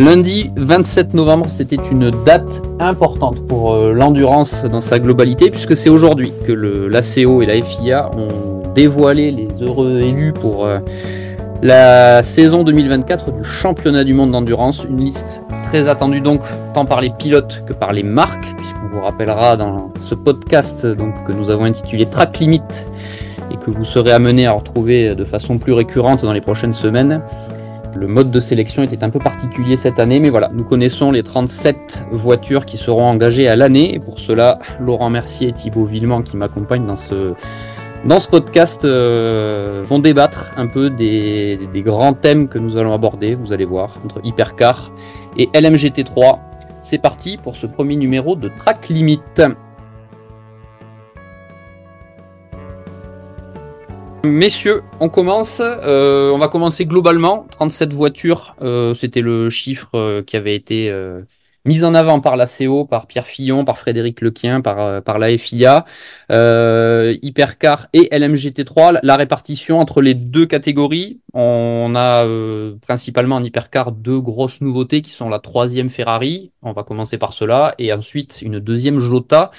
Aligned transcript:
Lundi 0.00 0.50
27 0.56 1.12
novembre, 1.12 1.50
c'était 1.50 1.76
une 1.92 2.10
date 2.24 2.62
importante 2.78 3.46
pour 3.46 3.74
euh, 3.74 3.92
l'endurance 3.92 4.64
dans 4.64 4.80
sa 4.80 4.98
globalité, 4.98 5.50
puisque 5.50 5.76
c'est 5.76 5.90
aujourd'hui 5.90 6.32
que 6.46 6.52
l'ACO 6.52 7.42
et 7.42 7.46
la 7.46 7.62
FIA 7.62 8.10
ont 8.16 8.62
dévoilé 8.74 9.30
les 9.30 9.62
heureux 9.62 10.00
élus 10.00 10.32
pour 10.32 10.64
euh, 10.64 10.78
la 11.60 12.22
saison 12.22 12.64
2024 12.64 13.30
du 13.30 13.44
championnat 13.44 14.02
du 14.02 14.14
monde 14.14 14.30
d'endurance. 14.30 14.86
Une 14.88 15.02
liste 15.02 15.44
très 15.64 15.86
attendue 15.90 16.22
donc 16.22 16.40
tant 16.72 16.86
par 16.86 17.02
les 17.02 17.10
pilotes 17.10 17.62
que 17.66 17.74
par 17.74 17.92
les 17.92 18.02
marques, 18.02 18.56
puisqu'on 18.56 18.88
vous 18.90 19.02
rappellera 19.02 19.58
dans 19.58 19.92
ce 20.00 20.14
podcast 20.14 20.96
que 21.26 21.32
nous 21.32 21.50
avons 21.50 21.64
intitulé 21.64 22.06
Track 22.06 22.38
Limit 22.38 22.62
et 23.50 23.56
que 23.58 23.70
vous 23.70 23.84
serez 23.84 24.12
amené 24.12 24.46
à 24.46 24.52
retrouver 24.52 25.14
de 25.14 25.24
façon 25.24 25.58
plus 25.58 25.74
récurrente 25.74 26.22
dans 26.22 26.32
les 26.32 26.40
prochaines 26.40 26.72
semaines. 26.72 27.20
Le 27.96 28.06
mode 28.06 28.30
de 28.30 28.38
sélection 28.40 28.82
était 28.82 29.02
un 29.02 29.10
peu 29.10 29.18
particulier 29.18 29.76
cette 29.76 29.98
année, 29.98 30.20
mais 30.20 30.30
voilà, 30.30 30.50
nous 30.54 30.62
connaissons 30.62 31.10
les 31.10 31.22
37 31.22 32.06
voitures 32.12 32.64
qui 32.64 32.76
seront 32.76 33.04
engagées 33.04 33.48
à 33.48 33.56
l'année. 33.56 33.94
Et 33.94 33.98
pour 33.98 34.20
cela, 34.20 34.58
Laurent 34.78 35.10
Mercier 35.10 35.48
et 35.48 35.52
Thibaut 35.52 35.86
Villemont 35.86 36.22
qui 36.22 36.36
m'accompagnent 36.36 36.86
dans 36.86 36.96
ce, 36.96 37.34
dans 38.04 38.20
ce 38.20 38.28
podcast 38.28 38.84
euh, 38.84 39.82
vont 39.86 39.98
débattre 39.98 40.52
un 40.56 40.68
peu 40.68 40.88
des, 40.88 41.58
des, 41.72 41.82
grands 41.82 42.14
thèmes 42.14 42.48
que 42.48 42.58
nous 42.58 42.76
allons 42.76 42.94
aborder, 42.94 43.34
vous 43.34 43.52
allez 43.52 43.64
voir, 43.64 44.00
entre 44.04 44.20
Hypercar 44.24 44.92
et 45.36 45.46
LMGT3. 45.46 46.38
C'est 46.82 46.98
parti 46.98 47.36
pour 47.36 47.56
ce 47.56 47.66
premier 47.66 47.96
numéro 47.96 48.36
de 48.36 48.48
Track 48.56 48.88
Limit. 48.88 49.20
Messieurs, 54.24 54.82
on 55.00 55.08
commence. 55.08 55.62
Euh, 55.64 56.30
on 56.30 56.38
va 56.38 56.48
commencer 56.48 56.84
globalement. 56.84 57.46
37 57.52 57.92
voitures, 57.94 58.54
euh, 58.60 58.92
c'était 58.92 59.22
le 59.22 59.48
chiffre 59.48 59.88
euh, 59.94 60.22
qui 60.22 60.36
avait 60.36 60.54
été 60.54 60.92
mise 61.64 61.84
en 61.84 61.94
avant 61.94 62.20
par 62.20 62.36
la 62.36 62.46
CO, 62.46 62.84
par 62.84 63.06
Pierre 63.06 63.26
Fillon, 63.26 63.64
par 63.64 63.78
Frédéric 63.78 64.20
Lequien, 64.20 64.60
par, 64.60 64.80
euh, 64.80 65.00
par 65.00 65.18
la 65.18 65.36
FIA, 65.36 65.84
euh, 66.30 67.16
Hypercar 67.22 67.88
et 67.92 68.08
LMGT3. 68.12 69.00
La 69.02 69.16
répartition 69.16 69.78
entre 69.78 70.00
les 70.00 70.14
deux 70.14 70.46
catégories, 70.46 71.20
on 71.34 71.92
a 71.94 72.24
euh, 72.24 72.74
principalement 72.80 73.36
en 73.36 73.44
Hypercar 73.44 73.92
deux 73.92 74.20
grosses 74.20 74.60
nouveautés 74.60 75.02
qui 75.02 75.10
sont 75.10 75.28
la 75.28 75.38
troisième 75.38 75.90
Ferrari, 75.90 76.52
on 76.62 76.72
va 76.72 76.82
commencer 76.82 77.18
par 77.18 77.32
cela, 77.32 77.74
et 77.78 77.92
ensuite 77.92 78.42
une 78.42 78.58
deuxième 78.58 79.00
Jota. 79.00 79.50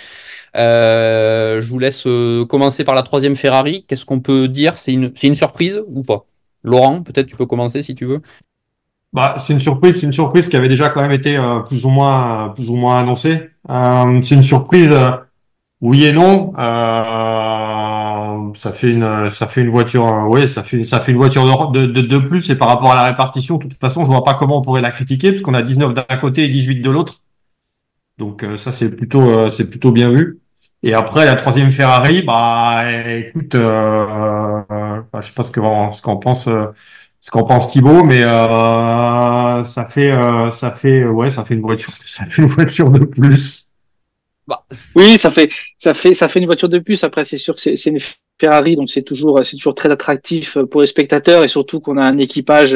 Euh, 0.55 1.61
je 1.61 1.67
vous 1.67 1.79
laisse 1.79 2.05
euh, 2.07 2.45
commencer 2.45 2.83
par 2.83 2.95
la 2.95 3.03
troisième 3.03 3.35
Ferrari. 3.35 3.85
Qu'est-ce 3.87 4.05
qu'on 4.05 4.19
peut 4.19 4.47
dire? 4.47 4.77
C'est 4.77 4.93
une, 4.93 5.13
une 5.23 5.35
surprise 5.35 5.81
ou 5.87 6.03
pas? 6.03 6.25
Laurent, 6.63 7.01
peut-être 7.01 7.27
tu 7.27 7.35
peux 7.35 7.45
commencer 7.45 7.81
si 7.81 7.95
tu 7.95 8.05
veux. 8.05 8.21
Bah, 9.13 9.35
c'est 9.39 9.51
une 9.53 9.59
surprise, 9.59 9.99
c'est 9.99 10.05
une 10.05 10.13
surprise 10.13 10.47
qui 10.47 10.55
avait 10.55 10.69
déjà 10.69 10.89
quand 10.89 11.01
même 11.01 11.11
été 11.11 11.37
euh, 11.37 11.59
plus 11.59 11.85
ou 11.85 11.89
moins, 11.89 12.49
plus 12.49 12.69
ou 12.69 12.75
moins 12.75 12.99
annoncée. 12.99 13.49
Euh, 13.69 14.21
c'est 14.23 14.35
une 14.35 14.43
surprise, 14.43 14.91
euh, 14.91 15.11
oui 15.81 16.05
et 16.05 16.13
non. 16.13 16.53
ça 18.55 18.71
fait 18.71 18.91
une, 18.91 19.29
ça 19.31 19.47
fait 19.47 19.61
une 19.61 19.69
voiture, 19.69 20.27
oui, 20.29 20.47
ça 20.47 20.63
fait, 20.63 20.83
ça 20.85 20.99
fait 21.01 21.11
une 21.11 21.17
voiture 21.17 21.71
de, 21.71 21.85
de, 21.87 22.01
de, 22.01 22.17
plus. 22.19 22.49
Et 22.49 22.55
par 22.55 22.69
rapport 22.69 22.91
à 22.91 22.95
la 22.95 23.03
répartition, 23.03 23.57
de 23.57 23.63
toute 23.63 23.73
façon, 23.73 24.05
je 24.05 24.09
vois 24.09 24.23
pas 24.23 24.35
comment 24.35 24.59
on 24.59 24.61
pourrait 24.61 24.81
la 24.81 24.91
critiquer 24.91 25.31
parce 25.31 25.41
qu'on 25.41 25.53
a 25.53 25.61
19 25.61 25.93
d'un 25.93 26.17
côté 26.17 26.45
et 26.45 26.49
18 26.49 26.81
de 26.81 26.89
l'autre. 26.89 27.21
Donc 28.17 28.45
ça, 28.57 28.71
c'est 28.71 28.89
plutôt, 28.89 29.49
c'est 29.51 29.65
plutôt 29.69 29.91
bien 29.91 30.09
vu. 30.09 30.39
Et 30.83 30.93
après, 30.93 31.25
la 31.25 31.35
troisième 31.35 31.71
Ferrari, 31.71 32.23
bah, 32.23 32.83
écoute, 32.91 33.55
euh, 33.55 34.61
je 35.21 35.27
sais 35.27 35.33
pas 35.33 35.43
ce 35.43 35.51
qu'en 35.51 35.91
ce 35.91 36.01
qu'en 36.01 36.17
pense 36.17 36.47
ce 37.21 37.29
qu'en 37.31 37.43
pense 37.43 37.69
Thibaut, 37.69 38.03
mais 38.03 38.23
euh, 38.23 39.63
ça 39.63 39.85
fait, 39.85 40.11
euh, 40.11 40.51
ça 40.51 40.71
fait, 40.71 41.05
ouais, 41.05 41.29
ça 41.31 41.45
fait 41.45 41.53
une 41.53 41.61
voiture, 41.61 41.93
ça 42.05 42.25
fait 42.25 42.41
une 42.41 42.47
voiture 42.47 42.89
de 42.89 43.05
plus. 43.05 43.69
Bah, 44.47 44.65
oui, 44.95 45.17
ça 45.17 45.29
fait, 45.29 45.49
ça 45.77 45.93
fait, 45.93 46.13
ça 46.15 46.27
fait 46.27 46.39
une 46.39 46.47
voiture 46.47 46.67
de 46.67 46.79
plus. 46.79 47.03
Après, 47.03 47.23
c'est 47.23 47.37
sûr 47.37 47.55
que 47.55 47.61
c'est 47.61 47.89
une 47.89 47.99
Ferrari, 48.39 48.75
donc 48.75 48.89
c'est 48.89 49.03
toujours, 49.03 49.39
c'est 49.45 49.55
toujours 49.55 49.75
très 49.75 49.91
attractif 49.91 50.57
pour 50.71 50.81
les 50.81 50.87
spectateurs 50.87 51.43
et 51.43 51.47
surtout 51.47 51.79
qu'on 51.79 51.97
a 51.97 52.03
un 52.03 52.17
équipage 52.17 52.75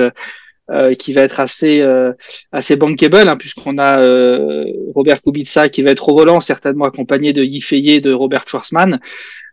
euh, 0.71 0.95
qui 0.95 1.13
va 1.13 1.21
être 1.21 1.39
assez 1.39 1.79
euh, 1.79 2.11
assez 2.51 2.75
bankable 2.75 3.29
hein, 3.29 3.37
puisqu'on 3.37 3.77
a 3.77 4.01
euh, 4.01 4.65
Robert 4.95 5.21
Kubica 5.21 5.69
qui 5.69 5.83
va 5.83 5.91
être 5.91 6.09
au 6.09 6.15
volant 6.15 6.39
certainement 6.39 6.85
accompagné 6.85 7.33
de 7.33 7.43
Yves 7.43 8.01
de 8.01 8.11
Robert 8.11 8.47
Schwarzman 8.47 8.99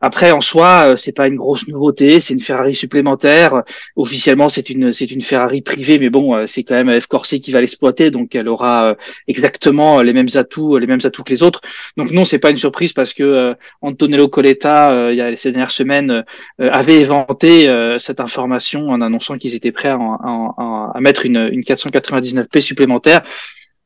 après, 0.05 0.33
en 0.33 0.41
soi, 0.41 0.91
euh, 0.93 0.97
c'est 0.97 1.13
pas 1.13 1.29
une 1.29 1.37
grosse 1.37 1.69
nouveauté, 1.69 2.19
c'est 2.19 2.35
une 2.35 2.41
Ferrari 2.41 2.75
supplémentaire. 2.75 3.63
Officiellement, 3.95 4.49
c'est 4.49 4.69
une 4.69 4.91
c'est 4.91 5.09
une 5.13 5.21
Ferrari 5.23 5.63
privée, 5.63 6.01
mais 6.01 6.11
bon, 6.11 6.35
euh, 6.35 6.47
c'est 6.49 6.65
quand 6.65 6.75
même 6.75 7.01
F 7.01 7.07
Corset 7.07 7.39
qui 7.39 7.53
va 7.53 7.61
l'exploiter, 7.61 8.11
donc 8.11 8.35
elle 8.35 8.49
aura 8.49 8.91
euh, 8.91 8.95
exactement 9.29 10.03
les 10.03 10.13
mêmes 10.13 10.29
atouts, 10.35 10.77
les 10.79 10.89
mêmes 10.89 10.99
atouts 11.05 11.23
que 11.23 11.31
les 11.31 11.45
autres. 11.45 11.61
Donc 11.97 12.11
non, 12.11 12.25
c'est 12.25 12.41
pas 12.41 12.51
une 12.51 12.57
surprise 12.57 12.93
parce 12.93 13.15
que 13.15 13.55
Antonello 13.81 14.27
Coletta, 14.29 15.13
il 15.13 15.17
y 15.17 15.21
a 15.21 15.37
ces 15.37 15.53
dernières 15.53 15.71
semaines, 15.71 16.25
avait 16.59 17.01
éventé 17.01 17.69
cette 18.01 18.21
information 18.21 18.89
en 18.89 19.01
annonçant 19.01 19.39
qu'ils 19.39 19.55
étaient 19.55 19.73
prêts 19.73 19.89
à, 19.89 19.97
à, 19.97 20.93
à 20.95 21.01
mettre 21.01 21.27
une, 21.27 21.49
une 21.53 21.61
499p 21.63 22.61
supplémentaire 22.61 23.23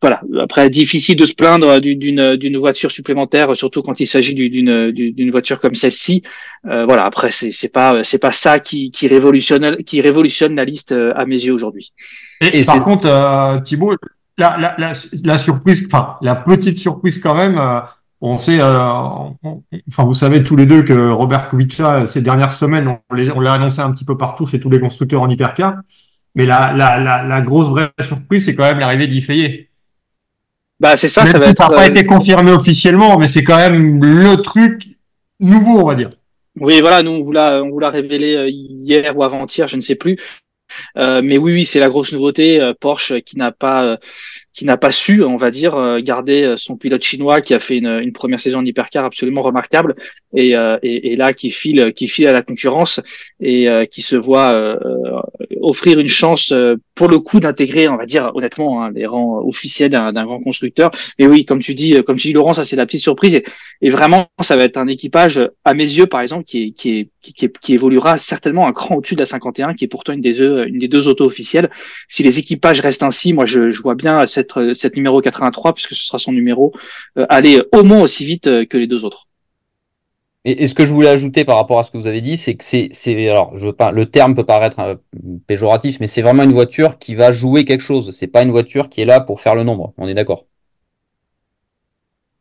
voilà. 0.02 0.20
Après, 0.40 0.68
difficile 0.68 1.16
de 1.16 1.24
se 1.24 1.34
plaindre 1.34 1.80
d'une 1.80 2.36
d'une 2.36 2.58
voiture 2.58 2.90
supplémentaire, 2.90 3.56
surtout 3.56 3.80
quand 3.80 3.98
il 3.98 4.06
s'agit 4.06 4.34
d'une 4.34 4.90
d'une 4.90 5.30
voiture 5.30 5.58
comme 5.58 5.74
celle-ci. 5.74 6.22
Euh, 6.66 6.84
voilà. 6.84 7.04
Après, 7.04 7.30
c'est 7.30 7.50
c'est 7.50 7.72
pas 7.72 8.04
c'est 8.04 8.18
pas 8.18 8.32
ça 8.32 8.58
qui 8.60 8.90
qui 8.90 9.08
révolutionne 9.08 9.78
qui 9.84 10.02
révolutionne 10.02 10.54
la 10.54 10.66
liste 10.66 10.92
euh, 10.92 11.14
à 11.16 11.24
mes 11.24 11.36
yeux 11.36 11.54
aujourd'hui. 11.54 11.94
Et, 12.42 12.64
par 12.64 12.84
contre, 12.84 13.06
euh, 13.06 13.58
Thibault, 13.60 13.96
la, 14.36 14.58
la, 14.58 14.74
la, 14.76 14.92
la, 15.24 15.38
surprise, 15.38 15.88
enfin 15.90 16.16
la 16.20 16.34
petite 16.34 16.78
surprise 16.78 17.18
quand 17.18 17.34
même. 17.34 17.58
Euh, 17.58 17.80
on 18.22 18.38
sait, 18.38 18.62
enfin 18.62 20.04
vous 20.04 20.14
savez 20.14 20.42
tous 20.42 20.56
les 20.56 20.64
deux 20.64 20.82
que 20.82 21.10
Robert 21.10 21.50
Kubica 21.50 22.06
ces 22.06 22.22
dernières 22.22 22.54
semaines, 22.54 22.98
on 23.10 23.40
l'a 23.40 23.52
annoncé 23.52 23.80
un 23.80 23.92
petit 23.92 24.06
peu 24.06 24.16
partout 24.16 24.46
chez 24.46 24.58
tous 24.58 24.70
les 24.70 24.80
constructeurs 24.80 25.20
en 25.20 25.28
hypercar. 25.28 25.74
Mais 26.34 26.46
la, 26.46 26.72
la, 26.72 26.98
la, 26.98 27.22
la 27.22 27.40
grosse 27.42 27.68
vraie 27.68 27.90
surprise, 28.00 28.46
c'est 28.46 28.54
quand 28.54 28.64
même 28.64 28.78
l'arrivée 28.78 29.06
d'Ifeye. 29.06 29.68
Bah, 30.78 30.96
c'est 30.96 31.08
ça, 31.08 31.24
ça 31.26 31.38
va 31.38 31.46
être. 31.46 31.56
Ça 31.56 31.68
n'a 31.68 31.74
pas 31.74 31.84
euh, 31.84 31.88
été 31.88 32.04
confirmé 32.04 32.52
officiellement, 32.52 33.18
mais 33.18 33.28
c'est 33.28 33.44
quand 33.44 33.56
même 33.56 34.02
le 34.02 34.36
truc 34.36 34.82
nouveau, 35.40 35.80
on 35.80 35.86
va 35.86 35.94
dire. 35.94 36.10
Oui, 36.58 36.80
voilà, 36.80 37.02
nous 37.02 37.10
on 37.10 37.22
vous 37.22 37.32
l'a, 37.32 37.62
on 37.62 37.70
vous 37.70 37.78
l'a 37.78 37.90
révélé 37.90 38.34
euh, 38.34 38.48
hier 38.48 39.16
ou 39.16 39.22
avant-hier, 39.22 39.68
je 39.68 39.76
ne 39.76 39.80
sais 39.80 39.94
plus. 39.94 40.16
Euh, 40.96 41.20
mais 41.22 41.38
oui, 41.38 41.52
oui, 41.52 41.64
c'est 41.64 41.80
la 41.80 41.88
grosse 41.88 42.12
nouveauté. 42.12 42.60
Euh, 42.60 42.72
Porsche 42.78 43.20
qui 43.20 43.38
n'a 43.38 43.52
pas, 43.52 43.98
qui 44.56 44.64
n'a 44.64 44.76
pas 44.76 44.90
su, 44.90 45.22
on 45.22 45.36
va 45.36 45.50
dire, 45.50 46.00
garder 46.00 46.54
son 46.56 46.76
pilote 46.76 47.02
chinois 47.02 47.40
qui 47.42 47.52
a 47.52 47.58
fait 47.58 47.76
une, 47.76 48.00
une 48.00 48.12
première 48.12 48.40
saison 48.40 48.60
en 48.60 48.64
hypercar 48.64 49.04
absolument 49.04 49.42
remarquable 49.42 49.94
et, 50.34 50.54
et, 50.82 51.12
et, 51.12 51.16
là 51.16 51.34
qui 51.34 51.50
file, 51.50 51.92
qui 51.94 52.08
file 52.08 52.26
à 52.26 52.32
la 52.32 52.42
concurrence 52.42 53.00
et 53.40 53.68
qui 53.90 54.00
se 54.02 54.16
voit 54.16 54.78
offrir 55.66 55.98
une 55.98 56.08
chance 56.08 56.52
euh, 56.52 56.76
pour 56.94 57.08
le 57.08 57.18
coup 57.18 57.40
d'intégrer, 57.40 57.88
on 57.88 57.96
va 57.96 58.06
dire 58.06 58.30
honnêtement, 58.34 58.82
hein, 58.82 58.90
les 58.94 59.06
rangs 59.06 59.40
officiels 59.44 59.90
d'un 59.90 60.24
grand 60.24 60.40
constructeur. 60.40 60.90
Mais 61.18 61.26
oui, 61.26 61.44
comme 61.44 61.60
tu 61.60 61.74
dis, 61.74 61.94
euh, 61.94 62.02
comme 62.02 62.16
tu 62.16 62.28
dis 62.28 62.32
Laurent, 62.32 62.54
ça 62.54 62.64
c'est 62.64 62.76
la 62.76 62.86
petite 62.86 63.02
surprise 63.02 63.34
et, 63.34 63.44
et, 63.82 63.90
vraiment 63.90 64.28
ça 64.40 64.56
va 64.56 64.64
être 64.64 64.76
un 64.76 64.86
équipage 64.86 65.40
à 65.64 65.74
mes 65.74 65.84
yeux 65.84 66.06
par 66.06 66.20
exemple 66.20 66.44
qui 66.44 66.72
qui 66.72 67.10
qui, 67.20 67.34
qui 67.34 67.74
évoluera 67.74 68.18
certainement 68.18 68.66
un 68.66 68.72
cran 68.72 68.96
au-dessus 68.96 69.14
de 69.14 69.20
la 69.20 69.26
51 69.26 69.74
qui 69.74 69.84
est 69.84 69.88
pourtant 69.88 70.12
une 70.12 70.20
des 70.20 70.34
deux 70.34 70.66
une 70.66 70.78
des 70.78 70.88
deux 70.88 71.08
autos 71.08 71.24
officielles. 71.24 71.70
Si 72.08 72.22
les 72.22 72.38
équipages 72.38 72.80
restent 72.80 73.02
ainsi, 73.02 73.32
moi 73.32 73.44
je, 73.44 73.70
je 73.70 73.82
vois 73.82 73.94
bien 73.94 74.26
cette 74.26 74.45
cette 74.74 74.96
numéro 74.96 75.20
83 75.20 75.74
puisque 75.74 75.94
ce 75.94 76.06
sera 76.06 76.18
son 76.18 76.32
numéro 76.32 76.72
euh, 77.18 77.26
aller 77.28 77.62
au 77.72 77.82
moins 77.82 78.00
aussi 78.00 78.24
vite 78.24 78.44
que 78.66 78.76
les 78.76 78.86
deux 78.86 79.04
autres. 79.04 79.26
Et, 80.48 80.68
ce 80.68 80.74
que 80.74 80.86
je 80.86 80.92
voulais 80.92 81.08
ajouter 81.08 81.44
par 81.44 81.56
rapport 81.56 81.80
à 81.80 81.82
ce 81.82 81.90
que 81.90 81.98
vous 81.98 82.06
avez 82.06 82.20
dit, 82.20 82.36
c'est 82.36 82.54
que 82.54 82.62
c'est, 82.62 82.88
c'est, 82.92 83.28
alors, 83.28 83.58
je 83.58 83.66
veux 83.66 83.72
pas, 83.72 83.90
le 83.90 84.06
terme 84.06 84.36
peut 84.36 84.46
paraître 84.46 84.78
euh, 84.78 84.94
péjoratif, 85.48 85.98
mais 85.98 86.06
c'est 86.06 86.22
vraiment 86.22 86.44
une 86.44 86.52
voiture 86.52 86.98
qui 86.98 87.16
va 87.16 87.32
jouer 87.32 87.64
quelque 87.64 87.80
chose. 87.80 88.12
C'est 88.12 88.28
pas 88.28 88.42
une 88.42 88.52
voiture 88.52 88.88
qui 88.88 89.00
est 89.00 89.04
là 89.04 89.18
pour 89.18 89.40
faire 89.40 89.56
le 89.56 89.64
nombre. 89.64 89.92
On 89.98 90.06
est 90.06 90.14
d'accord? 90.14 90.46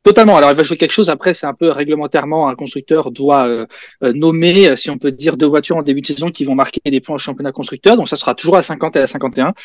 Totalement. 0.06 0.38
Alors, 0.38 0.52
il 0.52 0.56
va 0.56 0.62
jouer 0.62 0.78
quelque 0.78 0.92
chose. 0.92 1.10
Après, 1.10 1.34
c'est 1.34 1.48
un 1.48 1.56
peu 1.56 1.72
réglementairement, 1.72 2.48
un 2.48 2.54
constructeur 2.54 3.10
doit 3.10 3.48
euh, 3.48 3.66
euh, 4.04 4.14
nommer, 4.14 4.68
euh, 4.68 4.76
si 4.76 4.92
on 4.92 5.00
peut 5.00 5.12
dire, 5.12 5.36
deux 5.36 5.48
voitures 5.48 5.78
en 5.78 5.82
début 5.82 6.02
de 6.02 6.06
saison 6.06 6.30
qui 6.30 6.46
vont 6.46 6.54
marquer 6.54 6.80
des 6.86 7.02
points 7.02 7.16
au 7.16 7.18
championnat 7.18 7.52
constructeur. 7.52 7.98
Donc, 7.98 8.08
ça 8.08 8.16
sera 8.16 8.36
toujours 8.36 8.56
à 8.56 8.62
50 8.62 8.98
et 8.98 9.00
à 9.00 9.08
51. 9.08 9.56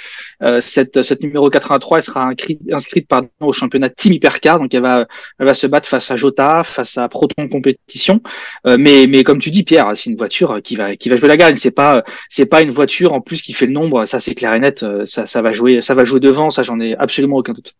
cette, 0.62 1.02
cette 1.02 1.22
numéro 1.22 1.50
83, 1.50 1.98
elle 1.98 2.02
sera 2.02 2.30
inscrite, 2.72 3.06
pardon, 3.06 3.28
au 3.40 3.52
championnat 3.52 3.90
Team 3.90 4.14
Hypercar. 4.14 4.58
Donc, 4.58 4.72
elle 4.72 4.80
va, 4.80 5.06
elle 5.38 5.54
se 5.54 5.66
battre 5.66 5.86
face 5.86 6.10
à 6.10 6.16
Jota, 6.16 6.64
face 6.64 6.96
à 6.96 7.06
Proton 7.10 7.46
Compétition. 7.46 8.22
mais, 8.64 9.06
mais 9.08 9.24
comme 9.24 9.40
tu 9.40 9.50
dis, 9.50 9.62
Pierre, 9.62 9.92
c'est 9.94 10.08
une 10.08 10.16
voiture 10.16 10.62
qui 10.64 10.74
va, 10.74 10.94
jouer 10.96 11.28
la 11.28 11.36
gagne. 11.36 11.56
C'est 11.56 11.70
pas, 11.70 12.02
pas 12.50 12.62
une 12.62 12.70
voiture 12.70 13.12
en 13.12 13.20
plus 13.20 13.42
qui 13.42 13.52
fait 13.52 13.66
le 13.66 13.72
nombre. 13.72 14.06
Ça, 14.06 14.20
c'est 14.20 14.34
clair 14.34 14.54
et 14.54 14.60
net. 14.60 14.86
Ça, 15.04 15.26
ça 15.26 15.42
va 15.42 15.52
jouer, 15.52 15.82
ça 15.82 15.92
va 15.92 16.06
jouer 16.06 16.20
devant. 16.20 16.48
Ça, 16.48 16.62
j'en 16.62 16.80
ai 16.80 16.96
absolument 16.96 17.36
aucun 17.36 17.52
doute 17.52 17.74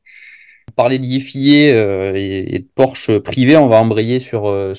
parler 0.80 0.98
d'IFIE 0.98 1.68
euh, 1.74 2.14
et, 2.16 2.58
de 2.58 2.66
Porsche 2.74 3.18
privé, 3.18 3.54
on 3.58 3.68
va 3.68 3.76
embrayer 3.76 4.18
sur, 4.18 4.48
euh, 4.48 4.72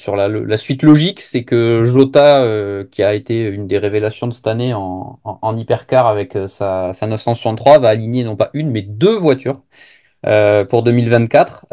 la, 0.48 0.58
suite 0.58 0.82
logique. 0.82 1.20
C'est 1.20 1.44
que 1.44 1.84
Jota, 1.86 2.44
qui 2.90 3.04
a 3.04 3.14
été 3.14 3.44
une 3.44 3.68
des 3.68 3.78
révélations 3.78 4.26
de 4.26 4.34
cette 4.34 4.48
année 4.48 4.74
en, 4.74 5.20
hypercar 5.56 6.08
avec 6.08 6.36
sa, 6.48 6.92
sa 6.94 7.06
963, 7.06 7.78
va 7.78 7.90
aligner 7.90 8.24
non 8.24 8.36
pas 8.36 8.50
une, 8.54 8.72
mais 8.72 8.82
deux 8.82 9.16
voitures. 9.16 9.62
pour 10.70 10.82
2024, 10.82 11.68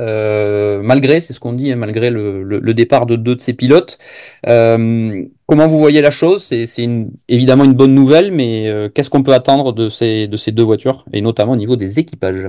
malgré, 0.83 1.23
c'est 1.23 1.33
ce 1.33 1.41
qu'on 1.41 1.55
dit, 1.55 1.73
hein, 1.73 1.77
malgré 1.77 2.11
le, 2.11 2.75
départ 2.75 3.07
de 3.07 3.17
deux 3.17 3.35
de 3.35 3.41
ses 3.41 3.55
pilotes. 3.55 3.97
comment 4.45 5.67
vous 5.69 5.79
voyez 5.79 6.03
la 6.03 6.11
chose? 6.11 6.43
C'est 6.45 6.89
évidemment 7.29 7.65
une 7.65 7.75
bonne 7.75 7.95
nouvelle, 7.95 8.31
mais 8.31 8.91
qu'est-ce 8.95 9.09
qu'on 9.09 9.23
peut 9.23 9.35
attendre 9.35 9.73
de 9.73 9.87
de 10.27 10.37
ces 10.37 10.53
deux 10.53 10.65
voitures, 10.65 11.07
et 11.15 11.23
notamment 11.23 11.53
au 11.53 11.57
niveau 11.65 11.77
des 11.77 11.99
équipages? 11.99 12.49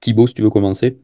Thibaut, 0.00 0.26
si 0.26 0.34
tu 0.34 0.42
veux 0.42 0.50
commencer. 0.50 0.98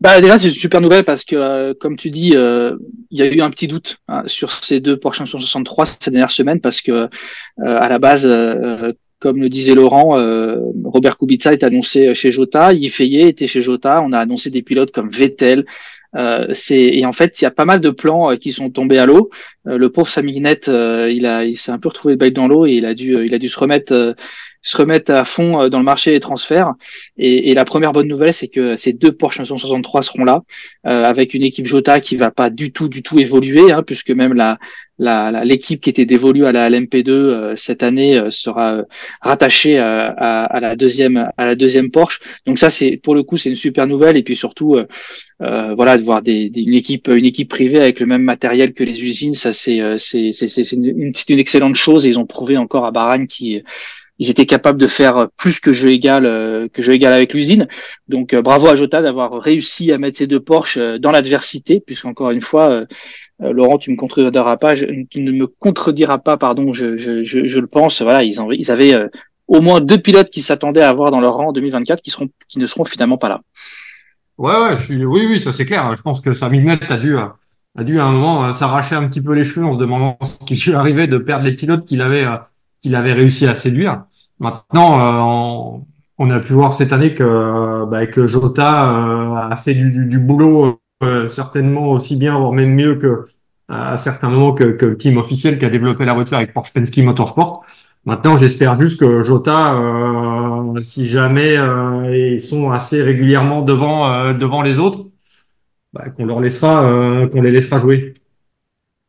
Bah 0.00 0.20
déjà 0.20 0.38
c'est 0.38 0.48
une 0.48 0.54
super 0.54 0.80
nouvelle 0.80 1.02
parce 1.04 1.24
que 1.24 1.34
euh, 1.34 1.74
comme 1.74 1.96
tu 1.96 2.10
dis, 2.10 2.32
euh, 2.36 2.76
il 3.10 3.18
y 3.18 3.22
a 3.22 3.26
eu 3.26 3.40
un 3.40 3.50
petit 3.50 3.66
doute 3.66 3.98
hein, 4.06 4.22
sur 4.26 4.52
ces 4.62 4.78
deux 4.78 4.96
Porsche 4.96 5.20
963 5.20 5.86
ces 5.98 6.10
dernières 6.12 6.30
semaines 6.30 6.60
parce 6.60 6.80
que 6.80 6.92
euh, 6.92 7.08
à 7.56 7.88
la 7.88 7.98
base, 7.98 8.24
comme 9.18 9.40
le 9.40 9.48
disait 9.48 9.74
Laurent, 9.74 10.14
Robert 10.84 11.18
Kubica 11.18 11.52
est 11.52 11.64
annoncé 11.64 12.14
chez 12.14 12.30
Jota, 12.30 12.72
Yifeye 12.72 13.22
était 13.22 13.48
chez 13.48 13.60
Jota, 13.60 14.00
on 14.02 14.12
a 14.12 14.20
annoncé 14.20 14.50
des 14.50 14.62
pilotes 14.62 14.92
comme 14.92 15.10
Vettel. 15.10 15.64
et 16.14 17.06
en 17.06 17.12
fait 17.12 17.40
il 17.40 17.44
y 17.44 17.46
a 17.46 17.50
pas 17.50 17.64
mal 17.64 17.80
de 17.80 17.90
plans 17.90 18.36
qui 18.36 18.52
sont 18.52 18.70
tombés 18.70 18.98
à 18.98 19.06
l'eau. 19.06 19.30
le 19.64 19.88
pauvre 19.88 20.08
Samignette, 20.08 20.68
il 20.68 21.26
a 21.26 21.44
il 21.44 21.58
s'est 21.58 21.72
un 21.72 21.78
peu 21.80 21.88
retrouvé 21.88 22.14
bête 22.14 22.34
dans 22.34 22.46
l'eau 22.46 22.66
et 22.66 22.74
il 22.74 22.86
a 22.86 22.94
dû 22.94 23.26
il 23.26 23.34
a 23.34 23.38
dû 23.38 23.48
se 23.48 23.58
remettre 23.58 24.14
se 24.68 24.76
remettre 24.76 25.10
à 25.12 25.24
fond 25.24 25.60
euh, 25.60 25.68
dans 25.70 25.78
le 25.78 25.84
marché 25.84 26.12
des 26.12 26.20
transferts. 26.20 26.74
Et, 27.16 27.50
et 27.50 27.54
la 27.54 27.64
première 27.64 27.92
bonne 27.92 28.06
nouvelle, 28.06 28.34
c'est 28.34 28.48
que 28.48 28.76
ces 28.76 28.92
deux 28.92 29.12
Porsche 29.12 29.38
963 29.38 30.02
seront 30.02 30.24
là, 30.24 30.42
euh, 30.86 31.04
avec 31.04 31.32
une 31.32 31.42
équipe 31.42 31.66
Jota 31.66 32.00
qui 32.00 32.16
va 32.16 32.30
pas 32.30 32.50
du 32.50 32.70
tout, 32.70 32.88
du 32.88 33.02
tout 33.02 33.18
évoluer, 33.18 33.72
hein, 33.72 33.82
puisque 33.82 34.10
même 34.10 34.34
la 34.34 34.58
l'équipe 35.44 35.80
qui 35.80 35.90
était 35.90 36.06
dévolue 36.06 36.44
à 36.44 36.50
la 36.50 36.68
LMP2 36.68 37.10
euh, 37.10 37.54
cette 37.54 37.84
année 37.84 38.20
sera 38.30 38.82
rattachée 39.20 39.78
à, 39.78 40.08
à, 40.08 40.58
la 40.58 40.74
deuxième 40.74 41.30
à 41.36 41.46
la 41.46 41.54
deuxième 41.54 41.92
Porsche. 41.92 42.20
Donc 42.46 42.58
ça, 42.58 42.68
c'est 42.68 42.96
pour 42.96 43.14
le 43.14 43.22
coup, 43.22 43.36
c'est 43.36 43.48
une 43.48 43.54
super 43.54 43.86
nouvelle. 43.86 44.16
Et 44.16 44.24
puis 44.24 44.34
surtout, 44.34 44.76
voilà, 45.38 45.98
de 45.98 46.02
voir 46.02 46.20
des, 46.20 46.50
une 46.52 46.74
équipe 46.74 47.06
une 47.06 47.24
équipe 47.24 47.48
privée 47.48 47.78
avec 47.78 48.00
le 48.00 48.06
même 48.06 48.22
matériel 48.22 48.74
que 48.74 48.82
les 48.82 49.04
usines, 49.04 49.34
ça 49.34 49.52
c'est 49.52 49.80
c'est 49.98 50.32
c'est 50.32 50.72
une, 50.72 51.12
une, 51.28 51.38
excellente 51.38 51.76
chose. 51.76 52.04
Et 52.04 52.08
ils 52.08 52.18
ont 52.18 52.26
prouvé 52.26 52.56
encore 52.56 52.84
à 52.84 52.90
Bahrain 52.90 53.26
qui 53.26 53.62
ils 54.18 54.30
étaient 54.30 54.46
capables 54.46 54.80
de 54.80 54.86
faire 54.86 55.28
plus 55.36 55.60
que 55.60 55.72
jeu 55.72 55.90
égal 55.90 56.26
euh, 56.26 56.68
que 56.68 56.82
jeu 56.82 56.92
égal 56.94 57.12
avec 57.12 57.32
l'usine. 57.34 57.68
Donc 58.08 58.34
euh, 58.34 58.42
bravo 58.42 58.68
à 58.68 58.74
Jota 58.74 59.00
d'avoir 59.00 59.40
réussi 59.40 59.92
à 59.92 59.98
mettre 59.98 60.18
ces 60.18 60.26
deux 60.26 60.40
Porsche 60.40 60.76
euh, 60.76 60.98
dans 60.98 61.10
l'adversité, 61.10 61.80
puisqu'encore 61.80 62.30
une 62.30 62.40
fois, 62.40 62.84
Laurent, 63.40 63.78
tu 63.78 63.90
me 63.90 63.96
contrediras 63.96 64.56
pas, 64.56 64.74
tu 64.74 65.20
ne 65.20 65.30
me 65.30 65.46
contrediras 65.46 66.18
pas, 66.18 66.36
pardon, 66.36 66.72
je, 66.72 66.96
je, 66.96 67.22
je, 67.22 67.58
le 67.60 67.66
pense. 67.68 68.02
Voilà, 68.02 68.24
ils, 68.24 68.36
ils 68.52 68.70
avaient 68.70 68.96
au 69.46 69.60
moins 69.60 69.80
deux 69.80 69.98
pilotes 69.98 70.30
qui 70.30 70.42
s'attendaient 70.42 70.82
à 70.82 70.88
avoir 70.88 71.12
dans 71.12 71.20
leur 71.20 71.34
rang 71.34 71.48
en 71.48 71.52
2024 71.52 72.02
qui 72.02 72.10
seront 72.10 72.28
qui 72.48 72.58
ne 72.58 72.66
seront 72.66 72.84
finalement 72.84 73.16
pas 73.16 73.28
là. 73.28 73.40
Ouais, 74.38 74.52
ouais, 74.52 74.78
je 74.78 74.84
suis, 74.84 75.04
oui, 75.04 75.26
oui, 75.28 75.40
ça 75.40 75.52
c'est 75.52 75.66
clair. 75.66 75.94
Je 75.96 76.02
pense 76.02 76.20
que 76.20 76.32
Sami 76.32 76.68
a 76.68 76.96
dû 76.96 77.16
a 77.16 77.84
dû 77.84 78.00
à 78.00 78.04
un 78.06 78.12
moment 78.12 78.52
s'arracher 78.52 78.96
un 78.96 79.06
petit 79.08 79.20
peu 79.20 79.34
les 79.34 79.44
cheveux 79.44 79.64
en 79.64 79.74
se 79.74 79.78
demandant 79.78 80.18
ce 80.22 80.44
qui 80.44 80.54
lui 80.54 80.74
arrivait 80.74 81.06
de 81.06 81.18
perdre 81.18 81.44
les 81.44 81.52
pilotes 81.52 81.84
qu'il 81.84 82.02
avait 82.02 82.26
qu'il 82.80 82.94
avait 82.94 83.12
réussi 83.12 83.46
à 83.46 83.54
séduire. 83.54 84.04
Maintenant, 84.40 85.78
euh, 85.78 85.82
on, 86.18 86.30
a 86.30 86.40
pu 86.40 86.52
voir 86.52 86.72
cette 86.74 86.92
année 86.92 87.14
que, 87.14 87.84
bah, 87.86 88.06
que 88.06 88.26
Jota 88.26 88.88
euh, 88.90 89.34
a 89.34 89.56
fait 89.56 89.74
du, 89.74 90.06
du, 90.06 90.18
boulot 90.18 90.80
euh, 91.02 91.28
certainement 91.28 91.90
aussi 91.90 92.16
bien, 92.16 92.38
voire 92.38 92.52
même 92.52 92.74
mieux 92.74 92.96
que 92.96 93.26
à 93.68 93.98
certains 93.98 94.30
moments 94.30 94.54
que, 94.54 94.64
que, 94.64 94.86
le 94.86 94.96
team 94.96 95.18
officiel 95.18 95.58
qui 95.58 95.64
a 95.64 95.70
développé 95.70 96.04
la 96.04 96.14
voiture 96.14 96.36
avec 96.36 96.54
Porsche 96.54 96.72
Penske 96.72 96.98
Motorsport. 96.98 97.64
Maintenant, 98.04 98.38
j'espère 98.38 98.76
juste 98.76 99.00
que 99.00 99.22
Jota, 99.22 99.76
si 100.82 101.08
jamais 101.08 101.58
ils 102.10 102.40
sont 102.40 102.70
assez 102.70 103.02
régulièrement 103.02 103.62
devant 103.62 104.32
devant 104.32 104.62
les 104.62 104.78
autres, 104.78 105.10
bah, 105.92 106.08
qu'on 106.10 106.24
leur 106.24 106.40
laissera 106.40 107.28
qu'on 107.30 107.42
les 107.42 107.50
laissera 107.50 107.78
jouer. 107.78 108.14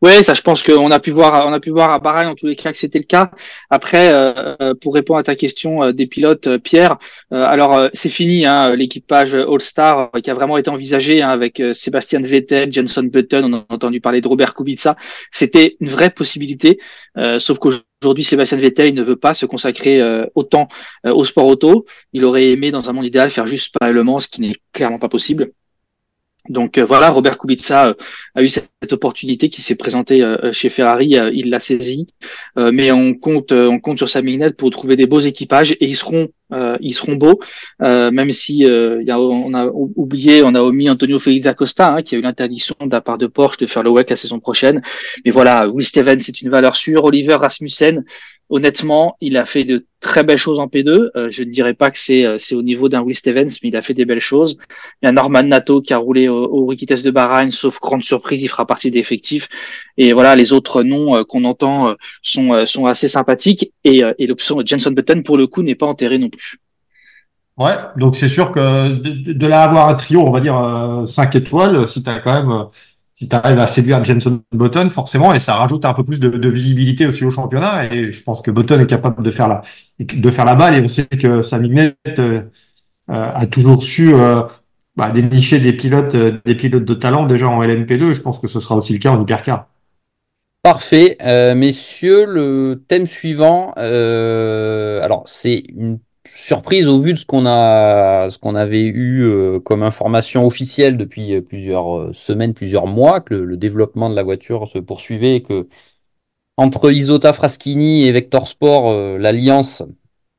Oui, 0.01 0.23
ça, 0.23 0.33
je 0.33 0.41
pense 0.41 0.63
qu'on 0.63 0.91
a 0.91 0.99
pu 1.01 1.11
voir, 1.11 1.45
on 1.45 1.51
a 1.51 1.59
pu 1.59 1.71
voir 1.71 1.91
à 1.91 1.99
Bahreïn 1.99 2.29
en 2.29 2.35
tous 2.35 2.47
les 2.47 2.55
cas 2.55 2.71
que 2.71 2.77
c'était 2.77 2.99
le 2.99 3.03
cas. 3.03 3.31
Après, 3.69 4.11
euh, 4.13 4.73
pour 4.79 4.93
répondre 4.93 5.19
à 5.19 5.23
ta 5.23 5.35
question 5.35 5.83
euh, 5.83 5.91
des 5.91 6.07
pilotes, 6.07 6.47
euh, 6.47 6.57
Pierre, 6.57 6.97
alors 7.31 7.89
c'est 7.93 8.07
fini, 8.07 8.45
hein, 8.45 8.75
l'équipage 8.75 9.35
All-Star 9.35 10.11
qui 10.23 10.31
a 10.31 10.33
vraiment 10.33 10.57
été 10.57 10.69
envisagé 10.69 11.21
hein, 11.21 11.29
avec 11.29 11.61
Sébastien 11.73 12.21
Vettel, 12.21 12.71
Jenson 12.71 13.03
Button, 13.03 13.51
on 13.51 13.57
a 13.57 13.65
entendu 13.69 13.99
parler 13.99 14.21
de 14.21 14.27
Robert 14.29 14.53
Kubica. 14.53 14.95
C'était 15.31 15.75
une 15.81 15.89
vraie 15.89 16.11
possibilité, 16.11 16.79
sauf 17.39 17.59
qu'aujourd'hui 17.59 18.23
Sébastien 18.23 18.57
Vettel 18.57 18.93
ne 18.93 19.03
veut 19.03 19.15
pas 19.17 19.33
se 19.33 19.45
consacrer 19.45 20.01
autant 20.35 20.67
au 21.05 21.25
sport 21.25 21.47
auto. 21.47 21.85
Il 22.13 22.25
aurait 22.25 22.45
aimé 22.45 22.71
dans 22.71 22.89
un 22.89 22.93
monde 22.93 23.05
idéal 23.05 23.29
faire 23.29 23.47
juste 23.47 23.75
parallèlement, 23.77 24.19
ce 24.19 24.27
qui 24.27 24.41
n'est 24.41 24.55
clairement 24.73 24.99
pas 24.99 25.09
possible. 25.09 25.51
Donc 26.47 26.77
euh, 26.77 26.85
voilà, 26.85 27.09
Robert 27.09 27.37
Kubica 27.37 27.87
euh, 27.87 27.93
a 28.33 28.41
eu 28.41 28.47
cette, 28.47 28.69
opportunité 28.91 29.49
qui 29.49 29.61
s'est 29.61 29.75
présentée 29.75 30.23
euh, 30.23 30.53
chez 30.53 30.69
Ferrari, 30.69 31.15
il 31.33 31.49
l'a 31.49 31.59
saisi, 31.59 32.07
mais 32.55 32.91
on 32.91 33.13
compte, 33.13 33.51
on 33.51 33.79
compte 33.79 33.97
sur 33.97 34.09
sa 34.09 34.21
mignette 34.21 34.55
pour 34.55 34.71
trouver 34.71 34.95
des 34.95 35.05
beaux 35.05 35.19
équipages 35.19 35.73
et 35.73 35.85
ils 35.85 35.97
seront, 35.97 36.29
ils 36.81 36.93
seront 36.93 37.15
beaux, 37.15 37.39
même 37.79 38.31
si 38.31 38.65
a, 38.65 39.19
on 39.19 39.53
a 39.53 39.67
oublié, 39.67 40.41
on 40.43 40.55
a 40.55 40.61
omis 40.61 40.89
Antonio 40.89 41.19
Félix 41.19 41.47
Acosta, 41.47 41.93
hein, 41.93 42.01
qui 42.01 42.15
a 42.15 42.17
eu 42.17 42.21
l'interdiction 42.21 42.75
de 42.81 42.91
la 42.91 43.01
part 43.01 43.17
de 43.17 43.27
Porsche 43.27 43.57
de 43.59 43.67
faire 43.67 43.83
le 43.83 43.89
WEC 43.91 44.09
la 44.09 44.15
saison 44.15 44.39
prochaine. 44.39 44.81
Mais 45.25 45.31
voilà, 45.31 45.67
Will 45.67 45.85
Stevens 45.85 46.19
c'est 46.19 46.41
une 46.41 46.49
valeur 46.49 46.75
sûre, 46.75 47.03
Oliver 47.03 47.35
Rasmussen 47.35 48.03
honnêtement, 48.49 49.15
il 49.21 49.37
a 49.37 49.45
fait 49.45 49.63
de 49.63 49.85
très 49.99 50.23
belles 50.23 50.37
choses 50.37 50.59
en 50.59 50.67
P2. 50.67 51.09
Euh, 51.15 51.27
je 51.29 51.43
ne 51.43 51.51
dirais 51.51 51.73
pas 51.75 51.91
que 51.91 51.99
c'est 51.99 52.25
euh, 52.25 52.37
au 52.53 52.61
niveau 52.61 52.89
d'un 52.89 53.01
Will 53.01 53.15
Stevens, 53.15 53.49
mais 53.61 53.69
il 53.69 53.75
a 53.75 53.81
fait 53.81 53.93
des 53.93 54.05
belles 54.05 54.19
choses. 54.19 54.57
Il 55.01 55.05
y 55.05 55.09
a 55.09 55.11
Norman 55.11 55.43
Nato 55.43 55.81
qui 55.81 55.93
a 55.93 55.97
roulé 55.97 56.27
au, 56.27 56.45
au 56.45 56.73
de 56.73 57.11
Bahreïn, 57.11 57.51
sauf 57.51 57.79
grande 57.79 58.03
surprise, 58.03 58.41
il 58.41 58.47
fera 58.47 58.65
partie 58.65 58.91
des 58.91 58.99
effectifs. 58.99 59.49
Et 59.97 60.13
voilà, 60.13 60.35
les 60.35 60.51
autres 60.51 60.83
noms 60.83 61.15
euh, 61.15 61.23
qu'on 61.23 61.43
entend 61.43 61.95
sont 62.21 62.65
sont 62.65 62.85
assez 62.85 63.07
sympathiques. 63.07 63.71
Et, 63.83 64.01
et 64.17 64.27
l'option 64.27 64.61
Jenson 64.65 64.91
Button, 64.91 65.21
pour 65.23 65.37
le 65.37 65.47
coup, 65.47 65.61
n'est 65.61 65.75
pas 65.75 65.85
enterrée 65.85 66.17
non 66.17 66.29
plus. 66.29 66.38
Ouais, 67.57 67.75
donc 67.97 68.15
c'est 68.15 68.29
sûr 68.29 68.51
que 68.53 68.87
de, 68.89 69.33
de, 69.33 69.47
là 69.47 69.63
avoir 69.63 69.89
un 69.89 69.95
trio, 69.95 70.21
on 70.25 70.31
va 70.31 70.39
dire 70.39 70.57
euh, 70.57 71.05
5 71.05 71.35
étoiles, 71.35 71.87
si 71.89 72.01
tu 72.01 72.09
as 72.09 72.19
quand 72.19 72.33
même 72.33 72.69
si 73.19 73.27
tu 73.27 73.35
arrives 73.35 73.59
à 73.59 73.67
séduire 73.67 74.01
Jenson 74.05 74.39
Button, 74.53 74.89
forcément, 74.89 75.33
et 75.33 75.41
ça 75.41 75.55
rajoute 75.55 75.83
un 75.83 75.93
peu 75.93 76.05
plus 76.05 76.21
de, 76.21 76.49
visibilité 76.49 77.05
aussi 77.05 77.25
au 77.25 77.29
championnat. 77.29 77.93
Et 77.93 78.13
je 78.13 78.23
pense 78.23 78.41
que 78.41 78.49
Button 78.49 78.79
est 78.79 78.87
capable 78.87 79.21
de 79.21 79.29
faire 79.29 79.49
la, 79.49 79.61
de 79.99 80.31
faire 80.31 80.45
la 80.45 80.55
balle. 80.55 80.75
Et 80.75 80.81
on 80.81 80.87
sait 80.87 81.05
que 81.05 81.41
Samignet 81.41 81.97
euh, 82.17 82.43
a 83.07 83.45
toujours 83.45 83.83
su 83.83 84.13
euh, 84.13 84.43
bah, 84.95 85.11
dénicher 85.11 85.59
des 85.59 85.73
pilotes, 85.73 86.15
euh, 86.15 86.39
des 86.45 86.55
pilotes 86.55 86.85
de 86.85 86.93
talent 86.93 87.25
déjà 87.25 87.49
en 87.49 87.61
LMP2. 87.61 88.13
Je 88.13 88.21
pense 88.21 88.39
que 88.39 88.47
ce 88.47 88.61
sera 88.61 88.77
aussi 88.77 88.93
le 88.93 88.99
cas 88.99 89.11
en 89.11 89.21
hypercar. 89.21 89.67
Parfait, 90.63 91.17
messieurs. 91.57 92.23
Le 92.25 92.85
thème 92.87 93.05
suivant, 93.05 93.73
alors 93.73 95.23
c'est 95.25 95.63
une 95.75 95.99
surprise 96.49 96.87
au 96.87 96.99
vu 96.99 97.13
de 97.13 97.17
ce 97.19 97.25
qu'on 97.25 97.45
a, 97.45 98.29
ce 98.31 98.39
qu'on 98.39 98.55
avait 98.55 98.85
eu 98.85 99.21
euh, 99.23 99.59
comme 99.59 99.83
information 99.83 100.47
officielle 100.47 100.97
depuis 100.97 101.35
euh, 101.35 101.41
plusieurs 101.41 101.95
euh, 101.95 102.13
semaines, 102.13 102.55
plusieurs 102.55 102.87
mois, 102.87 103.21
que 103.21 103.35
le, 103.35 103.55
développement 103.55 104.09
de 104.09 104.15
la 104.15 104.23
voiture 104.23 104.67
se 104.67 104.79
poursuivait, 104.79 105.41
que 105.41 105.67
entre 106.57 106.91
Isota 106.91 107.33
Fraschini 107.33 108.07
et 108.07 108.11
Vector 108.11 108.47
Sport, 108.47 109.17
l'alliance 109.17 109.83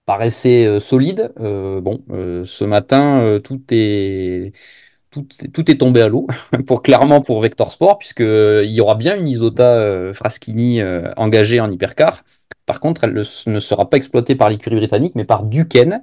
paraissait 0.04 0.80
solide. 0.80 1.32
bon, 1.38 2.04
ce 2.44 2.64
matin, 2.64 3.40
tout 3.42 3.62
est 3.70 4.52
tout, 5.10 5.70
est 5.70 5.78
tombé 5.78 6.02
à 6.02 6.08
l'eau, 6.08 6.26
pour 6.66 6.82
clairement 6.82 7.22
pour 7.22 7.40
Vector 7.40 7.70
Sport, 7.70 7.98
puisqu'il 7.98 8.70
y 8.70 8.80
aura 8.82 8.96
bien 8.96 9.16
une 9.16 9.28
Isota 9.28 10.12
Fraschini 10.12 10.82
engagée 11.16 11.60
en 11.60 11.70
hypercar. 11.70 12.22
Par 12.70 12.78
contre, 12.78 13.02
elle 13.02 13.14
ne 13.14 13.58
sera 13.58 13.90
pas 13.90 13.96
exploitée 13.96 14.36
par 14.36 14.48
l'écurie 14.48 14.76
britannique, 14.76 15.14
mais 15.16 15.24
par 15.24 15.42
Duquesne. 15.42 16.02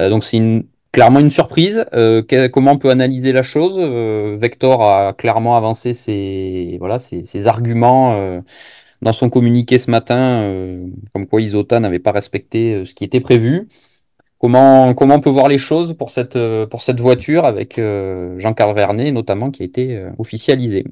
Euh, 0.00 0.10
donc 0.10 0.24
c'est 0.24 0.64
clairement 0.90 1.20
une 1.20 1.30
surprise. 1.30 1.86
Euh, 1.94 2.24
comment 2.52 2.72
on 2.72 2.76
peut 2.76 2.90
analyser 2.90 3.30
la 3.30 3.44
chose 3.44 3.74
euh, 3.78 4.36
Vector 4.36 4.82
a 4.82 5.12
clairement 5.12 5.56
avancé 5.56 5.92
ses, 5.92 6.80
arguments 7.46 8.42
dans 9.00 9.12
son 9.12 9.28
communiqué 9.28 9.78
ce 9.78 9.92
matin, 9.92 10.50
comme 11.14 11.28
quoi 11.28 11.40
Isota 11.40 11.78
n'avait 11.78 12.00
pas 12.00 12.10
respecté 12.10 12.84
ce 12.84 12.92
qui 12.94 13.04
était 13.04 13.20
prévu. 13.20 13.68
Comment, 14.38 14.88
on 14.88 15.20
peut 15.20 15.30
voir 15.30 15.46
les 15.46 15.58
choses 15.58 15.96
pour 15.96 16.10
cette, 16.10 16.36
pour 16.68 16.82
cette 16.82 16.98
voiture 16.98 17.44
avec 17.44 17.80
Jean-Carl 18.38 18.74
Vernet 18.74 19.12
notamment 19.12 19.52
qui 19.52 19.62
a 19.62 19.66
été 19.66 20.04
officialisé? 20.18 20.84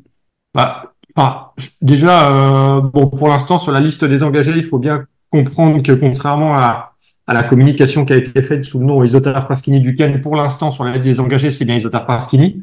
Bah, 0.54 0.92
Enfin, 1.16 1.48
déjà, 1.82 2.30
euh, 2.30 2.80
bon, 2.80 3.08
pour 3.08 3.28
l'instant, 3.28 3.58
sur 3.58 3.72
la 3.72 3.80
liste 3.80 4.04
des 4.04 4.22
engagés, 4.22 4.52
il 4.56 4.64
faut 4.64 4.78
bien 4.78 5.04
comprendre 5.30 5.82
que 5.82 5.92
contrairement 5.92 6.54
à, 6.54 6.94
à 7.26 7.34
la 7.34 7.42
communication 7.42 8.04
qui 8.04 8.12
a 8.12 8.16
été 8.16 8.42
faite 8.42 8.64
sous 8.64 8.78
le 8.78 8.86
nom 8.86 9.02
Isotar 9.04 9.46
Pasquini 9.46 9.80
Duquesne. 9.80 10.20
Pour 10.20 10.36
l'instant, 10.36 10.70
sur 10.70 10.84
la 10.84 10.92
lettre 10.92 11.04
des 11.04 11.20
engagés, 11.20 11.50
c'est 11.50 11.64
bien 11.64 11.76
Isotar 11.76 12.06
Pasquini. 12.06 12.62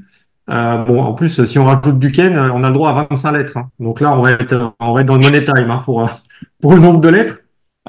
Euh, 0.50 0.84
bon, 0.84 1.02
en 1.02 1.14
plus, 1.14 1.46
si 1.46 1.60
on 1.60 1.66
rajoute 1.66 2.00
Duquesne, 2.00 2.38
on 2.38 2.64
a 2.64 2.68
le 2.70 2.74
droit 2.74 2.90
à 2.92 3.06
25 3.10 3.32
lettres. 3.34 3.58
Hein. 3.58 3.70
Donc 3.80 4.02
là, 4.02 4.18
on 4.18 4.22
va 4.22 4.32
être, 4.32 4.74
on 4.80 4.94
va 4.94 5.02
être 5.02 5.08
dans 5.08 5.16
le 5.16 5.24
money 5.24 5.44
time 5.44 5.72
hein, 5.72 5.82
pour, 5.86 6.10
pour 6.62 6.74
le 6.74 6.80
nombre 6.80 7.02
de 7.02 7.10
lettres. 7.10 7.40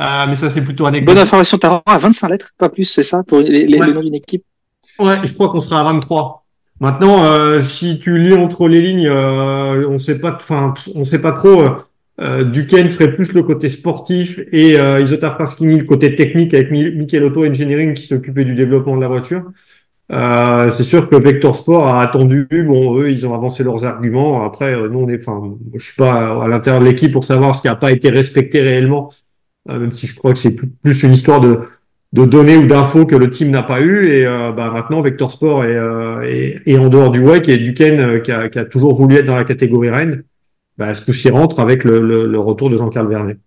Euh, 0.01 0.27
mais 0.29 0.35
ça, 0.35 0.51
c'est 0.51 0.63
plutôt 0.63 0.87
anecdotique. 0.87 1.17
Bonne 1.17 1.25
information, 1.25 1.59
t'as 1.59 1.83
à 1.85 1.99
25 1.99 2.29
lettres, 2.29 2.51
pas 2.57 2.69
plus, 2.69 2.85
c'est 2.85 3.03
ça, 3.03 3.23
pour 3.25 3.41
les, 3.41 3.67
les, 3.67 3.79
noms 3.79 4.01
d'une 4.01 4.15
équipe? 4.15 4.45
Ouais, 4.99 5.19
je 5.25 5.33
crois 5.35 5.49
qu'on 5.49 5.61
sera 5.61 5.81
à 5.81 5.85
23. 5.85 6.45
Maintenant, 6.81 7.25
euh, 7.25 7.61
si 7.61 7.99
tu 7.99 8.19
lis 8.19 8.35
entre 8.35 8.69
les 8.69 8.81
lignes, 8.81 9.09
euh, 9.09 9.89
on 9.89 9.99
sait 9.99 10.19
pas, 10.19 10.35
enfin, 10.37 10.75
on 10.95 11.05
sait 11.05 11.21
pas 11.21 11.33
trop. 11.33 11.65
Euh, 12.21 12.45
Duquesne 12.45 12.91
ferait 12.91 13.13
plus 13.13 13.33
le 13.33 13.43
côté 13.43 13.69
sportif 13.69 14.41
et 14.53 14.79
euh, 14.79 15.01
Isotar 15.01 15.37
Pasquini 15.39 15.79
le 15.79 15.85
côté 15.85 16.15
technique 16.17 16.53
avec 16.53 16.71
Michael 16.71 17.25
Auto 17.25 17.45
Engineering 17.47 17.95
qui 17.95 18.07
s'occupait 18.07 18.45
du 18.45 18.55
développement 18.55 18.97
de 18.97 19.03
la 19.03 19.09
voiture. 19.09 19.45
Euh, 20.11 20.71
c'est 20.71 20.85
sûr 20.85 21.09
que 21.09 21.17
Vector 21.17 21.55
Sport 21.55 21.89
a 21.89 22.03
attendu. 22.03 22.47
Bon, 22.51 22.99
eux, 22.99 23.11
ils 23.11 23.27
ont 23.27 23.35
avancé 23.35 23.63
leurs 23.63 23.85
arguments. 23.85 24.43
Après, 24.45 24.75
euh, 24.75 24.89
nous, 24.89 25.01
on 25.01 25.09
est, 25.09 25.21
enfin, 25.21 25.57
je 25.75 25.85
suis 25.85 25.97
pas 25.97 26.45
à 26.45 26.49
l'intérieur 26.49 26.81
de 26.81 26.87
l'équipe 26.87 27.13
pour 27.13 27.25
savoir 27.25 27.55
ce 27.55 27.63
qui 27.63 27.67
n'a 27.69 27.77
pas 27.77 27.93
été 27.93 28.09
respecté 28.09 28.61
réellement, 28.61 29.13
euh, 29.69 29.79
même 29.79 29.93
si 29.93 30.07
je 30.07 30.17
crois 30.17 30.33
que 30.33 30.39
c'est 30.39 30.53
plus 30.53 31.03
une 31.03 31.13
histoire 31.13 31.41
de, 31.41 31.61
de 32.13 32.25
données 32.25 32.57
ou 32.57 32.67
d'infos 32.67 33.07
que 33.07 33.17
le 33.17 33.31
team 33.31 33.51
n'a 33.51 33.63
pas 33.63 33.81
eu. 33.81 34.09
Et 34.09 34.25
bah, 34.25 34.71
maintenant, 34.73 35.03
Vector 35.03 35.31
Sport 35.31 35.65
est, 35.65 36.63
est, 36.67 36.79
en 36.79 36.89
dehors 36.89 37.11
du 37.11 37.21
WEC 37.21 37.49
et 37.49 37.57
Duquesne, 37.59 38.23
qui 38.23 38.33
a, 38.33 38.49
qui 38.49 38.59
a 38.59 38.65
toujours 38.65 38.95
voulu 38.95 39.17
être 39.17 39.27
dans 39.27 39.37
la 39.37 39.45
catégorie 39.45 39.91
Rennes, 39.91 40.25
bah, 40.79 40.93
coup-ci 40.95 41.29
rentre 41.31 41.61
avec 41.61 41.85
le, 41.85 42.01
le, 42.01 42.27
le 42.27 42.39
retour 42.39 42.71
de 42.71 42.77
Jean-Carl 42.77 43.09
Vernet. 43.09 43.39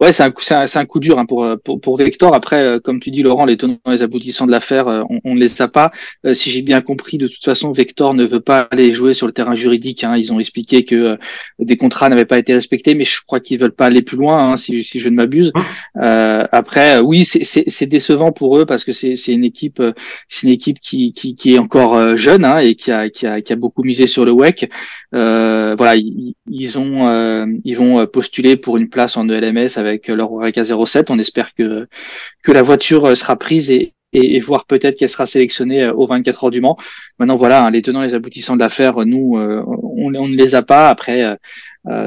Ouais, 0.00 0.14
c'est 0.14 0.22
un, 0.22 0.32
un, 0.52 0.66
un, 0.74 0.84
coup 0.86 0.98
dur 0.98 1.18
hein, 1.18 1.26
pour, 1.26 1.46
pour, 1.62 1.78
pour, 1.78 1.98
Vector. 1.98 2.34
Après, 2.34 2.62
euh, 2.62 2.80
comme 2.80 3.00
tu 3.00 3.10
dis, 3.10 3.22
Laurent, 3.22 3.44
les 3.44 3.58
tenants 3.58 3.76
et 3.86 3.90
les 3.90 4.02
aboutissants 4.02 4.46
de 4.46 4.50
l'affaire, 4.50 4.88
euh, 4.88 5.02
on, 5.24 5.34
ne 5.34 5.40
les 5.40 5.60
a 5.60 5.68
pas. 5.68 5.90
Euh, 6.24 6.32
si 6.32 6.50
j'ai 6.50 6.62
bien 6.62 6.80
compris, 6.80 7.18
de 7.18 7.26
toute 7.26 7.44
façon, 7.44 7.70
Vector 7.70 8.14
ne 8.14 8.24
veut 8.24 8.40
pas 8.40 8.66
aller 8.70 8.94
jouer 8.94 9.12
sur 9.12 9.26
le 9.26 9.32
terrain 9.34 9.54
juridique. 9.54 10.02
Hein. 10.02 10.16
Ils 10.16 10.32
ont 10.32 10.40
expliqué 10.40 10.86
que 10.86 11.18
des 11.58 11.76
contrats 11.76 12.08
n'avaient 12.08 12.24
pas 12.24 12.38
été 12.38 12.54
respectés, 12.54 12.94
mais 12.94 13.04
je 13.04 13.18
crois 13.26 13.40
qu'ils 13.40 13.60
veulent 13.60 13.74
pas 13.74 13.86
aller 13.86 14.00
plus 14.00 14.16
loin, 14.16 14.52
hein, 14.52 14.56
si, 14.56 14.82
si, 14.84 15.00
je 15.00 15.10
ne 15.10 15.16
m'abuse. 15.16 15.52
Hein 15.96 16.46
après, 16.50 17.00
oui, 17.00 17.24
c'est 17.24 17.86
décevant 17.86 18.32
pour 18.32 18.56
eux 18.58 18.64
parce 18.64 18.84
que 18.84 18.92
c'est 18.92 19.32
une 19.32 19.44
équipe, 19.44 19.82
c'est 20.28 20.46
une 20.46 20.52
équipe 20.52 20.78
qui, 20.80 21.12
qui, 21.12 21.34
qui 21.34 21.54
est 21.54 21.58
encore 21.58 22.16
jeune 22.16 22.44
hein, 22.46 22.58
et 22.58 22.74
qui 22.74 22.90
a, 22.90 23.10
qui, 23.10 23.26
a, 23.26 23.42
qui 23.42 23.52
a 23.52 23.56
beaucoup 23.56 23.82
misé 23.82 24.06
sur 24.06 24.24
le 24.24 24.32
WEC. 24.32 24.70
voilà, 25.12 25.96
ils, 25.96 26.34
ils 26.48 26.78
ont, 26.78 27.60
ils 27.64 27.76
vont 27.76 28.06
postuler 28.06 28.56
pour 28.56 28.78
une 28.78 28.88
place 28.88 29.18
en 29.18 29.28
ELMS 29.28 29.68
avec 29.76 29.89
avec 29.90 30.08
leur 30.08 30.32
Oreca 30.32 30.64
07. 30.64 31.10
On 31.10 31.18
espère 31.18 31.54
que, 31.54 31.86
que 32.42 32.52
la 32.52 32.62
voiture 32.62 33.04
euh, 33.06 33.14
sera 33.14 33.36
prise 33.36 33.70
et, 33.70 33.92
voir 34.40 34.64
peut-être 34.64 34.98
qu'elle 34.98 35.08
sera 35.08 35.26
sélectionnée 35.26 35.84
euh, 35.84 35.92
au 35.92 36.06
24 36.06 36.44
heures 36.44 36.50
du 36.50 36.60
Mans. 36.60 36.76
Maintenant, 37.18 37.36
voilà, 37.36 37.64
hein, 37.64 37.70
les 37.70 37.82
tenants 37.82 38.02
et 38.02 38.08
les 38.08 38.14
aboutissants 38.14 38.54
de 38.56 38.60
l'affaire, 38.60 39.04
nous, 39.04 39.36
euh, 39.36 39.62
on, 39.66 40.10
ne 40.10 40.36
les 40.36 40.54
a 40.54 40.62
pas. 40.62 40.88
Après, 40.88 41.36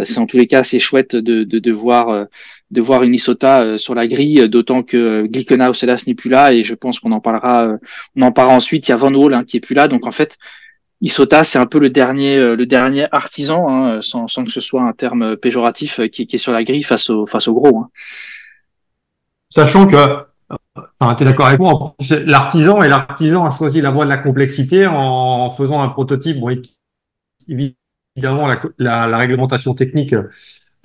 c'est 0.03 0.17
en 0.17 0.25
tous 0.25 0.37
les 0.37 0.47
cas, 0.47 0.63
c'est 0.63 0.79
chouette 0.79 1.15
de, 1.15 1.43
de, 1.43 1.71
voir 1.71 2.27
de 2.71 2.81
voir 2.81 3.03
une 3.03 3.13
Isota 3.13 3.77
sur 3.77 3.95
la 3.95 4.07
grille, 4.07 4.49
d'autant 4.49 4.83
que 4.83 5.25
Glickenhaus, 5.27 5.81
hélas, 5.81 6.05
n'est 6.05 6.13
plus 6.13 6.29
là, 6.29 6.53
et 6.53 6.63
je 6.63 6.75
pense 6.75 6.99
qu'on 6.99 7.11
en 7.11 7.19
parlera, 7.19 7.77
on 8.15 8.21
en 8.21 8.31
parlera 8.31 8.55
ensuite. 8.55 8.87
Il 8.87 8.91
y 8.91 8.93
a 8.93 8.97
Van 8.97 9.13
Wall 9.13 9.33
hein, 9.33 9.43
qui 9.45 9.57
est 9.57 9.61
plus 9.61 9.75
là, 9.75 9.87
donc 9.87 10.05
en 10.05 10.11
fait, 10.11 10.37
Isota, 11.03 11.43
c'est 11.43 11.59
un 11.59 11.65
peu 11.65 11.79
le 11.79 11.89
dernier, 11.89 12.37
euh, 12.37 12.55
le 12.55 12.65
dernier 12.65 13.07
artisan, 13.11 13.67
hein, 13.69 13.99
sans, 14.01 14.29
sans, 14.29 14.45
que 14.45 14.51
ce 14.51 14.61
soit 14.61 14.83
un 14.83 14.93
terme 14.93 15.35
péjoratif, 15.35 15.99
euh, 15.99 16.07
qui, 16.07 16.25
qui, 16.25 16.37
est 16.37 16.39
sur 16.39 16.53
la 16.53 16.63
grille 16.63 16.81
face 16.81 17.09
au, 17.09 17.25
face 17.25 17.49
au 17.49 17.53
gros. 17.53 17.77
Hein. 17.79 17.89
Sachant 19.49 19.85
que, 19.85 19.95
enfin, 20.99 21.13
tu 21.15 21.23
es 21.23 21.25
d'accord 21.25 21.47
avec 21.47 21.59
moi, 21.59 21.93
l'artisan 22.25 22.81
et 22.81 22.87
l'artisan 22.87 23.45
a 23.45 23.51
choisi 23.51 23.81
la 23.81 23.91
voie 23.91 24.05
de 24.05 24.09
la 24.09 24.17
complexité 24.17 24.87
en 24.87 25.51
faisant 25.51 25.81
un 25.81 25.89
prototype. 25.89 26.39
Bon, 26.39 26.49
évidemment, 27.49 28.47
la, 28.47 28.61
la, 28.77 29.05
la 29.05 29.17
réglementation 29.17 29.73
technique 29.73 30.15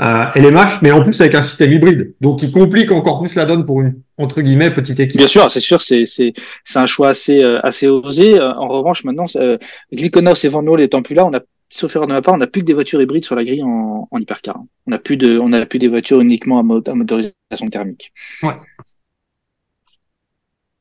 euh, 0.01 0.27
LMH, 0.37 0.81
mais 0.83 0.93
en 0.93 1.03
plus 1.03 1.21
avec 1.21 1.35
un 1.35 1.43
système 1.43 1.73
hybride, 1.73 2.15
donc 2.21 2.39
qui 2.39 2.53
complique 2.53 2.93
encore 2.93 3.21
plus 3.21 3.35
la 3.35 3.47
donne 3.47 3.67
pour 3.67 3.81
une 3.81 4.01
entre 4.17 4.43
guillemets 4.43 4.71
petite 4.71 5.01
équipe. 5.01 5.19
Bien 5.19 5.27
sûr, 5.27 5.51
c'est 5.51 5.61
sûr, 5.61 5.83
c'est 5.83 6.07
c'est 6.07 6.35
c'est 6.65 6.79
un 6.79 6.87
choix 6.87 7.09
assez 7.09 7.43
euh, 7.43 7.61
assez 7.65 7.89
osé. 7.89 8.39
Euh, 8.39 8.53
en 8.55 8.69
revanche, 8.69 9.03
maintenant, 9.05 9.27
euh, 9.37 9.59
Glyconos 9.93 10.45
et 10.45 10.49
Van 10.49 10.63
Nol 10.63 10.81
étant 10.81 11.03
plus 11.03 11.15
là, 11.15 11.27
on 11.27 11.35
a 11.35 11.41
sauf 11.69 11.95
erreur 11.97 12.07
de 12.07 12.13
ma 12.13 12.23
part, 12.23 12.35
on 12.35 12.39
n'a 12.39 12.47
plus 12.47 12.61
que 12.61 12.67
des 12.67 12.75
voitures 12.75 13.03
hybrides 13.03 13.25
sur 13.25 13.35
la 13.35 13.45
grille 13.45 13.65
en, 13.65 14.09
en 14.09 14.19
hypercar. 14.19 14.61
On 14.87 14.93
n'a 14.93 14.99
plus 14.99 15.17
de 15.17 15.39
on 15.39 15.53
a 15.53 15.67
plus 15.67 15.81
des 15.81 15.89
voitures 15.89 16.21
uniquement 16.21 16.61
à, 16.61 16.63
motorisation 16.63 17.69
thermique. 17.71 18.13
Ouais. 18.43 18.55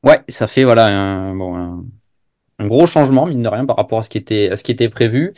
Ouais, 0.04 0.20
ça 0.28 0.46
fait 0.46 0.62
voilà 0.62 0.86
un, 0.86 1.34
bon, 1.34 1.56
un, 1.56 1.84
un, 2.60 2.66
gros 2.68 2.86
changement 2.86 3.26
mine 3.26 3.42
de 3.42 3.48
rien 3.48 3.66
par 3.66 3.76
rapport 3.76 3.98
à 3.98 4.02
ce 4.04 4.08
qui 4.08 4.18
était 4.18 4.48
à 4.50 4.56
ce 4.56 4.62
qui 4.62 4.70
était 4.70 4.88
prévu. 4.88 5.34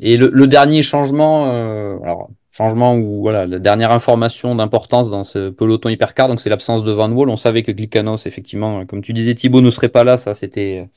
Et 0.00 0.16
le, 0.16 0.30
le 0.32 0.46
dernier 0.46 0.82
changement, 0.82 1.46
euh, 1.52 1.98
alors 2.02 2.30
changement 2.52 2.96
ou 2.96 3.20
voilà, 3.22 3.46
la 3.46 3.58
dernière 3.58 3.92
information 3.92 4.54
d'importance 4.54 5.10
dans 5.10 5.24
ce 5.24 5.50
peloton 5.50 5.88
hypercar, 5.90 6.26
donc 6.28 6.40
c'est 6.40 6.50
l'absence 6.50 6.84
de 6.84 6.92
Van 6.92 7.10
Wall. 7.12 7.28
On 7.28 7.36
savait 7.36 7.62
que 7.62 7.70
Glickanos, 7.72 8.26
effectivement, 8.26 8.86
comme 8.86 9.02
tu 9.02 9.12
disais, 9.12 9.34
Thibaut 9.34 9.60
ne 9.60 9.70
serait 9.70 9.88
pas 9.90 10.04
là, 10.04 10.16
ça 10.16 10.34
c'était 10.34 10.88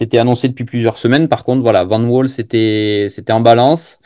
c'était 0.00 0.18
annoncé 0.18 0.48
depuis 0.48 0.64
plusieurs 0.64 0.98
semaines. 0.98 1.28
Par 1.28 1.44
contre, 1.44 1.62
voilà, 1.62 1.84
Van 1.84 2.02
Wall 2.04 2.28
c'était 2.28 3.06
c'était 3.08 3.32
en 3.32 3.40
balance. 3.40 4.00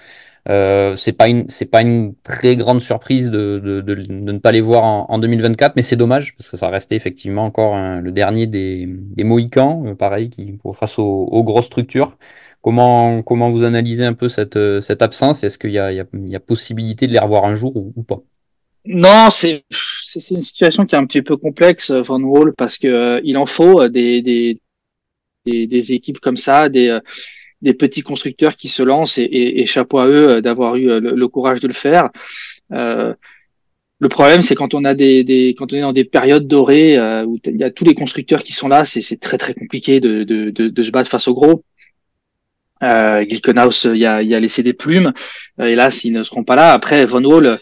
Euh, 0.49 0.97
c'est 0.97 1.13
pas 1.13 1.29
une 1.29 1.49
c'est 1.51 1.67
pas 1.67 1.83
une 1.83 2.15
très 2.23 2.57
grande 2.57 2.81
surprise 2.81 3.31
de, 3.31 3.59
de, 3.63 3.81
de, 3.83 3.95
de 3.95 4.33
ne 4.33 4.39
pas 4.39 4.53
les 4.53 4.63
voir 4.63 4.85
en, 4.85 5.07
en 5.11 5.19
2024, 5.19 5.77
mais 5.77 5.83
c'est 5.83 5.97
dommage 5.97 6.35
parce 6.37 6.49
que 6.51 6.57
ça 6.57 6.69
restait 6.71 6.97
effectivement 6.97 7.45
encore 7.45 7.77
le 8.01 8.13
dernier 8.13 8.47
des, 8.47 8.87
des 8.89 9.25
Mohicans, 9.25 9.85
euh, 9.87 9.95
pareil, 9.95 10.31
qui 10.31 10.59
face 10.75 10.99
aux, 10.99 11.05
aux 11.05 11.45
grosses 11.45 11.67
structures. 11.67 12.17
Comment, 12.61 13.23
comment 13.23 13.51
vous 13.51 13.65
analysez 13.65 14.05
un 14.05 14.15
peu 14.15 14.29
cette, 14.29 14.57
euh, 14.57 14.81
cette 14.81 15.03
absence? 15.03 15.45
Est-ce 15.45 15.59
qu'il 15.59 15.71
y 15.71 15.75
y, 15.75 16.31
y 16.31 16.37
a 16.37 16.41
possibilité 16.41 17.07
de 17.07 17.13
les 17.13 17.19
revoir 17.19 17.45
un 17.45 17.55
jour 17.55 17.77
ou, 17.77 18.03
pas? 18.03 18.21
Non, 18.85 19.29
c'est 19.31 19.65
une 20.31 20.43
situation 20.43 20.87
qui 20.87 20.95
est 20.95 20.99
un 20.99 21.07
petit 21.07 21.23
peu 21.23 21.37
complexe, 21.37 21.91
euh, 21.91 22.03
Van 22.03 22.21
Wall, 22.21 22.55
parce 22.57 22.79
que 22.79 22.89
euh, 22.89 23.21
il 23.23 23.37
en 23.37 23.47
faut 23.47 23.87
des, 23.89 24.23
des, 24.23 24.61
des, 25.47 25.67
des, 25.67 25.93
équipes 25.93 26.19
comme 26.19 26.37
ça, 26.37 26.69
des, 26.69 26.99
des 27.63 27.75
petits 27.75 28.03
constructeurs 28.03 28.57
qui 28.57 28.69
se 28.69 28.83
lancent 28.83 29.19
et, 29.19 29.29
et, 29.31 29.67
chapeau 29.67 29.99
à 29.99 30.09
eux 30.09 30.43
d'avoir 30.43 30.77
eu 30.77 31.01
le, 31.01 31.29
courage 31.29 31.61
de 31.61 31.69
le 31.69 31.75
faire. 31.75 32.11
Euh, 32.73 33.15
le 34.01 34.09
problème, 34.09 34.43
c'est 34.43 34.55
quand 34.55 34.75
on 34.75 34.85
a 34.85 34.95
des, 34.95 35.23
des, 35.23 35.55
quand 35.57 35.73
on 35.73 35.77
est 35.77 35.81
dans 35.81 35.93
des 35.93 36.05
périodes 36.05 36.47
dorées 36.47 36.99
où 37.25 37.39
il 37.45 37.57
y 37.57 37.65
a 37.65 37.71
tous 37.71 37.85
les 37.85 37.95
constructeurs 37.95 38.43
qui 38.43 38.53
sont 38.53 38.69
là, 38.69 38.85
c'est 38.85 39.21
très 39.21 39.39
très 39.39 39.55
compliqué 39.55 40.01
de, 40.01 40.25
de, 40.25 40.51
de, 40.51 40.69
de, 40.69 40.83
se 40.83 40.91
battre 40.91 41.11
face 41.11 41.29
aux 41.29 41.35
gros. 41.35 41.65
Euh, 42.83 43.25
Gilkenhaus 43.29 43.87
y 43.95 44.07
a, 44.07 44.23
y 44.23 44.35
a 44.35 44.41
laissé 44.41 44.63
des 44.63 44.73
plumes. 44.73 45.13
Euh, 45.61 45.67
hélas, 45.67 46.05
ils 46.05 46.13
ne 46.13 46.23
seront 46.23 46.45
pas 46.45 46.57
là. 46.57 46.73
Après, 46.73 47.05
Von 47.05 47.25
Hall, 47.25 47.59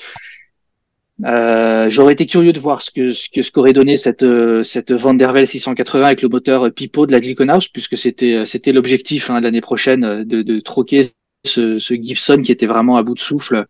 euh, 1.24 1.88
j'aurais 1.88 2.12
été 2.12 2.26
curieux 2.26 2.52
de 2.52 2.60
voir 2.60 2.82
ce 2.82 2.90
que 2.90 3.10
ce 3.10 3.30
que 3.30 3.40
ce 3.40 3.50
qu'aurait 3.50 3.72
donné 3.72 3.96
cette 3.96 4.22
euh, 4.22 4.62
cette 4.62 4.92
Van 4.92 5.14
der 5.14 5.46
680 5.46 6.04
avec 6.04 6.20
le 6.20 6.28
moteur 6.28 6.70
Pipo 6.70 7.06
de 7.06 7.12
la 7.12 7.20
Glickenhaus, 7.20 7.68
puisque 7.72 7.96
c'était 7.96 8.44
c'était 8.44 8.72
l'objectif 8.72 9.30
hein, 9.30 9.40
l'année 9.40 9.62
prochaine 9.62 10.24
de, 10.24 10.42
de 10.42 10.60
troquer 10.60 11.12
ce, 11.44 11.78
ce, 11.78 11.94
Gibson 11.94 12.42
qui 12.42 12.52
était 12.52 12.66
vraiment 12.66 12.96
à 12.96 13.02
bout 13.02 13.14
de 13.14 13.20
souffle, 13.20 13.66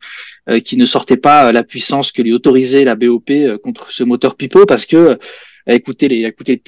euh, 0.48 0.60
qui 0.60 0.76
ne 0.76 0.86
sortait 0.86 1.18
pas 1.18 1.52
la 1.52 1.62
puissance 1.62 2.10
que 2.10 2.22
lui 2.22 2.32
autorisait 2.32 2.84
la 2.84 2.96
BOP 2.96 3.30
contre 3.62 3.92
ce 3.92 4.02
moteur 4.02 4.34
Pipo, 4.36 4.66
parce 4.66 4.86
que 4.86 5.18
à 5.66 5.74
écouter 5.74 6.08
les, 6.08 6.24
écouter, 6.24 6.60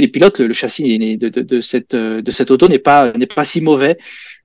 les 0.00 0.08
pilotes, 0.08 0.40
le, 0.40 0.52
châssis 0.52 0.98
de, 1.18 1.28
de, 1.28 1.40
de, 1.40 1.60
cette, 1.60 1.96
de 1.96 2.30
cette 2.30 2.50
auto 2.50 2.68
n'est 2.68 2.78
pas, 2.78 3.12
n'est 3.12 3.26
pas 3.26 3.44
si 3.44 3.60
mauvais. 3.60 3.96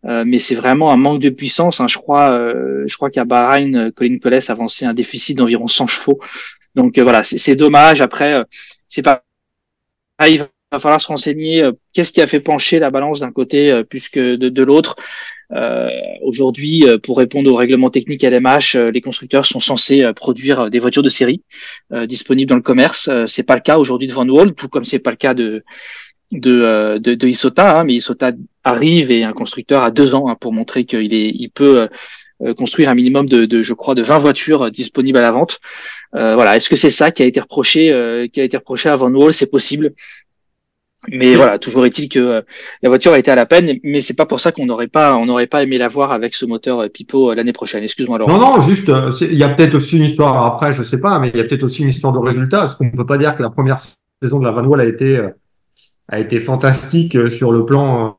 Euh, 0.06 0.24
mais 0.26 0.40
c'est 0.40 0.56
vraiment 0.56 0.92
un 0.92 0.98
manque 0.98 1.22
de 1.22 1.30
puissance. 1.30 1.80
Hein. 1.80 1.88
Je 1.88 1.98
crois, 1.98 2.34
euh, 2.34 2.84
je 2.88 2.96
crois 2.96 3.10
qu'à 3.10 3.26
Bahreïn, 3.26 3.92
Colin 3.92 4.18
Coles 4.18 4.40
avançait 4.48 4.86
un 4.86 4.94
déficit 4.94 5.38
d'environ 5.38 5.68
100 5.68 5.88
chevaux. 5.88 6.20
Donc 6.76 6.98
euh, 6.98 7.04
voilà, 7.04 7.24
c'est 7.24 7.56
dommage. 7.56 8.02
Après, 8.02 8.44
c'est 8.90 9.02
pas, 9.02 9.24
il 10.28 10.40
va 10.40 10.80
falloir 10.80 11.02
se 11.02 11.08
renseigner. 11.08 11.70
Qu'est-ce 11.94 12.12
qui 12.12 12.22
a 12.22 12.28
fait 12.28 12.40
pencher 12.40 12.80
la 12.80 12.90
balance 12.90 13.20
d'un 13.20 13.32
côté 13.32 13.84
plus 13.90 14.10
que 14.10 14.36
de, 14.36 14.50
de 14.50 14.64
l'autre 14.64 14.96
euh, 15.54 15.90
Aujourd'hui, 16.22 16.86
euh, 16.86 16.98
pour 16.98 17.18
répondre 17.18 17.52
aux 17.52 17.56
règlements 17.56 17.90
techniques 17.90 18.24
LMH, 18.24 18.76
euh, 18.76 18.92
les 18.92 19.02
constructeurs 19.02 19.46
sont 19.46 19.60
censés 19.60 20.12
produire 20.16 20.70
des 20.70 20.80
voitures 20.80 21.04
de 21.04 21.10
série 21.10 21.42
disponibles 22.06 22.50
dans 22.50 22.56
le 22.56 22.62
commerce. 22.62 23.10
c'est 23.28 23.44
pas 23.44 23.56
le 23.56 23.62
cas 23.62 23.78
aujourd'hui 23.78 24.08
de 24.08 24.14
Van 24.14 24.28
Wall, 24.28 24.54
tout 24.54 24.68
comme 24.68 24.86
c'est 24.86 25.00
pas 25.00 25.12
le 25.12 25.18
cas 25.18 25.34
de 25.34 25.64
de, 26.32 26.98
de, 26.98 27.14
de 27.14 27.28
Isota, 27.28 27.80
hein, 27.80 27.84
mais 27.84 27.96
Isota 27.96 28.32
arrive 28.64 29.12
et 29.12 29.26
un 29.26 29.34
constructeur 29.34 29.84
a 29.84 29.92
deux 29.92 30.16
ans 30.16 30.30
hein, 30.30 30.38
pour 30.40 30.54
montrer 30.54 30.86
qu'il 30.86 31.14
est, 31.14 31.30
il 31.30 31.50
peut 31.50 31.90
construire 32.58 32.90
un 32.90 32.96
minimum 32.96 33.28
de, 33.28 33.46
de, 33.46 33.62
je 33.62 33.74
crois, 33.74 33.96
de 33.96 34.02
20 34.02 34.18
voitures 34.18 34.72
disponibles 34.72 35.18
à 35.18 35.22
la 35.22 35.32
vente. 35.32 35.60
Euh, 36.16 36.36
voilà, 36.36 36.56
est-ce 36.58 36.70
que 36.70 36.76
c'est 36.76 36.90
ça 36.90 37.12
qui 37.12 37.24
a 37.24 37.26
été 37.26 37.40
reproché, 37.40 37.92
euh, 37.92 38.28
qui 38.28 38.42
a 38.42 38.44
été 38.44 38.58
reproché 38.58 38.90
à 38.90 38.96
Van 38.96 39.12
Wall 39.12 39.34
C'est 39.34 39.50
possible. 39.50 39.94
Mais 41.10 41.36
voilà, 41.36 41.58
toujours 41.58 41.86
est-il 41.86 42.10
que 42.10 42.20
euh, 42.20 42.42
la 42.84 42.90
voiture 42.90 43.14
a 43.14 43.20
été 43.20 43.32
à 43.32 43.36
la 43.36 43.48
peine, 43.48 43.80
mais 43.84 44.02
c'est 44.02 44.14
pas 44.14 44.28
pour 44.28 44.40
ça 44.40 44.52
qu'on 44.52 44.68
n'aurait 44.68 44.88
pas, 44.88 45.16
on 45.16 45.26
n'aurait 45.26 45.48
pas 45.48 45.64
aimé 45.64 45.80
la 45.80 45.88
voir 45.88 46.12
avec 46.12 46.36
ce 46.36 46.46
moteur 46.46 46.82
euh, 46.82 46.90
Pipo 46.90 47.32
euh, 47.32 47.36
l'année 47.36 47.54
prochaine. 47.54 47.84
Excuse-moi 47.84 48.20
Laurent. 48.20 48.38
Non, 48.38 48.58
non, 48.58 48.62
juste, 48.62 48.92
il 49.22 49.38
y 49.38 49.44
a 49.44 49.50
peut-être 49.50 49.74
aussi 49.74 49.98
une 49.98 50.04
histoire. 50.04 50.46
Après, 50.46 50.74
je 50.74 50.84
sais 50.84 51.02
pas, 51.02 51.18
mais 51.18 51.32
il 51.34 51.38
y 51.38 51.40
a 51.40 51.44
peut-être 51.44 51.64
aussi 51.64 51.82
une 51.82 51.90
histoire 51.90 52.14
de 52.14 52.20
résultat, 52.20 52.60
parce 52.60 52.76
qu'on 52.76 52.86
ne 52.86 52.92
peut 52.92 53.06
pas 53.06 53.18
dire 53.18 53.36
que 53.36 53.42
la 53.42 53.50
première 53.50 53.80
saison 54.22 54.40
de 54.40 54.46
la 54.46 54.52
Van 54.52 54.64
Wall 54.64 54.82
a 54.82 54.86
été 54.86 55.28
a 56.08 56.20
été 56.20 56.40
fantastique 56.40 57.18
sur 57.32 57.52
le 57.52 57.66
plan 57.66 58.18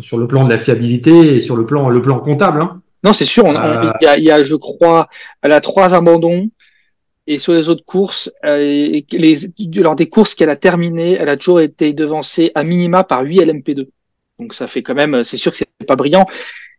sur 0.00 0.18
le 0.18 0.26
plan 0.26 0.44
de 0.44 0.50
la 0.50 0.58
fiabilité 0.58 1.36
et 1.36 1.40
sur 1.40 1.56
le 1.56 1.66
plan 1.66 1.88
le 1.88 2.02
plan 2.02 2.20
comptable. 2.20 2.62
Hein? 2.62 2.80
Non, 3.02 3.12
c'est 3.12 3.24
sûr. 3.24 3.44
Il 3.48 3.52
y, 4.02 4.06
a, 4.06 4.18
y, 4.18 4.30
a, 4.30 4.42
je 4.44 4.54
crois, 4.54 5.08
elle 5.42 5.52
a 5.52 5.60
trois 5.60 5.94
abandons. 5.94 6.48
Et 7.26 7.38
sur 7.38 7.54
les 7.54 7.68
autres 7.68 7.84
courses, 7.84 8.32
euh, 8.44 9.00
lors 9.76 9.94
des 9.94 10.08
courses 10.08 10.34
qu'elle 10.34 10.50
a 10.50 10.56
terminées, 10.56 11.16
elle 11.18 11.28
a 11.28 11.36
toujours 11.36 11.60
été 11.60 11.92
devancée 11.92 12.50
à 12.54 12.64
minima 12.64 13.04
par 13.04 13.22
8 13.22 13.42
LMP2. 13.42 13.88
Donc 14.40 14.54
ça 14.54 14.66
fait 14.66 14.82
quand 14.82 14.94
même, 14.94 15.22
c'est 15.22 15.36
sûr 15.36 15.52
que 15.52 15.58
c'est 15.58 15.68
pas 15.86 15.96
brillant. 15.96 16.26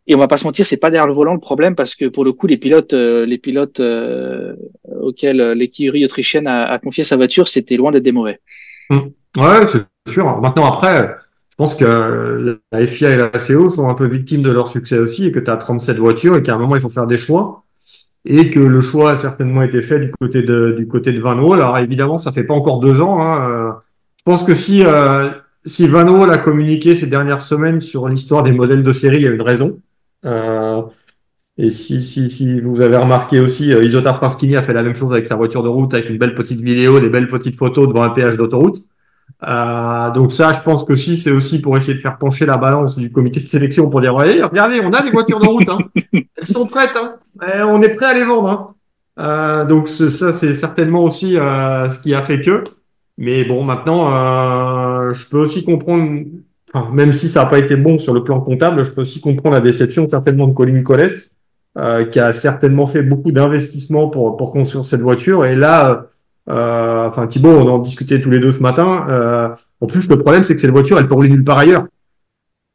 Et 0.05 0.15
on 0.15 0.17
va 0.17 0.27
pas 0.27 0.35
se 0.35 0.43
mentir, 0.43 0.67
c'est 0.67 0.77
pas 0.77 0.89
derrière 0.89 1.07
le 1.07 1.13
volant 1.13 1.33
le 1.33 1.39
problème 1.39 1.75
parce 1.75 1.95
que 1.95 2.05
pour 2.05 2.25
le 2.25 2.33
coup, 2.33 2.45
les 2.45 2.57
pilotes, 2.57 2.93
euh, 2.93 3.25
euh, 3.79 4.55
auxquels 5.01 5.51
l'écurie 5.53 6.03
autrichienne 6.03 6.45
a, 6.45 6.65
a, 6.65 6.79
confié 6.79 7.05
sa 7.05 7.15
voiture, 7.15 7.47
c'était 7.47 7.77
loin 7.77 7.91
d'être 7.91 8.03
des 8.03 8.11
mauvais. 8.11 8.41
Mmh. 8.89 8.97
Ouais, 9.37 9.65
c'est 9.67 10.11
sûr. 10.11 10.41
Maintenant 10.41 10.65
après, 10.65 11.15
je 11.51 11.55
pense 11.55 11.75
que 11.75 12.59
la 12.71 12.87
FIA 12.87 13.11
et 13.11 13.15
la 13.15 13.29
CO 13.29 13.69
sont 13.69 13.87
un 13.87 13.93
peu 13.93 14.07
victimes 14.07 14.41
de 14.41 14.51
leur 14.51 14.67
succès 14.67 14.97
aussi 14.97 15.27
et 15.27 15.31
que 15.31 15.39
tu 15.39 15.49
as 15.49 15.55
37 15.55 15.97
voitures 15.97 16.35
et 16.35 16.43
qu'à 16.43 16.55
un 16.55 16.57
moment 16.57 16.75
il 16.75 16.81
faut 16.81 16.89
faire 16.89 17.07
des 17.07 17.17
choix 17.17 17.62
et 18.25 18.49
que 18.49 18.59
le 18.59 18.81
choix 18.81 19.11
a 19.11 19.17
certainement 19.17 19.61
été 19.61 19.81
fait 19.81 19.99
du 19.99 20.11
côté 20.11 20.41
de 20.43 20.75
du 20.77 20.87
côté 20.87 21.11
de 21.11 21.19
Van. 21.19 21.51
Alors 21.51 21.77
évidemment, 21.77 22.17
ça 22.17 22.31
fait 22.31 22.43
pas 22.43 22.53
encore 22.53 22.79
deux 22.79 23.01
ans. 23.01 23.21
Hein. 23.21 23.49
Euh, 23.49 23.71
je 24.17 24.23
pense 24.23 24.43
que 24.43 24.53
si 24.53 24.83
euh, 24.85 25.29
si 25.65 25.87
Van 25.87 26.29
a 26.29 26.37
communiqué 26.37 26.95
ces 26.95 27.07
dernières 27.07 27.41
semaines 27.41 27.81
sur 27.81 28.07
l'histoire 28.07 28.43
des 28.43 28.51
modèles 28.51 28.83
de 28.83 28.93
série, 28.93 29.17
il 29.17 29.23
y 29.23 29.27
a 29.27 29.31
une 29.31 29.41
raison. 29.41 29.79
Euh, 30.25 30.81
et 31.57 31.69
si, 31.69 32.01
si, 32.01 32.29
si 32.29 32.59
vous 32.61 32.81
avez 32.81 32.97
remarqué 32.97 33.39
aussi, 33.39 33.73
euh, 33.73 33.83
Isota 33.83 34.13
Fraschini 34.13 34.55
a 34.55 34.63
fait 34.63 34.73
la 34.73 34.83
même 34.83 34.95
chose 34.95 35.13
avec 35.13 35.27
sa 35.27 35.35
voiture 35.35 35.61
de 35.61 35.69
route, 35.69 35.93
avec 35.93 36.09
une 36.09 36.17
belle 36.17 36.33
petite 36.33 36.59
vidéo, 36.59 36.99
des 36.99 37.09
belles 37.09 37.27
petites 37.27 37.55
photos 37.55 37.87
devant 37.87 38.03
un 38.03 38.09
péage 38.09 38.37
d'autoroute. 38.37 38.79
Euh, 39.45 40.11
donc 40.11 40.31
ça, 40.31 40.53
je 40.53 40.61
pense 40.61 40.85
que 40.85 40.95
si 40.95 41.17
c'est 41.17 41.31
aussi 41.31 41.59
pour 41.59 41.75
essayer 41.75 41.95
de 41.95 42.01
faire 42.01 42.17
pencher 42.17 42.45
la 42.45 42.57
balance 42.57 42.95
du 42.95 43.11
comité 43.11 43.39
de 43.39 43.47
sélection 43.47 43.89
pour 43.89 43.99
dire, 43.99 44.13
regardez, 44.13 44.81
on 44.81 44.91
a 44.91 45.03
les 45.03 45.11
voitures 45.11 45.39
de 45.39 45.47
route, 45.47 45.69
hein. 45.69 45.79
elles 46.13 46.47
sont 46.47 46.65
prêtes, 46.65 46.95
hein. 46.95 47.15
on 47.67 47.81
est 47.81 47.95
prêt 47.95 48.05
à 48.05 48.13
les 48.13 48.23
vendre. 48.23 48.49
Hein. 48.49 48.73
Euh, 49.19 49.65
donc 49.65 49.87
ça, 49.87 50.33
c'est 50.33 50.55
certainement 50.55 51.03
aussi 51.03 51.37
euh, 51.37 51.89
ce 51.89 51.99
qui 51.99 52.13
a 52.13 52.21
fait 52.21 52.41
que. 52.41 52.63
Mais 53.17 53.43
bon, 53.43 53.63
maintenant, 53.63 54.09
euh, 54.11 55.13
je 55.13 55.29
peux 55.29 55.37
aussi 55.37 55.63
comprendre, 55.63 56.23
enfin, 56.73 56.89
même 56.91 57.13
si 57.13 57.29
ça 57.29 57.43
n'a 57.43 57.49
pas 57.49 57.59
été 57.59 57.75
bon 57.75 57.99
sur 57.99 58.13
le 58.13 58.23
plan 58.23 58.41
comptable, 58.41 58.83
je 58.83 58.91
peux 58.91 59.01
aussi 59.01 59.21
comprendre 59.21 59.55
la 59.55 59.61
déception 59.61 60.09
certainement 60.09 60.47
de 60.47 60.53
Colin 60.53 60.81
Colles, 60.81 61.11
euh, 61.77 62.05
qui 62.05 62.19
a 62.19 62.33
certainement 62.33 62.87
fait 62.87 63.03
beaucoup 63.03 63.31
d'investissements 63.31 64.09
pour, 64.09 64.35
pour 64.35 64.51
construire 64.51 64.83
cette 64.83 65.01
voiture. 65.01 65.45
Et 65.45 65.55
là, 65.55 66.07
euh, 66.49 67.07
enfin, 67.07 67.27
Thibaut, 67.27 67.49
on 67.49 67.67
en 67.67 67.79
discutait 67.79 68.19
tous 68.19 68.29
les 68.29 68.39
deux 68.39 68.51
ce 68.51 68.59
matin. 68.59 69.05
Euh, 69.09 69.49
en 69.81 69.87
plus, 69.87 70.07
le 70.09 70.19
problème, 70.19 70.43
c'est 70.43 70.55
que 70.55 70.61
cette 70.61 70.71
voiture, 70.71 70.97
elle 70.97 71.07
peut 71.07 71.13
rouler 71.13 71.29
nulle 71.29 71.43
part 71.43 71.57
ailleurs. 71.57 71.85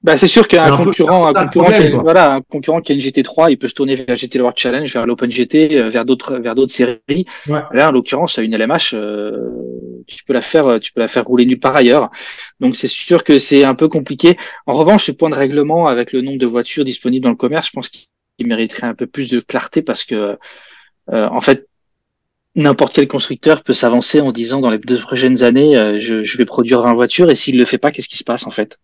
Bah, 0.05 0.17
c'est 0.17 0.29
sûr 0.29 0.47
qu'un 0.47 0.77
concurrent, 0.77 1.27
un 1.27 1.33
concurrent, 1.33 1.67
qui 1.67 1.75
a, 1.75 1.91
voilà, 1.97 2.35
un 2.35 2.41
concurrent 2.41 2.81
qui 2.81 2.93
a 2.93 2.95
une 2.95 3.01
GT3, 3.01 3.51
il 3.51 3.59
peut 3.59 3.67
se 3.67 3.75
tourner 3.75 3.97
vers 3.97 4.15
GT 4.15 4.39
World 4.39 4.57
Challenge, 4.57 4.93
vers 4.93 5.07
l'Open 5.07 5.29
GT, 5.29 5.77
euh, 5.77 5.89
vers 5.89 6.05
d'autres, 6.05 6.37
vers 6.39 6.55
d'autres 6.55 6.73
séries. 6.73 7.27
Là, 7.49 7.89
en 7.89 7.91
l'occurrence, 7.91 8.37
une 8.37 8.57
LMH, 8.57 8.95
euh, 8.95 9.51
tu 10.07 10.25
peux 10.25 10.33
la 10.33 10.43
faire, 10.43 10.79
tu 10.79 10.93
peux 10.93 11.01
la 11.01 11.09
faire 11.09 11.25
rouler 11.25 11.47
nulle 11.47 11.59
part 11.59 11.75
ailleurs. 11.75 12.11
Donc, 12.61 12.77
c'est 12.77 12.87
sûr 12.87 13.25
que 13.25 13.41
c'est 13.41 13.65
un 13.65 13.75
peu 13.75 13.89
compliqué. 13.89 14.37
En 14.67 14.75
revanche, 14.75 15.07
ce 15.07 15.13
point 15.13 15.31
de 15.31 15.35
règlement 15.35 15.89
avec 15.89 16.13
le 16.13 16.21
nombre 16.21 16.39
de 16.39 16.47
voitures 16.47 16.85
disponibles 16.85 17.25
dans 17.25 17.31
le 17.31 17.37
commerce, 17.37 17.67
je 17.67 17.73
pense 17.73 17.89
qu'il 17.89 18.07
mériterait 18.47 18.87
un 18.87 18.95
peu 18.95 19.09
plus 19.09 19.29
de 19.29 19.41
clarté 19.41 19.83
parce 19.83 20.05
que, 20.05 20.39
euh, 21.11 21.29
en 21.29 21.41
fait, 21.41 21.67
n'importe 22.59 22.93
quel 22.95 23.09
constructeur 23.09 23.63
peut 23.63 23.73
s'avancer 23.73 24.21
en 24.21 24.33
disant 24.33 24.61
dans 24.61 24.71
les 24.71 24.79
deux 24.79 24.99
prochaines 24.99 25.43
années, 25.43 25.79
euh, 25.79 25.99
je, 25.99 26.25
je, 26.25 26.39
vais 26.39 26.45
produire 26.45 26.83
20 26.83 26.95
voitures 26.95 27.31
et 27.31 27.35
s'il 27.35 27.57
le 27.57 27.65
fait 27.65 27.79
pas, 27.79 27.91
qu'est-ce 27.91 28.09
qui 28.09 28.19
se 28.19 28.25
passe 28.25 28.47
en 28.47 28.51
fait? 28.51 28.79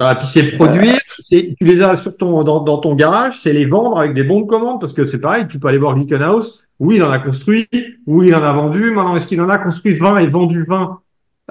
Ah, 0.00 0.16
puis 0.16 0.26
c'est 0.26 0.56
produire, 0.56 0.98
c'est 1.20 1.54
tu 1.56 1.64
les 1.64 1.80
as 1.80 1.96
sur 1.96 2.16
ton 2.16 2.42
dans, 2.42 2.60
dans 2.60 2.78
ton 2.78 2.96
garage, 2.96 3.38
c'est 3.40 3.52
les 3.52 3.64
vendre 3.64 3.98
avec 3.98 4.12
des 4.12 4.24
bons 4.24 4.40
de 4.40 4.46
commande 4.46 4.80
parce 4.80 4.92
que 4.92 5.06
c'est 5.06 5.20
pareil, 5.20 5.46
tu 5.48 5.60
peux 5.60 5.68
aller 5.68 5.78
voir 5.78 5.94
Glickenhaus, 5.94 6.62
oui 6.80 6.96
il 6.96 7.02
en 7.04 7.12
a 7.12 7.20
construit, 7.20 7.68
oui 8.06 8.26
il 8.26 8.34
en 8.34 8.42
a 8.42 8.52
vendu, 8.52 8.90
maintenant 8.90 9.16
est-ce 9.16 9.28
qu'il 9.28 9.40
en 9.40 9.48
a 9.48 9.58
construit 9.58 9.94
20 9.94 10.18
et 10.18 10.26
vendu 10.26 10.64
20 10.64 10.98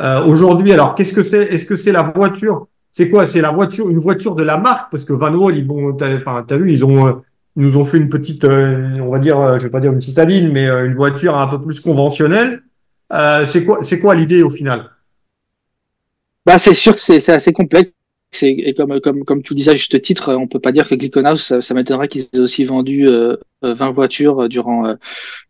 euh, 0.02 0.26
aujourd'hui? 0.26 0.74
Alors 0.74 0.94
qu'est-ce 0.96 1.14
que 1.14 1.24
c'est 1.24 1.44
Est-ce 1.44 1.66
que 1.66 1.78
c'est 1.78 1.94
la 1.94 2.04
voiture? 2.04 2.68
C'est 2.92 3.10
quoi? 3.10 3.26
C'est 3.26 3.42
la 3.42 3.52
voiture, 3.52 3.90
une 3.90 3.98
voiture 3.98 4.36
de 4.36 4.44
la 4.44 4.58
marque 4.58 4.92
parce 4.92 5.06
que 5.06 5.14
Van 5.14 5.34
Wall 5.34 5.58
ils 5.58 5.66
vont, 5.66 5.96
enfin 5.96 6.44
t'as 6.46 6.58
vu 6.58 6.74
ils 6.74 6.84
ont 6.84 7.08
euh, 7.08 7.14
nous 7.56 7.78
ont 7.78 7.86
fait 7.86 7.98
une 7.98 8.10
petite, 8.10 8.46
euh, 8.46 8.98
on 9.00 9.12
va 9.12 9.20
dire, 9.20 9.40
euh, 9.40 9.60
je 9.60 9.64
vais 9.64 9.70
pas 9.70 9.80
dire 9.80 9.94
une 9.94 10.02
citadine, 10.02 10.52
mais 10.52 10.68
euh, 10.68 10.86
une 10.86 10.96
voiture 10.96 11.38
un 11.38 11.48
peu 11.48 11.62
plus 11.62 11.80
conventionnelle. 11.80 12.64
c'est 13.46 13.66
quoi, 13.66 13.84
c'est 13.84 14.00
quoi 14.00 14.16
l'idée 14.16 14.42
au 14.42 14.50
final? 14.50 14.90
Bah, 16.46 16.58
c'est 16.58 16.74
sûr 16.74 16.96
que 16.96 17.02
c'est 17.02 17.30
assez 17.30 17.54
complexe. 17.54 17.92
Et 18.42 18.74
comme, 18.74 19.00
comme, 19.00 19.24
comme 19.24 19.44
tu 19.44 19.54
disais 19.54 19.72
à 19.72 19.76
juste 19.76 20.02
titre, 20.02 20.34
on 20.34 20.48
peut 20.48 20.60
pas 20.60 20.72
dire 20.72 20.90
que 20.90 20.96
Glickenhaus, 20.96 21.38
ça, 21.38 21.62
ça 21.62 21.76
m'étonnerait 21.76 22.08
qu'ils 22.08 22.24
aient 22.34 22.40
aussi 22.40 22.66
vendu 22.66 23.08
20 23.62 23.92
voitures 23.92 24.50
durant, 24.50 24.96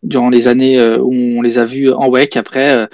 durant 0.03 0.29
les 0.29 0.49
années 0.49 0.97
où 0.97 1.13
on 1.13 1.41
les 1.41 1.59
a 1.59 1.63
vues 1.63 1.93
en 1.93 2.09
WEC. 2.09 2.35
Après, 2.35 2.89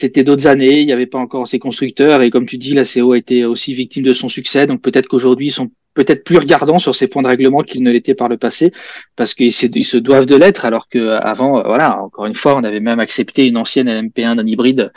c'était 0.00 0.22
d'autres 0.22 0.46
années, 0.46 0.80
il 0.80 0.86
n'y 0.86 0.92
avait 0.92 1.06
pas 1.06 1.18
encore 1.18 1.48
ces 1.48 1.58
constructeurs. 1.58 2.22
Et 2.22 2.30
comme 2.30 2.46
tu 2.46 2.56
dis, 2.56 2.72
la 2.72 2.84
CO 2.84 3.12
a 3.12 3.18
été 3.18 3.44
aussi 3.44 3.74
victime 3.74 4.04
de 4.04 4.14
son 4.14 4.28
succès. 4.28 4.66
Donc 4.66 4.80
peut-être 4.80 5.08
qu'aujourd'hui, 5.08 5.48
ils 5.48 5.52
sont 5.52 5.70
peut-être 5.94 6.22
plus 6.22 6.38
regardants 6.38 6.78
sur 6.78 6.94
ces 6.94 7.08
points 7.08 7.22
de 7.22 7.26
règlement 7.26 7.62
qu'ils 7.62 7.82
ne 7.82 7.90
l'étaient 7.90 8.14
par 8.14 8.28
le 8.28 8.36
passé, 8.36 8.70
parce 9.16 9.34
qu'ils 9.34 9.52
se, 9.52 9.96
doivent 9.96 10.26
de 10.26 10.36
l'être, 10.36 10.64
alors 10.64 10.88
que 10.88 11.08
avant, 11.16 11.64
voilà, 11.64 12.00
encore 12.00 12.26
une 12.26 12.34
fois, 12.34 12.56
on 12.56 12.62
avait 12.62 12.78
même 12.78 13.00
accepté 13.00 13.46
une 13.46 13.56
ancienne 13.56 13.88
LMP1 13.88 14.36
d'un 14.36 14.46
hybride, 14.46 14.92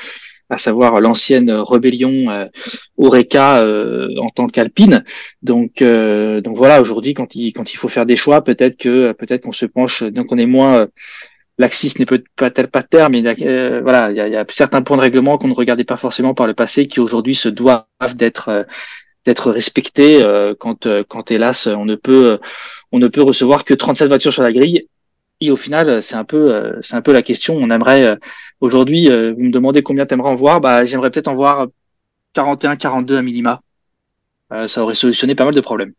à 0.52 0.60
savoir 0.60 1.02
l'ancienne 1.02 1.50
rébellion 1.50 2.30
euh, 2.30 2.46
Oreca 2.98 3.64
euh, 3.64 4.10
en 4.20 4.30
tant 4.30 4.48
qu'Alpine. 4.48 5.04
Donc, 5.42 5.82
euh, 5.82 6.42
donc 6.42 6.58
voilà, 6.58 6.80
aujourd'hui, 6.82 7.16
quand 7.16 7.36
il 7.36 7.54
quand 7.54 7.74
il 7.74 7.78
faut 7.78 7.88
faire 7.88 8.06
des 8.06 8.18
choix, 8.18 8.44
peut-être 8.44 8.78
que 8.78 9.14
peut-être 9.14 9.42
qu'on 9.42 9.52
se 9.54 9.66
penche, 9.66 10.04
donc 10.04 10.32
on 10.32 10.38
est 10.38 10.46
moins 10.46 10.88
laxiste 11.58 12.00
n'est 12.00 12.06
peut-être 12.06 12.72
pas 12.72 12.84
terme, 12.84 13.14
mais 13.14 13.24
euh, 13.44 13.82
voilà, 13.82 14.12
il 14.12 14.18
y 14.18 14.22
a, 14.22 14.28
y 14.28 14.36
a, 14.36 14.46
certains 14.50 14.82
points 14.82 14.98
de 14.98 15.02
règlement 15.02 15.38
qu'on 15.38 15.48
ne 15.48 15.54
regardait 15.54 15.84
pas 15.84 15.98
forcément 15.98 16.34
par 16.34 16.48
le 16.48 16.54
passé, 16.54 16.88
qui 16.88 17.00
aujourd'hui 17.00 17.36
se 17.36 17.50
doivent 17.50 17.86
d'être 18.16 18.66
d'être 19.26 19.52
respecté 19.52 20.24
euh, 20.24 20.56
quand 20.60 20.88
euh, 20.88 21.04
quand 21.08 21.30
hélas 21.30 21.68
on 21.68 21.86
ne 21.86 21.96
peut 21.96 22.40
on 22.92 22.98
ne 22.98 23.08
peut 23.08 23.22
recevoir 23.22 23.66
que 23.66 23.76
37 23.76 24.08
voitures 24.08 24.34
sur 24.34 24.44
la 24.44 24.52
grille. 24.52 24.88
Et 25.42 25.52
au 25.52 25.56
final 25.56 26.02
c'est 26.04 26.16
un 26.16 26.24
peu 26.24 26.80
c'est 26.84 26.96
un 26.96 27.02
peu 27.02 27.14
la 27.14 27.24
question. 27.24 27.56
On 27.58 27.70
aimerait 27.70 28.18
aujourd'hui 28.62 29.08
vous 29.10 29.42
me 29.42 29.52
demandez 29.52 29.84
combien 29.84 30.06
t'aimerais 30.06 30.30
en 30.30 30.36
voir 30.36 30.62
bah 30.62 30.86
j'aimerais 30.86 31.12
peut-être 31.12 31.28
en 31.28 31.36
voir 31.36 31.68
41 32.34 32.76
42 32.78 33.18
à 33.18 33.22
minima. 33.22 33.62
Ça 34.68 34.84
aurait 34.84 34.96
solutionné 34.96 35.34
pas 35.36 35.46
mal 35.46 35.56
de 35.56 35.62
problèmes 35.62 35.94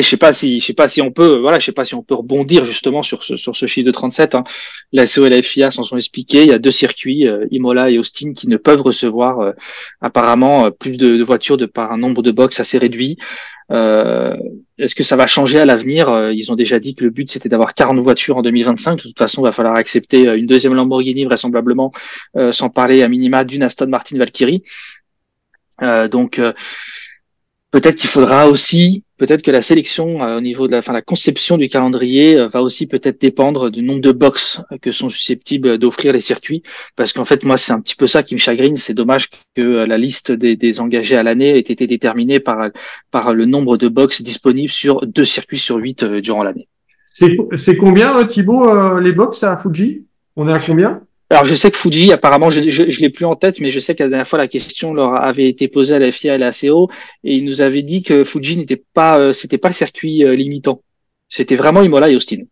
je 0.00 0.08
sais 0.08 0.16
pas 0.16 0.32
si, 0.32 0.60
sais 0.60 0.72
pas 0.72 0.88
si 0.88 1.02
on 1.02 1.10
peut, 1.10 1.36
voilà, 1.38 1.58
je 1.58 1.70
pas 1.70 1.84
si 1.84 1.94
on 1.94 2.02
peut 2.02 2.14
rebondir 2.14 2.64
justement 2.64 3.02
sur 3.02 3.22
ce, 3.22 3.36
sur 3.36 3.54
ce 3.54 3.66
chiffre 3.66 3.86
de 3.86 3.92
37. 3.92 4.34
Hein. 4.34 4.44
La 4.92 5.06
CO 5.06 5.26
et 5.26 5.30
la 5.30 5.42
FIA 5.42 5.70
s'en 5.70 5.84
sont 5.84 5.98
expliqués. 5.98 6.42
Il 6.42 6.48
y 6.48 6.52
a 6.52 6.58
deux 6.58 6.70
circuits, 6.70 7.28
euh, 7.28 7.46
Imola 7.50 7.90
et 7.90 7.98
Austin, 7.98 8.32
qui 8.32 8.48
ne 8.48 8.56
peuvent 8.56 8.80
recevoir 8.80 9.40
euh, 9.40 9.52
apparemment 10.00 10.66
euh, 10.66 10.70
plus 10.70 10.96
de, 10.96 11.18
de, 11.18 11.22
voitures 11.22 11.58
de 11.58 11.66
par 11.66 11.92
un 11.92 11.98
nombre 11.98 12.22
de 12.22 12.30
box 12.30 12.58
assez 12.58 12.78
réduit. 12.78 13.18
Est-ce 13.70 14.94
que 14.94 15.02
ça 15.02 15.16
va 15.16 15.26
changer 15.26 15.58
à 15.58 15.64
l'avenir? 15.64 16.30
Ils 16.30 16.52
ont 16.52 16.56
déjà 16.56 16.78
dit 16.78 16.94
que 16.94 17.04
le 17.04 17.08
but 17.08 17.30
c'était 17.30 17.48
d'avoir 17.48 17.72
40 17.72 17.98
voitures 18.00 18.36
en 18.36 18.42
2025. 18.42 18.96
De 18.96 19.02
toute 19.02 19.18
façon, 19.18 19.40
il 19.40 19.44
va 19.44 19.52
falloir 19.52 19.76
accepter 19.76 20.28
une 20.36 20.44
deuxième 20.44 20.74
Lamborghini 20.74 21.24
vraisemblablement, 21.24 21.90
sans 22.50 22.68
parler 22.68 23.02
à 23.02 23.08
minima 23.08 23.44
d'une 23.44 23.62
Aston 23.62 23.86
Martin 23.86 24.18
Valkyrie. 24.18 24.62
donc 26.10 26.38
peut-être 27.72 27.96
qu'il 27.96 28.10
faudra 28.10 28.48
aussi 28.48 29.02
peut-être 29.22 29.42
que 29.42 29.52
la 29.52 29.62
sélection 29.62 30.24
euh, 30.24 30.38
au 30.38 30.40
niveau 30.40 30.66
de 30.66 30.72
la, 30.72 30.82
fin, 30.82 30.92
la 30.92 31.00
conception 31.00 31.56
du 31.56 31.68
calendrier 31.68 32.36
euh, 32.36 32.48
va 32.48 32.60
aussi 32.60 32.88
peut-être 32.88 33.20
dépendre 33.20 33.70
du 33.70 33.80
nombre 33.82 34.00
de 34.00 34.10
box 34.10 34.60
que 34.80 34.90
sont 34.90 35.08
susceptibles 35.08 35.78
d'offrir 35.78 36.12
les 36.12 36.20
circuits. 36.20 36.64
Parce 36.96 37.12
qu'en 37.12 37.24
fait, 37.24 37.44
moi, 37.44 37.56
c'est 37.56 37.72
un 37.72 37.80
petit 37.80 37.94
peu 37.94 38.08
ça 38.08 38.24
qui 38.24 38.34
me 38.34 38.40
chagrine. 38.40 38.76
C'est 38.76 38.94
dommage 38.94 39.30
que 39.54 39.62
euh, 39.62 39.86
la 39.86 39.96
liste 39.96 40.32
des, 40.32 40.56
des 40.56 40.80
engagés 40.80 41.16
à 41.16 41.22
l'année 41.22 41.50
ait 41.50 41.60
été 41.60 41.86
déterminée 41.86 42.40
par, 42.40 42.70
par 43.12 43.32
le 43.32 43.46
nombre 43.46 43.76
de 43.76 43.86
box 43.86 44.22
disponibles 44.22 44.72
sur 44.72 45.06
deux 45.06 45.24
circuits 45.24 45.58
sur 45.58 45.76
huit 45.76 46.02
durant 46.04 46.42
l'année. 46.42 46.66
C'est 47.12 47.76
combien, 47.76 48.24
Thibaut, 48.26 48.98
les 48.98 49.12
box 49.12 49.44
à 49.44 49.56
Fuji? 49.56 50.04
On 50.34 50.48
est 50.48 50.52
à 50.52 50.58
combien? 50.58 51.02
Alors 51.32 51.46
je 51.46 51.54
sais 51.54 51.70
que 51.70 51.78
Fuji, 51.78 52.12
apparemment, 52.12 52.50
je, 52.50 52.60
je, 52.60 52.90
je 52.90 53.00
l'ai 53.00 53.08
plus 53.08 53.24
en 53.24 53.34
tête, 53.34 53.58
mais 53.58 53.70
je 53.70 53.80
sais 53.80 53.94
qu'à 53.94 54.04
la 54.04 54.10
dernière 54.10 54.28
fois 54.28 54.38
la 54.38 54.48
question 54.48 54.92
leur 54.92 55.14
avait 55.14 55.48
été 55.48 55.66
posée 55.66 55.94
à 55.94 55.98
la 55.98 56.12
FIA 56.12 56.32
et 56.32 56.34
à 56.34 56.38
la 56.38 56.52
CO, 56.52 56.90
et 57.24 57.36
ils 57.36 57.44
nous 57.44 57.62
avaient 57.62 57.82
dit 57.82 58.02
que 58.02 58.24
Fuji 58.24 58.58
n'était 58.58 58.82
pas, 58.92 59.18
euh, 59.18 59.32
c'était 59.32 59.56
pas 59.56 59.68
le 59.68 59.74
circuit 59.74 60.24
euh, 60.24 60.34
limitant. 60.34 60.82
C'était 61.30 61.56
vraiment 61.56 61.82
Imola 61.82 62.10
et 62.10 62.16
Austin. 62.16 62.42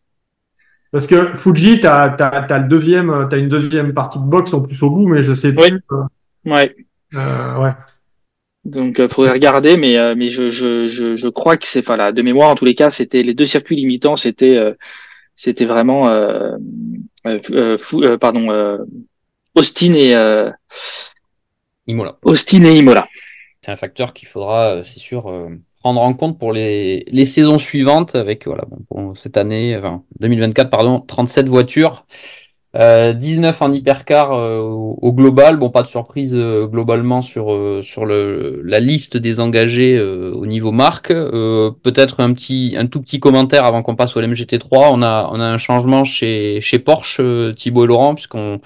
Parce 0.92 1.06
que 1.06 1.36
Fuji, 1.36 1.80
t'as 1.80 2.16
as, 2.16 2.58
le 2.58 2.68
deuxième, 2.68 3.10
as 3.10 3.36
une 3.36 3.48
deuxième 3.48 3.92
partie 3.92 4.18
de 4.18 4.24
boxe 4.24 4.54
en 4.54 4.62
plus 4.62 4.82
au 4.82 4.90
bout, 4.90 5.06
mais 5.06 5.22
je 5.22 5.34
sais. 5.34 5.54
Oui. 5.56 5.72
Ouais. 6.46 6.74
Euh, 7.14 7.62
ouais. 7.62 7.72
Donc 8.64 8.98
il 8.98 9.08
faudrait 9.08 9.32
regarder, 9.32 9.76
mais 9.76 10.14
mais 10.14 10.30
je 10.30 10.50
je 10.50 10.86
je, 10.86 11.16
je 11.16 11.28
crois 11.28 11.56
que 11.56 11.66
c'est, 11.66 11.80
enfin 11.80 11.96
là, 11.96 12.12
de 12.12 12.22
mémoire 12.22 12.50
en 12.50 12.54
tous 12.54 12.64
les 12.64 12.74
cas, 12.74 12.90
c'était 12.90 13.22
les 13.22 13.34
deux 13.34 13.44
circuits 13.46 13.76
limitants, 13.76 14.16
c'était 14.16 14.74
c'était 15.42 15.64
vraiment 15.64 16.06
euh, 16.10 16.58
euh, 17.26 17.78
euh, 17.94 18.18
pardon 18.18 18.78
Austin 19.54 19.94
et 19.94 20.12
Imola. 21.86 22.18
Austin 22.22 22.64
et 22.64 22.76
Imola. 22.76 23.08
C'est 23.62 23.72
un 23.72 23.76
facteur 23.76 24.12
qu'il 24.12 24.28
faudra, 24.28 24.84
c'est 24.84 25.00
sûr, 25.00 25.32
prendre 25.78 26.02
en 26.02 26.12
compte 26.12 26.38
pour 26.38 26.52
les, 26.52 27.06
les 27.08 27.24
saisons 27.24 27.58
suivantes 27.58 28.14
avec 28.16 28.46
voilà 28.46 28.64
bon, 28.68 28.84
pour 28.86 29.16
cette 29.16 29.38
année, 29.38 29.74
enfin 29.78 30.04
2024 30.18 30.68
pardon, 30.68 31.00
37 31.00 31.48
voitures. 31.48 32.04
Euh, 32.76 33.12
19 33.12 33.62
en 33.62 33.72
hypercar 33.72 34.32
euh, 34.32 34.58
au, 34.60 35.12
global. 35.12 35.56
Bon, 35.56 35.70
pas 35.70 35.82
de 35.82 35.88
surprise 35.88 36.34
euh, 36.36 36.66
globalement 36.66 37.20
sur 37.20 37.52
euh, 37.52 37.82
sur 37.82 38.06
le, 38.06 38.62
la 38.64 38.78
liste 38.78 39.16
des 39.16 39.40
engagés 39.40 40.00
au 40.00 40.46
niveau 40.46 40.70
marque. 40.70 41.08
Peut-être 41.08 42.20
un 42.20 42.32
petit 42.32 42.76
un 42.78 42.86
tout 42.86 43.00
petit 43.00 43.18
commentaire 43.18 43.64
avant 43.64 43.82
qu'on 43.82 43.96
passe 43.96 44.16
au 44.16 44.22
MGT3. 44.22 44.90
On 44.92 45.02
a 45.02 45.28
on 45.32 45.40
a 45.40 45.44
un 45.44 45.58
changement 45.58 46.04
chez 46.04 46.60
chez 46.60 46.78
Porsche 46.78 47.20
Thibaut 47.56 47.84
et 47.84 47.88
Laurent 47.88 48.14
puisqu'on 48.14 48.60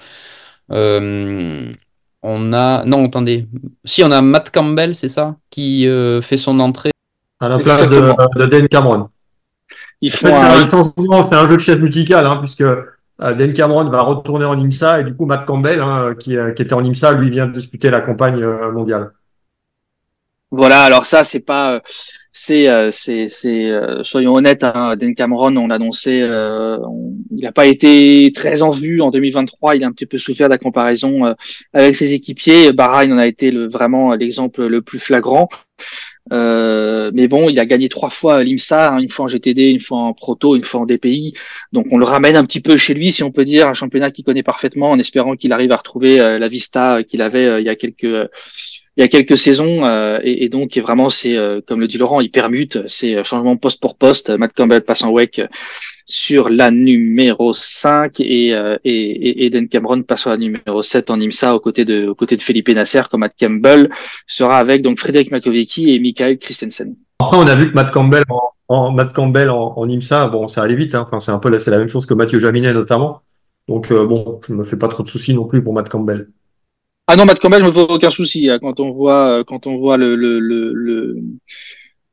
on 0.69 2.53
a 2.53 2.85
non 2.85 3.05
attendez 3.05 3.47
si 3.85 4.03
on 4.03 4.11
a 4.11 4.21
Matt 4.21 4.51
Campbell 4.51 4.95
c'est 4.95 5.07
ça 5.07 5.35
qui 5.49 5.87
fait 6.21 6.37
son 6.37 6.59
entrée 6.59 6.91
à 7.39 7.49
la 7.49 7.59
place 7.59 7.89
de, 7.89 8.39
de 8.39 8.45
Dan 8.45 8.67
Cameron. 8.67 9.09
Il 10.01 10.11
fait, 10.11 10.31
un, 10.31 10.69
c'est 10.69 11.35
un 11.35 11.47
jeu 11.47 11.55
de 11.55 11.61
chef 11.61 11.79
musical 11.79 12.25
hein, 12.25 12.37
puisque 12.37 12.61
euh, 12.61 12.83
Dan 13.19 13.53
Cameron 13.53 13.89
va 13.89 14.01
retourner 14.01 14.45
en 14.45 14.59
IMSA 14.59 15.01
et 15.01 15.03
du 15.05 15.15
coup 15.15 15.25
Matt 15.25 15.45
Campbell, 15.45 15.79
hein, 15.79 16.15
qui, 16.19 16.35
euh, 16.37 16.51
qui, 16.51 16.61
était 16.61 16.73
en 16.73 16.83
IMSA, 16.83 17.13
lui 17.13 17.29
vient 17.29 17.47
de 17.47 17.53
disputer 17.53 17.89
la 17.89 18.01
campagne 18.01 18.41
euh, 18.43 18.71
mondiale. 18.71 19.11
Voilà, 20.51 20.83
alors 20.83 21.05
ça 21.05 21.23
c'est 21.23 21.39
pas, 21.39 21.81
c'est, 22.31 22.67
c'est, 22.91 23.27
c'est, 23.29 23.71
soyons 24.03 24.35
honnêtes, 24.35 24.63
hein, 24.63 24.95
Dan 24.95 25.15
Cameron, 25.15 25.55
on 25.57 25.67
l'annonçait, 25.67 26.21
euh, 26.21 26.77
il 27.31 27.43
n'a 27.43 27.51
pas 27.51 27.65
été 27.65 28.31
très 28.33 28.61
en 28.61 28.69
vue 28.69 29.01
en 29.01 29.11
2023, 29.11 29.75
il 29.75 29.83
a 29.83 29.87
un 29.87 29.91
petit 29.91 30.05
peu 30.05 30.17
souffert 30.17 30.47
de 30.47 30.53
la 30.53 30.57
comparaison 30.57 31.35
avec 31.73 31.95
ses 31.95 32.13
équipiers. 32.13 32.71
Bahrain 32.71 33.11
en 33.11 33.17
a 33.17 33.27
été 33.27 33.51
le, 33.51 33.67
vraiment 33.67 34.13
l'exemple 34.13 34.65
le 34.65 34.81
plus 34.81 34.99
flagrant. 34.99 35.49
Euh, 36.33 37.11
mais 37.13 37.27
bon, 37.27 37.49
il 37.49 37.59
a 37.59 37.65
gagné 37.65 37.89
trois 37.89 38.09
fois 38.09 38.43
l'IMSA, 38.43 38.93
hein, 38.93 38.99
une 38.99 39.09
fois 39.09 39.25
en 39.25 39.27
GTD, 39.27 39.69
une 39.69 39.79
fois 39.79 39.99
en 39.99 40.13
Proto, 40.13 40.55
une 40.55 40.63
fois 40.63 40.81
en 40.81 40.85
DPI. 40.85 41.33
Donc 41.71 41.87
on 41.91 41.97
le 41.97 42.05
ramène 42.05 42.35
un 42.35 42.45
petit 42.45 42.61
peu 42.61 42.77
chez 42.77 42.93
lui, 42.93 43.11
si 43.11 43.23
on 43.23 43.31
peut 43.31 43.45
dire, 43.45 43.67
un 43.67 43.73
championnat 43.73 44.11
qu'il 44.11 44.25
connaît 44.25 44.43
parfaitement, 44.43 44.91
en 44.91 44.99
espérant 44.99 45.35
qu'il 45.35 45.53
arrive 45.53 45.71
à 45.71 45.77
retrouver 45.77 46.19
euh, 46.19 46.39
la 46.39 46.47
vista 46.47 47.03
qu'il 47.03 47.21
avait 47.21 47.45
euh, 47.45 47.59
il 47.61 47.65
y 47.65 47.69
a 47.69 47.75
quelques 47.75 48.29
il 48.97 49.01
y 49.01 49.03
a 49.03 49.07
quelques 49.07 49.37
saisons. 49.37 49.85
Et, 50.23 50.45
et, 50.45 50.49
donc 50.49 50.77
vraiment, 50.77 51.09
c'est 51.09 51.37
comme 51.67 51.79
le 51.79 51.87
dit 51.87 51.97
Laurent, 51.97 52.21
il 52.21 52.31
permute, 52.31 52.79
c'est 52.87 53.23
changement 53.23 53.57
poste 53.57 53.81
pour 53.81 53.97
poste. 53.97 54.29
Matt 54.29 54.53
Campbell 54.53 54.81
passe 54.81 55.03
en 55.03 55.11
WEC 55.11 55.41
sur 56.05 56.49
la 56.49 56.71
numéro 56.71 57.53
5 57.53 58.19
et, 58.19 58.53
euh, 58.53 58.77
et, 58.83 59.45
Eden 59.45 59.67
Cameron 59.67 60.03
passe 60.03 60.21
sur 60.21 60.29
la 60.29 60.37
numéro 60.37 60.83
7 60.83 61.09
en 61.09 61.19
IMSA 61.19 61.55
aux 61.55 61.59
côtés 61.59 61.83
de, 61.83 62.07
aux 62.07 62.15
côtés 62.15 62.35
de 62.35 62.41
Felipe 62.41 62.69
Nasser 62.69 63.01
comme 63.09 63.21
Matt 63.21 63.33
Campbell 63.39 63.89
sera 64.27 64.57
avec 64.59 64.81
donc 64.81 64.99
Frédéric 64.99 65.31
Makovici 65.31 65.91
et 65.91 65.99
Michael 65.99 66.37
Christensen. 66.37 66.95
Après, 67.19 67.37
on 67.37 67.47
a 67.47 67.55
vu 67.55 67.69
que 67.69 67.75
Matt 67.75 67.91
Campbell 67.91 68.23
en, 68.67 68.91
Matt 68.91 69.13
Campbell 69.13 69.49
en, 69.49 69.87
IMSA, 69.87 70.27
bon, 70.27 70.47
ça 70.47 70.61
allait 70.61 70.75
vite. 70.75 70.95
Hein. 70.95 71.07
C'est 71.19 71.31
un 71.31 71.39
peu 71.39 71.57
c'est 71.59 71.71
la 71.71 71.79
même 71.79 71.89
chose 71.89 72.05
que 72.05 72.13
Mathieu 72.13 72.39
Jaminet 72.39 72.73
notamment. 72.73 73.21
Donc 73.67 73.91
euh, 73.91 74.05
bon, 74.05 74.41
je 74.47 74.53
me 74.53 74.63
fais 74.63 74.77
pas 74.77 74.87
trop 74.87 75.01
de 75.01 75.07
soucis 75.07 75.33
non 75.33 75.45
plus 75.45 75.63
pour 75.63 75.73
Matt 75.73 75.89
Campbell. 75.89 76.29
Ah 77.07 77.15
non, 77.15 77.25
Matt 77.25 77.39
Campbell, 77.39 77.61
je 77.61 77.67
me 77.67 77.71
fais 77.71 77.81
aucun 77.81 78.09
souci 78.09 78.49
hein. 78.49 78.57
quand 78.59 78.79
on 78.79 78.91
voit 78.91 79.43
quand 79.45 79.67
on 79.67 79.77
voit 79.77 79.97
le, 79.97 80.15
le, 80.15 80.39
le 80.39 81.21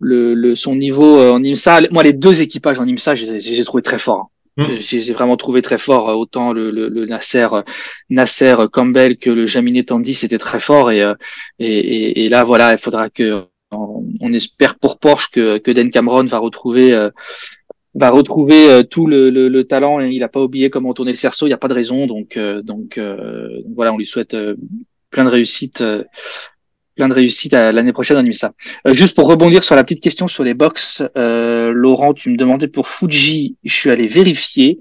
le, 0.03 0.55
son 0.55 0.75
niveau 0.75 1.19
euh, 1.19 1.33
en 1.33 1.43
IMSA. 1.43 1.83
Moi, 1.91 2.03
les 2.03 2.13
deux 2.13 2.43
équipages 2.43 2.79
en 2.79 2.87
IMSA, 2.87 3.15
j'ai 3.15 3.65
trouvé 3.65 3.83
très 3.83 3.99
forts. 3.99 4.31
Hein. 4.59 4.67
Mm. 4.69 4.77
J'ai 4.77 5.13
vraiment 5.15 5.37
trouvé 5.37 5.63
très 5.63 5.79
fort 5.79 6.11
euh, 6.11 6.15
autant 6.15 6.53
le, 6.53 6.71
le, 6.71 7.07
Nasser 7.07 7.49
Nasser 8.11 8.57
Campbell 8.71 9.17
que 9.17 9.31
le 9.31 9.47
Jaminet 9.47 9.85
Tandy, 9.85 10.13
c'était 10.13 10.39
très 10.39 10.61
fort 10.61 10.91
et, 10.91 11.01
et, 11.59 12.25
et, 12.25 12.29
là 12.29 12.45
voilà, 12.45 12.73
il 12.73 12.79
faudra 12.79 13.09
que 13.09 13.47
on, 13.75 14.33
espère 14.33 14.75
pour 14.77 14.99
Porsche 14.99 15.31
que, 15.31 15.59
que 15.59 15.71
Dan 15.71 15.91
Cameron 15.91 16.25
va 16.25 16.39
retrouver 16.39 16.93
euh, 16.93 17.11
va 17.95 18.11
retrouver 18.11 18.83
tout 18.91 19.07
le, 19.07 19.31
le, 19.31 19.65
talent. 19.65 20.01
Il 20.01 20.21
n'a 20.21 20.29
pas 20.29 20.41
oublié 20.41 20.71
comment 20.71 20.95
tourner 20.95 21.13
le 21.13 21.17
cerceau. 21.17 21.47
Il 21.47 21.51
n'y 21.51 21.55
a 21.55 21.59
pas 21.59 21.69
de 21.69 21.75
raison. 21.75 22.07
Donc 22.07 22.39
donc 22.63 22.99
voilà, 23.75 23.93
on 23.93 23.99
lui 23.99 24.07
souhaite 24.07 24.37
plein 25.11 25.25
de 25.25 25.31
réussite 25.31 25.83
plein 26.95 27.09
de 27.09 27.15
réussite 27.15 27.53
l'année 27.53 27.93
prochaine 27.93 28.19
IMSA. 28.19 28.53
Euh, 28.87 28.93
juste 28.93 29.15
pour 29.15 29.29
rebondir 29.29 29.65
sur 29.65 29.75
la 29.75 29.85
petite 29.85 30.03
question 30.03 30.29
sur 30.29 30.45
les 30.45 30.55
box, 30.55 31.03
euh, 31.17 31.73
Laurent, 31.73 32.15
tu 32.15 32.31
me 32.31 32.37
demandais 32.37 32.69
pour 32.69 32.87
Fuji, 32.87 33.57
je 33.65 33.75
suis 33.75 33.91
allé 33.91 34.07
vérifier 34.07 34.79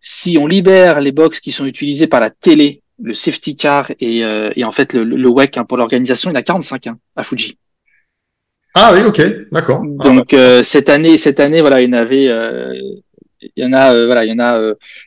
si 0.00 0.38
on 0.38 0.46
libère 0.46 1.00
les 1.00 1.12
box 1.12 1.40
qui 1.40 1.52
sont 1.52 1.66
utilisés 1.66 2.06
par 2.06 2.20
la 2.20 2.30
télé, 2.30 2.82
le 3.02 3.14
safety 3.14 3.56
car 3.56 3.90
et, 4.00 4.24
euh, 4.24 4.50
et 4.56 4.64
en 4.64 4.72
fait 4.72 4.94
le, 4.94 5.04
le 5.04 5.28
WEC 5.28 5.56
hein, 5.56 5.64
pour 5.64 5.76
l'organisation, 5.76 6.30
il 6.30 6.34
y 6.34 6.36
en 6.36 6.40
a 6.40 6.42
45 6.42 6.86
hein, 6.88 6.98
à 7.16 7.22
Fuji. 7.22 7.58
Ah 8.74 8.92
oui, 8.94 9.02
ok, 9.02 9.20
d'accord. 9.50 9.82
Donc 9.84 10.34
euh, 10.34 10.62
cette 10.62 10.88
année, 10.88 11.18
cette 11.18 11.40
année, 11.40 11.60
voilà, 11.60 11.80
il 11.80 11.88
y 11.88 11.90
en 11.90 11.98
avait, 11.98 12.28
euh, 12.28 12.72
il 13.40 13.64
y 13.64 13.64
en 13.64 13.72
a, 13.72 13.92
voilà, 14.06 14.24
il 14.24 14.28
y 14.28 14.32
en 14.32 14.38
a, 14.38 14.58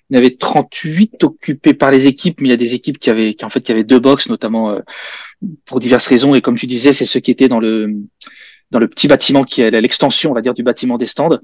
il 0.09 0.15
y 0.15 0.17
en 0.17 0.19
avait 0.19 0.35
38 0.35 1.23
occupés 1.23 1.73
par 1.73 1.91
les 1.91 2.07
équipes, 2.07 2.41
mais 2.41 2.49
il 2.49 2.51
y 2.51 2.55
a 2.55 2.57
des 2.57 2.73
équipes 2.73 2.97
qui 2.99 3.09
avaient, 3.09 3.33
qui 3.33 3.45
en 3.45 3.49
fait, 3.49 3.61
qui 3.61 3.71
avaient 3.71 3.83
deux 3.83 3.99
box, 3.99 4.29
notamment 4.29 4.77
pour 5.65 5.79
diverses 5.79 6.07
raisons. 6.07 6.35
Et 6.35 6.41
comme 6.41 6.57
tu 6.57 6.67
disais, 6.67 6.93
c'est 6.93 7.05
ceux 7.05 7.19
qui 7.19 7.31
étaient 7.31 7.47
dans 7.47 7.59
le 7.59 7.93
dans 8.71 8.79
le 8.79 8.87
petit 8.87 9.07
bâtiment 9.07 9.43
qui 9.43 9.61
est 9.61 9.69
l'extension, 9.69 10.31
on 10.31 10.33
va 10.33 10.41
dire, 10.41 10.53
du 10.53 10.63
bâtiment 10.63 10.97
des 10.97 11.05
stands. 11.05 11.39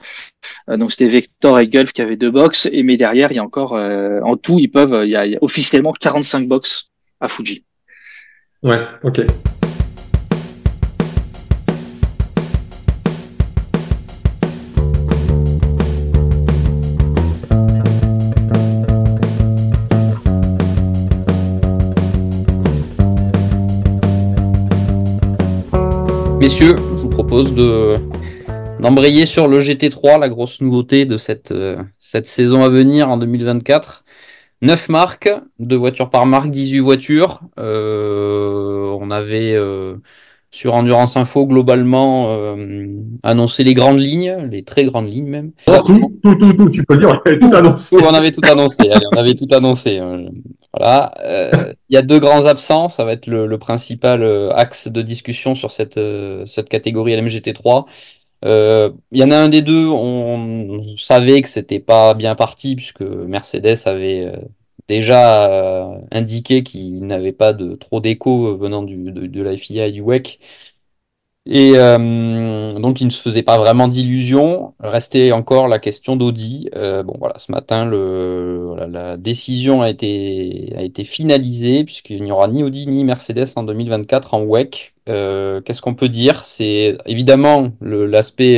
Euh, 0.70 0.78
donc 0.78 0.92
c'était 0.92 1.08
Vector 1.08 1.60
et 1.60 1.68
Gulf 1.68 1.94
qui 1.94 2.02
avaient 2.02 2.16
deux 2.16 2.32
box. 2.32 2.68
Et 2.72 2.84
mais 2.84 2.98
derrière, 2.98 3.32
il 3.32 3.36
y 3.36 3.40
a 3.40 3.44
encore, 3.44 3.76
euh, 3.76 4.20
en 4.22 4.38
tout, 4.38 4.58
ils 4.60 4.72
peuvent, 4.72 5.06
il 5.06 5.12
y, 5.12 5.16
a, 5.16 5.26
il 5.26 5.34
y 5.34 5.36
a 5.36 5.40
officiellement 5.42 5.94
45 5.94 6.48
box 6.48 6.92
à 7.20 7.28
Fuji. 7.28 7.66
Ouais, 8.64 8.80
ok. 9.04 9.22
Messieurs, 26.48 26.78
je 26.78 27.02
vous 27.02 27.10
propose 27.10 27.54
de 27.54 27.98
d'embrayer 28.80 29.26
sur 29.26 29.50
le 29.50 29.60
GT3, 29.60 30.18
la 30.18 30.30
grosse 30.30 30.62
nouveauté 30.62 31.04
de 31.04 31.18
cette, 31.18 31.52
euh, 31.52 31.76
cette 32.00 32.26
saison 32.26 32.64
à 32.64 32.70
venir 32.70 33.10
en 33.10 33.18
2024. 33.18 34.06
9 34.62 34.88
marques, 34.88 35.30
2 35.60 35.76
voitures 35.76 36.10
par 36.10 36.26
marque, 36.26 36.50
18 36.50 36.80
voitures. 36.80 37.42
Euh, 37.60 38.96
on 38.98 39.12
avait 39.12 39.56
euh, 39.56 39.96
sur 40.50 40.74
Endurance 40.74 41.18
Info 41.18 41.46
globalement 41.48 42.56
annoncer 43.24 43.66
les 43.66 43.74
grandes 43.74 44.00
lignes, 44.00 44.48
les 44.50 44.64
très 44.64 44.86
grandes 44.86 45.12
lignes 45.12 45.28
même. 45.28 45.52
Tout, 45.66 46.12
tout, 46.24 46.36
tout, 46.36 46.54
tout, 46.54 46.70
tu 46.70 46.86
peux 46.86 46.96
dire, 46.96 47.10
on 47.10 47.28
avait 47.28 47.40
tout 47.40 47.54
annoncé. 47.54 47.98
on 48.02 48.14
avait 48.14 48.32
tout 48.32 48.42
annoncé, 48.50 48.90
on 49.14 49.18
avait 49.18 49.34
tout 49.34 49.48
annoncé. 49.52 50.00
Voilà. 50.74 51.14
Euh, 51.22 51.74
il 51.90 51.96
y 51.96 51.98
a 51.98 52.02
deux 52.02 52.20
grands 52.20 52.46
absents, 52.46 52.90
ça 52.90 53.04
va 53.06 53.14
être 53.14 53.28
le, 53.28 53.48
le 53.48 53.58
principal 53.58 54.24
euh, 54.24 54.52
axe 54.54 54.88
de 54.88 55.02
discussion 55.02 55.56
sur 55.56 55.72
cette, 55.72 55.98
euh, 55.98 56.46
cette 56.46 56.70
catégorie 56.70 57.16
LMGT3. 57.16 57.86
Il 58.44 59.20
y 59.20 59.24
en 59.24 59.32
a 59.32 59.38
un 59.38 59.50
des 59.50 59.62
deux, 59.62 59.88
on, 59.88 60.82
savait 60.98 61.42
que 61.42 61.50
c'était 61.50 61.80
pas 61.80 62.14
bien 62.14 62.36
parti 62.36 62.76
puisque 62.76 63.02
Mercedes 63.02 63.78
avait 63.86 64.32
déjà 64.88 65.52
euh, 65.52 66.02
indiqué 66.12 66.64
qu'il 66.64 67.06
n'avait 67.06 67.34
pas 67.34 67.54
de 67.54 67.76
trop 67.76 68.00
d'écho 68.00 68.48
euh, 68.48 68.58
venant 68.58 68.84
du, 68.84 69.12
de, 69.12 69.28
de, 69.28 69.42
la 69.42 69.58
FIA 69.58 69.88
et 69.88 69.92
du 69.92 70.02
WEC. 70.02 70.40
Et 71.50 71.74
euh, 71.76 72.74
donc 72.80 73.00
il 73.00 73.06
ne 73.06 73.12
se 73.12 73.22
faisait 73.22 73.44
pas 73.44 73.58
vraiment 73.58 73.88
d'illusions. 73.88 74.74
Restait 74.80 75.32
encore 75.32 75.68
la 75.68 75.80
question 75.80 76.16
d'Audi. 76.18 76.70
Euh, 76.76 77.04
bon 77.04 77.16
voilà, 77.20 77.40
ce 77.40 77.52
matin 77.52 77.86
le, 77.86 78.66
voilà, 78.68 78.88
la 78.88 79.18
décision 79.18 79.82
a 79.82 79.90
été 79.90 80.74
a 80.76 80.82
été 80.84 81.04
finalisée 81.06 81.86
puisqu'il 81.86 82.24
n'y 82.24 82.32
aura 82.32 82.48
ni 82.50 82.64
Audi 82.64 82.86
ni 82.88 83.04
Mercedes 83.06 83.48
en 83.56 83.64
2024 83.64 84.34
en 84.34 84.44
WEC. 84.44 84.96
Euh, 85.10 85.62
Qu'est-ce 85.62 85.82
qu'on 85.82 85.96
peut 85.96 86.10
dire? 86.10 86.46
C'est 86.46 86.98
évidemment 87.06 87.72
l'aspect 87.82 88.58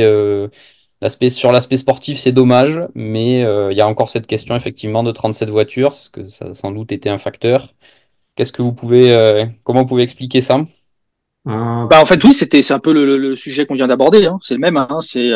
L'aspect 1.02 1.30
sur 1.30 1.50
l'aspect 1.50 1.78
sportif, 1.78 2.18
c'est 2.18 2.32
dommage, 2.32 2.80
mais 2.94 3.42
euh, 3.42 3.72
il 3.72 3.78
y 3.78 3.80
a 3.80 3.88
encore 3.88 4.10
cette 4.10 4.26
question 4.26 4.54
effectivement 4.54 5.02
de 5.02 5.12
37 5.12 5.48
voitures, 5.48 5.88
parce 5.90 6.10
que 6.10 6.28
ça 6.28 6.46
a 6.48 6.54
sans 6.54 6.72
doute 6.72 6.92
été 6.92 7.08
un 7.08 7.18
facteur. 7.18 7.72
Qu'est-ce 8.36 8.52
que 8.52 8.62
vous 8.62 8.74
pouvez, 8.74 9.12
euh, 9.12 9.46
comment 9.64 9.82
vous 9.82 9.86
pouvez 9.88 10.02
expliquer 10.04 10.40
ça? 10.42 10.66
Euh, 11.48 11.86
bah, 11.86 12.00
en 12.00 12.06
fait, 12.06 12.22
oui, 12.24 12.34
c'était 12.34 12.62
c'est 12.62 12.74
un 12.74 12.78
peu 12.78 12.92
le, 12.92 13.34
sujet 13.34 13.66
qu'on 13.66 13.74
vient 13.74 13.88
d'aborder. 13.88 14.26
Hein. 14.26 14.38
C'est 14.42 14.54
le 14.54 14.60
même. 14.60 14.76
Hein. 14.76 14.98
C'est 15.00 15.30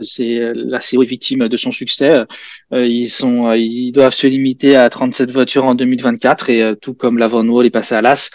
c'est 0.00 0.52
la 0.54 0.80
série 0.80 1.06
victime 1.06 1.48
de 1.48 1.56
son 1.56 1.70
succès. 1.70 2.24
ils 2.72 3.08
sont, 3.08 3.52
ils 3.52 3.92
doivent 3.92 4.14
se 4.14 4.26
limiter 4.26 4.74
à 4.74 4.90
37 4.90 5.30
voitures 5.30 5.64
en 5.64 5.74
2024 5.76 6.50
et 6.50 6.74
tout 6.80 6.94
comme 6.94 7.18
la 7.18 7.28
Von 7.28 7.46
Wall 7.48 7.66
est 7.66 7.70
passé 7.70 7.94
à 7.94 8.02
l'as, 8.02 8.30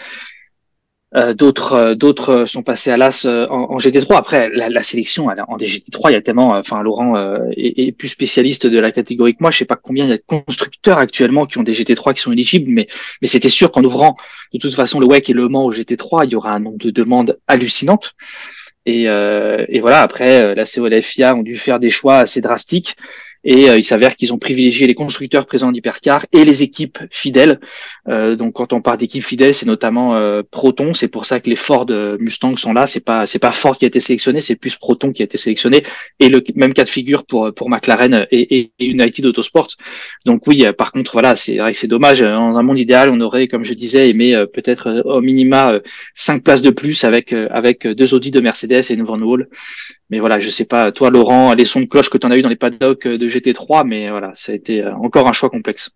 Euh, 1.16 1.32
d'autres 1.32 1.72
euh, 1.72 1.94
d'autres 1.94 2.44
sont 2.44 2.62
passés 2.62 2.90
à 2.90 2.98
l'AS 2.98 3.24
euh, 3.24 3.46
en, 3.48 3.78
GT3. 3.78 4.16
Après, 4.16 4.50
la, 4.50 4.68
la 4.68 4.82
sélection 4.82 5.28
en 5.28 5.56
GT3, 5.56 6.10
il 6.10 6.12
y 6.12 6.16
a 6.16 6.20
tellement. 6.20 6.50
Enfin, 6.50 6.82
Laurent 6.82 7.14
est, 7.56 7.92
plus 7.92 8.08
spécialiste 8.08 8.66
de 8.66 8.78
la 8.78 8.92
catégorie 8.92 9.32
que 9.32 9.38
moi. 9.40 9.50
Je 9.50 9.58
sais 9.58 9.64
pas 9.64 9.76
combien 9.76 10.04
il 10.04 10.10
y 10.10 10.12
a 10.12 10.18
de 10.18 10.22
constructeurs 10.26 10.98
actuellement 10.98 11.46
qui 11.46 11.58
ont 11.58 11.62
des 11.62 11.72
GT3 11.72 12.14
qui 12.14 12.20
sont 12.20 12.32
éligibles, 12.32 12.70
mais 12.70 12.88
mais 13.22 13.28
c'était 13.28 13.48
sûr 13.48 13.72
qu'en 13.72 13.82
ouvrant 13.84 14.16
de 14.52 14.58
toute 14.58 14.74
façon 14.74 15.00
le 15.00 15.06
WEC 15.06 15.30
et 15.30 15.32
le 15.32 15.48
Mans 15.48 15.64
au 15.64 15.72
GT3, 15.72 16.26
il 16.26 16.32
y 16.32 16.36
aura 16.36 16.52
un 16.52 16.60
nombre 16.60 16.78
de 16.78 16.90
demandes 16.90 17.38
hallucinantes. 17.46 18.14
Et, 18.84 19.04
et 19.04 19.80
voilà. 19.80 20.02
Après, 20.02 20.54
la 20.54 20.64
CO 20.64 20.86
et 20.86 20.90
la 20.90 21.02
FIA 21.02 21.34
ont 21.34 21.42
dû 21.42 21.56
faire 21.56 21.78
des 21.78 21.90
choix 21.90 22.18
assez 22.18 22.40
drastiques. 22.40 22.96
Et 23.44 23.70
euh, 23.70 23.76
il 23.76 23.84
s'avère 23.84 24.16
qu'ils 24.16 24.32
ont 24.32 24.38
privilégié 24.38 24.86
les 24.86 24.94
constructeurs 24.94 25.46
présents 25.46 25.68
en 25.68 25.74
hypercar 25.74 26.26
et 26.32 26.44
les 26.44 26.62
équipes 26.62 26.98
fidèles. 27.10 27.60
Euh, 28.08 28.34
donc 28.34 28.54
quand 28.54 28.72
on 28.72 28.80
parle 28.80 28.98
d'équipes 28.98 29.24
fidèles, 29.24 29.54
c'est 29.54 29.66
notamment 29.66 30.16
euh, 30.16 30.42
Proton. 30.50 30.92
C'est 30.92 31.08
pour 31.08 31.24
ça 31.24 31.38
que 31.40 31.48
les 31.48 31.56
Ford 31.56 31.86
Mustang 32.18 32.56
sont 32.56 32.72
là. 32.72 32.86
C'est 32.86 33.04
pas 33.04 33.26
c'est 33.26 33.38
pas 33.38 33.52
Ford 33.52 33.76
qui 33.78 33.84
a 33.84 33.88
été 33.88 34.00
sélectionné, 34.00 34.40
c'est 34.40 34.56
plus 34.56 34.76
Proton 34.76 35.12
qui 35.12 35.22
a 35.22 35.24
été 35.24 35.38
sélectionné. 35.38 35.84
Et 36.18 36.28
le 36.28 36.42
même 36.56 36.74
cas 36.74 36.84
de 36.84 36.88
figure 36.88 37.24
pour 37.24 37.52
pour 37.54 37.70
McLaren 37.70 38.26
et, 38.30 38.70
et, 38.78 38.84
United 38.84 39.24
Autosports. 39.26 39.68
Donc 40.26 40.46
oui, 40.46 40.64
par 40.76 40.92
contre 40.92 41.12
voilà, 41.12 41.36
c'est 41.36 41.58
c'est 41.72 41.86
dommage. 41.86 42.20
Dans 42.20 42.56
un 42.56 42.62
monde 42.62 42.78
idéal, 42.78 43.08
on 43.10 43.20
aurait, 43.20 43.46
comme 43.46 43.64
je 43.64 43.74
disais, 43.74 44.10
aimé 44.10 44.44
peut-être 44.52 45.02
au 45.04 45.20
minima 45.20 45.80
cinq 46.14 46.42
places 46.42 46.62
de 46.62 46.70
plus 46.70 47.04
avec 47.04 47.32
avec 47.32 47.86
deux 47.86 48.14
Audi 48.14 48.30
de 48.30 48.40
Mercedes 48.40 48.90
et 48.90 48.94
une 48.94 49.04
Van 49.04 49.18
Wall. 49.18 49.48
Mais 50.10 50.20
voilà, 50.20 50.40
je 50.40 50.48
sais 50.48 50.64
pas, 50.64 50.90
toi 50.90 51.10
Laurent, 51.10 51.52
les 51.52 51.66
sons 51.66 51.80
de 51.80 51.86
cloche 51.86 52.08
que 52.08 52.16
tu 52.16 52.26
en 52.26 52.30
as 52.30 52.36
eu 52.38 52.42
dans 52.42 52.48
les 52.48 52.56
paddocks 52.56 53.06
de 53.06 53.27
GT3, 53.28 53.86
mais 53.86 54.10
voilà, 54.10 54.32
ça 54.34 54.52
a 54.52 54.54
été 54.54 54.82
euh, 54.82 54.94
encore 54.94 55.28
un 55.28 55.32
choix 55.32 55.50
complexe. 55.50 55.90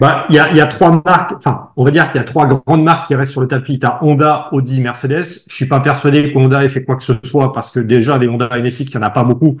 Bah, 0.00 0.26
il 0.28 0.34
y 0.34 0.38
a, 0.38 0.52
y 0.52 0.60
a 0.60 0.66
trois 0.66 1.02
marques, 1.04 1.32
enfin, 1.36 1.70
on 1.76 1.84
va 1.84 1.90
dire 1.90 2.10
qu'il 2.10 2.20
y 2.20 2.22
a 2.22 2.26
trois 2.26 2.46
grandes 2.46 2.82
marques 2.82 3.06
qui 3.06 3.14
restent 3.14 3.32
sur 3.32 3.40
le 3.40 3.48
tapis. 3.48 3.78
Tu 3.78 3.86
as 3.86 4.02
Honda, 4.02 4.48
Audi, 4.52 4.80
Mercedes. 4.80 5.44
Je 5.48 5.54
suis 5.54 5.66
pas 5.66 5.80
persuadé 5.80 6.32
que 6.32 6.38
Honda 6.38 6.64
ait 6.64 6.68
fait 6.68 6.84
quoi 6.84 6.96
que 6.96 7.04
ce 7.04 7.12
soit 7.24 7.52
parce 7.52 7.70
que 7.70 7.80
déjà, 7.80 8.18
les 8.18 8.28
Honda 8.28 8.48
NSX, 8.48 8.80
il 8.80 8.90
n'y 8.90 8.96
en 8.96 9.02
a 9.02 9.10
pas 9.10 9.22
beaucoup. 9.22 9.56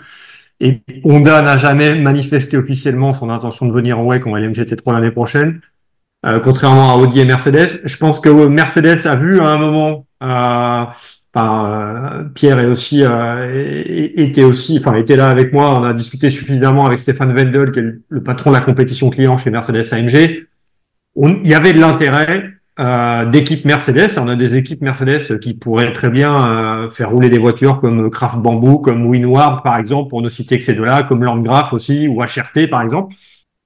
Et 0.60 0.82
Honda 1.04 1.42
n'a 1.42 1.56
jamais 1.56 1.94
manifesté 1.94 2.56
officiellement 2.56 3.12
son 3.12 3.30
intention 3.30 3.66
de 3.66 3.72
venir 3.72 3.98
en 3.98 4.04
WEC 4.04 4.26
en 4.26 4.36
LMGT3 4.36 4.92
l'année 4.92 5.10
prochaine, 5.10 5.60
euh, 6.26 6.40
contrairement 6.40 6.92
à 6.92 6.96
Audi 6.96 7.20
et 7.20 7.24
Mercedes. 7.24 7.80
Je 7.84 7.96
pense 7.96 8.20
que 8.20 8.28
Mercedes 8.28 9.06
a 9.06 9.16
vu 9.16 9.40
à 9.40 9.48
un 9.48 9.58
moment 9.58 10.06
euh, 10.22 10.84
euh, 11.36 12.24
Pierre 12.34 12.60
est 12.60 12.66
aussi 12.66 13.02
euh, 13.02 13.50
était 14.16 14.44
aussi, 14.44 14.78
enfin 14.78 14.94
était 14.94 15.16
là 15.16 15.30
avec 15.30 15.52
moi. 15.52 15.78
On 15.78 15.84
a 15.84 15.92
discuté 15.92 16.30
suffisamment 16.30 16.86
avec 16.86 17.00
Stéphane 17.00 17.34
Wendel, 17.36 17.72
qui 17.72 17.80
est 17.80 17.94
le, 18.08 18.22
patron 18.22 18.50
de 18.50 18.56
la 18.56 18.60
compétition 18.60 19.10
client 19.10 19.36
chez 19.36 19.50
Mercedes 19.50 19.84
AMG. 19.92 20.46
il 21.16 21.48
y 21.48 21.54
avait 21.54 21.72
de 21.72 21.80
l'intérêt 21.80 22.50
euh, 22.78 23.24
d'équipes 23.26 23.64
Mercedes. 23.64 24.18
On 24.18 24.28
a 24.28 24.36
des 24.36 24.56
équipes 24.56 24.82
Mercedes 24.82 25.38
qui 25.40 25.54
pourraient 25.54 25.92
très 25.92 26.10
bien 26.10 26.46
euh, 26.46 26.90
faire 26.90 27.10
rouler 27.10 27.30
des 27.30 27.38
voitures 27.38 27.80
comme 27.80 28.10
Kraft 28.10 28.38
Bamboo, 28.38 28.78
comme 28.78 29.06
Winward 29.06 29.62
par 29.62 29.78
exemple, 29.78 30.10
pour 30.10 30.22
ne 30.22 30.28
citer 30.28 30.58
que 30.58 30.64
ces 30.64 30.74
deux-là, 30.74 31.02
comme 31.02 31.24
Landgraf 31.24 31.72
aussi 31.72 32.06
ou 32.06 32.22
HRT 32.22 32.68
par 32.70 32.82
exemple 32.82 33.14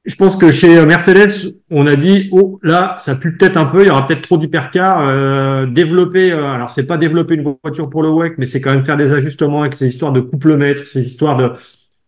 je 0.09 0.17
pense 0.17 0.37
que 0.37 0.51
chez 0.51 0.85
Mercedes, 0.87 1.55
on 1.71 1.87
a 1.87 1.95
dit 1.95 2.31
oh 2.33 2.59
là, 2.63 2.97
ça 2.99 3.15
pue 3.15 3.37
peut-être 3.37 3.59
un 3.59 3.67
peu, 3.67 3.83
il 3.83 3.89
y 3.89 3.91
aura 3.91 4.07
peut-être 4.07 4.23
trop 4.23 4.39
d'hypercars. 4.39 5.07
Euh, 5.07 5.67
développer, 5.67 6.33
euh, 6.33 6.47
alors 6.47 6.71
c'est 6.71 6.87
pas 6.87 6.97
développer 6.97 7.35
une 7.35 7.55
voiture 7.63 7.91
pour 7.91 8.03
le 8.03 8.09
WEC, 8.09 8.39
mais 8.39 8.47
c'est 8.47 8.63
quand 8.63 8.71
même 8.71 8.87
faire 8.87 8.97
des 8.97 9.13
ajustements 9.13 9.61
avec 9.61 9.75
ces 9.75 9.87
histoires 9.87 10.13
de 10.13 10.21
couplemètre, 10.21 10.83
ces 10.83 11.07
histoires 11.07 11.37
de 11.37 11.53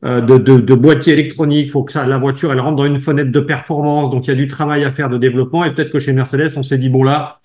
euh, 0.07 0.23
de, 0.23 0.39
de, 0.39 0.61
de 0.61 0.75
boîtier 0.75 1.13
électronique. 1.13 1.67
Il 1.67 1.71
faut 1.71 1.85
que 1.85 1.93
ça, 1.93 2.07
la 2.07 2.17
voiture, 2.17 2.51
elle 2.53 2.61
rentre 2.61 2.77
dans 2.77 2.87
une 2.87 3.01
fenêtre 3.01 3.31
de 3.31 3.41
performance, 3.41 4.11
donc 4.11 4.27
il 4.27 4.31
y 4.31 4.33
a 4.33 4.37
du 4.37 4.47
travail 4.47 4.83
à 4.85 4.93
faire 4.93 5.11
de 5.11 5.19
développement. 5.19 5.63
Et 5.65 5.75
peut-être 5.75 5.91
que 5.91 6.01
chez 6.01 6.15
Mercedes, 6.15 6.53
on 6.57 6.63
s'est 6.63 6.79
dit 6.79 6.89
bon 6.89 7.03
là, 7.03 7.41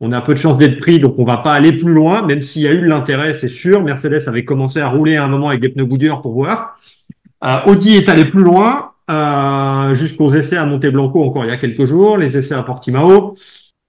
on 0.00 0.10
a 0.12 0.22
peu 0.22 0.32
de 0.32 0.38
chances 0.38 0.56
d'être 0.56 0.80
pris, 0.80 1.00
donc 1.00 1.18
on 1.18 1.24
va 1.24 1.36
pas 1.36 1.52
aller 1.52 1.72
plus 1.72 1.92
loin, 1.92 2.22
même 2.22 2.40
s'il 2.40 2.62
y 2.62 2.66
a 2.66 2.72
eu 2.72 2.86
l'intérêt, 2.86 3.34
c'est 3.34 3.50
sûr. 3.50 3.82
Mercedes 3.82 4.26
avait 4.26 4.46
commencé 4.46 4.80
à 4.80 4.88
rouler 4.88 5.16
à 5.16 5.24
un 5.24 5.28
moment 5.28 5.48
avec 5.48 5.60
des 5.60 5.68
pneus 5.68 5.84
Goodyear 5.84 6.22
pour 6.22 6.32
voir. 6.32 6.80
Euh, 7.44 7.58
Audi 7.66 7.96
est 7.96 8.08
allé 8.08 8.24
plus 8.24 8.42
loin 8.42 8.87
euh, 9.10 9.94
jusqu'aux 9.94 10.30
essais 10.30 10.56
à 10.56 10.66
Monteblanco 10.66 11.22
encore 11.22 11.44
il 11.44 11.48
y 11.48 11.52
a 11.52 11.56
quelques 11.56 11.84
jours, 11.84 12.18
les 12.18 12.36
essais 12.36 12.54
à 12.54 12.62
Portimao. 12.62 13.36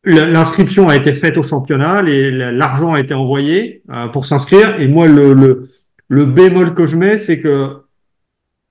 L'inscription 0.05 0.87
a 0.87 0.95
été 0.95 1.11
faite 1.11 1.37
au 1.37 1.43
championnat, 1.43 2.01
l'argent 2.01 2.93
a 2.93 3.01
été 3.01 3.13
envoyé 3.13 3.83
euh, 3.91 4.07
pour 4.07 4.25
s'inscrire. 4.25 4.79
Et 4.79 4.87
moi, 4.87 5.07
le, 5.07 5.33
le, 5.33 5.69
le, 6.07 6.25
bémol 6.25 6.73
que 6.73 6.85
je 6.85 6.95
mets, 6.95 7.17
c'est 7.17 7.39
que 7.39 7.81